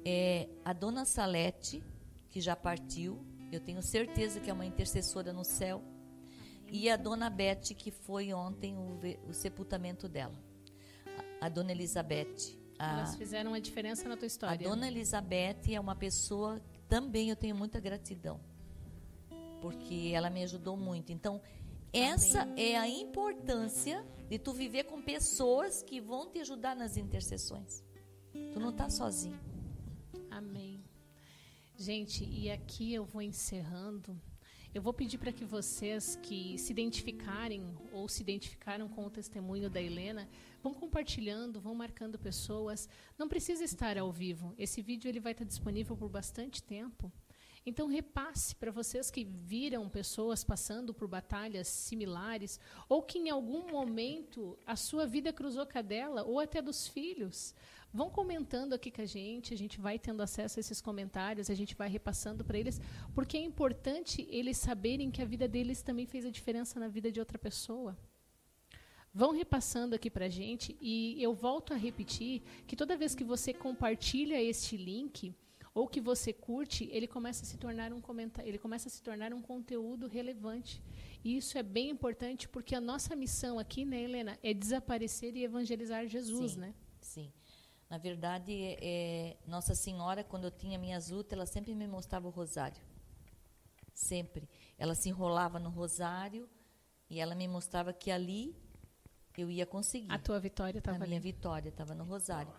[0.04, 1.84] É a dona Salete,
[2.30, 5.84] que já partiu, eu tenho certeza que é uma intercessora no céu,
[6.72, 10.36] e a dona Beth, que foi ontem o, o sepultamento dela.
[11.42, 12.58] A, a dona Elizabeth.
[12.78, 14.68] A, Elas fizeram uma diferença na tua história.
[14.68, 18.40] A dona Elizabeth é uma pessoa que também eu tenho muita gratidão,
[19.62, 21.12] porque ela me ajudou muito.
[21.12, 21.42] Então,
[21.92, 22.74] essa Amém.
[22.74, 27.84] é a importância de tu viver com pessoas que vão te ajudar nas intercessões.
[28.32, 29.40] Tu não está sozinho.
[30.30, 30.84] Amém.
[31.76, 34.20] Gente, e aqui eu vou encerrando.
[34.72, 39.68] Eu vou pedir para que vocês que se identificarem ou se identificaram com o testemunho
[39.68, 40.30] da Helena,
[40.62, 42.88] vão compartilhando, vão marcando pessoas.
[43.18, 44.54] Não precisa estar ao vivo.
[44.60, 47.12] Esse vídeo ele vai estar disponível por bastante tempo.
[47.66, 53.72] Então, repasse para vocês que viram pessoas passando por batalhas similares, ou que em algum
[53.72, 57.54] momento a sua vida cruzou com a dela, ou até dos filhos.
[57.92, 61.56] Vão comentando aqui com a gente, a gente vai tendo acesso a esses comentários, a
[61.56, 62.80] gente vai repassando para eles,
[63.16, 67.12] porque é importante eles saberem que a vida deles também fez a diferença na vida
[67.12, 67.98] de outra pessoa.
[69.12, 73.24] Vão repassando aqui para a gente e eu volto a repetir que toda vez que
[73.24, 75.34] você compartilha este link,
[75.74, 79.02] ou que você curte, ele começa a se tornar um comentário, ele começa a se
[79.02, 80.82] tornar um conteúdo relevante.
[81.24, 85.44] E isso é bem importante porque a nossa missão aqui, né, Helena, é desaparecer e
[85.44, 86.74] evangelizar Jesus, sim, né?
[87.02, 87.32] Sim.
[87.90, 92.32] Na verdade, é, Nossa Senhora, quando eu tinha minhas lutas, ela sempre me mostrava o
[92.32, 92.82] rosário.
[93.94, 94.48] Sempre.
[94.78, 96.48] Ela se enrolava no rosário
[97.10, 98.56] e ela me mostrava que ali
[99.36, 100.12] eu ia conseguir.
[100.12, 101.06] A tua vitória estava ali.
[101.06, 102.54] A minha vitória estava no rosário.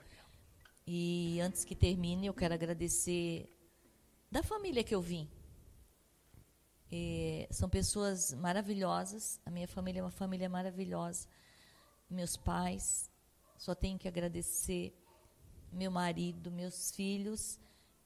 [0.92, 3.48] E antes que termine, eu quero agradecer
[4.28, 5.30] da família que eu vim.
[7.48, 9.40] São pessoas maravilhosas.
[9.46, 11.28] A minha família é uma família maravilhosa.
[12.10, 13.08] Meus pais,
[13.56, 14.92] só tenho que agradecer.
[15.72, 17.60] Meu marido, meus filhos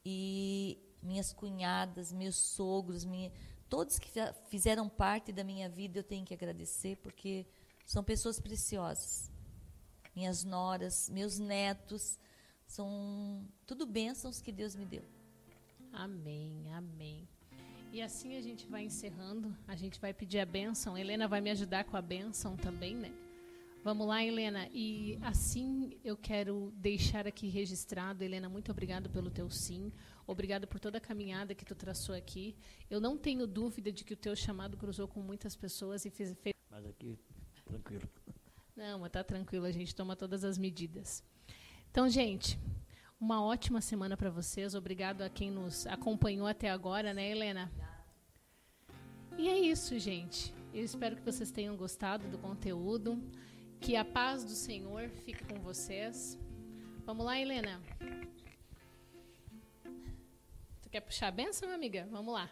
[0.05, 3.32] e minhas cunhadas, meus sogros, minha,
[3.66, 4.11] todos que
[4.51, 7.47] fizeram parte da minha vida, eu tenho que agradecer porque
[7.86, 9.31] são pessoas preciosas.
[10.15, 12.19] Minhas noras, meus netos,
[12.75, 15.05] são tudo bênçãos que Deus me deu.
[15.93, 17.29] Amém, amém.
[17.93, 19.57] E assim a gente vai encerrando.
[19.69, 20.99] A gente vai pedir a bênção.
[20.99, 23.13] Helena vai me ajudar com a bênção também, né?
[23.85, 24.69] Vamos lá, Helena.
[24.73, 29.93] E assim eu quero deixar aqui registrado, Helena, muito obrigado pelo teu sim.
[30.27, 32.57] Obrigado por toda a caminhada que tu traçou aqui.
[32.91, 36.37] Eu não tenho dúvida de que o teu chamado cruzou com muitas pessoas e fez.
[36.43, 36.55] fez...
[36.69, 37.17] Mas aqui,
[37.65, 38.09] tranquilo.
[38.75, 41.23] Não, mas tá tranquilo, a gente toma todas as medidas.
[41.95, 42.59] Então, gente,
[43.21, 44.75] uma ótima semana para vocês.
[44.75, 47.71] Obrigado a quem nos acompanhou até agora, né, Helena?
[49.39, 50.53] E é isso, gente.
[50.73, 53.23] Eu espero que vocês tenham gostado do conteúdo.
[53.81, 56.37] Que a paz do Senhor fique com vocês.
[57.07, 57.81] Vamos lá, Helena.
[60.83, 62.09] Tu quer puxar a benção, amiga?
[62.11, 62.51] Vamos lá.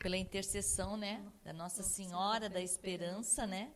[0.00, 3.72] Pela intercessão, né, da Nossa Senhora da Esperança, né?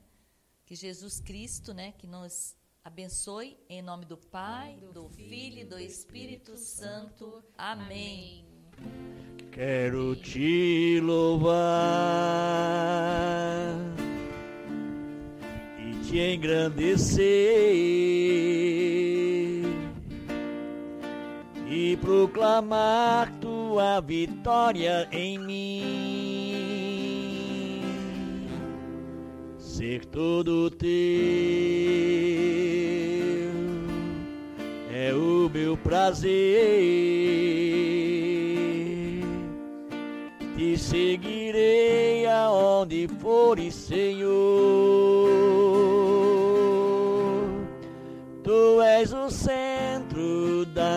[0.67, 5.79] Que Jesus Cristo, né, que nos Abençoe em nome do Pai, do, Filho e do
[5.79, 7.43] Espírito Santo.
[7.57, 8.45] Amém.
[9.53, 11.59] quero te louvar
[15.79, 17.29] e te engrandecer
[21.71, 26.38] e proclamar tua vitória em mim,
[29.79, 30.89] ser todo teu
[34.93, 36.29] é o meu prazer
[40.57, 44.29] te seguirei aonde fores, Senhor.
[48.43, 50.89] Tu és o centro da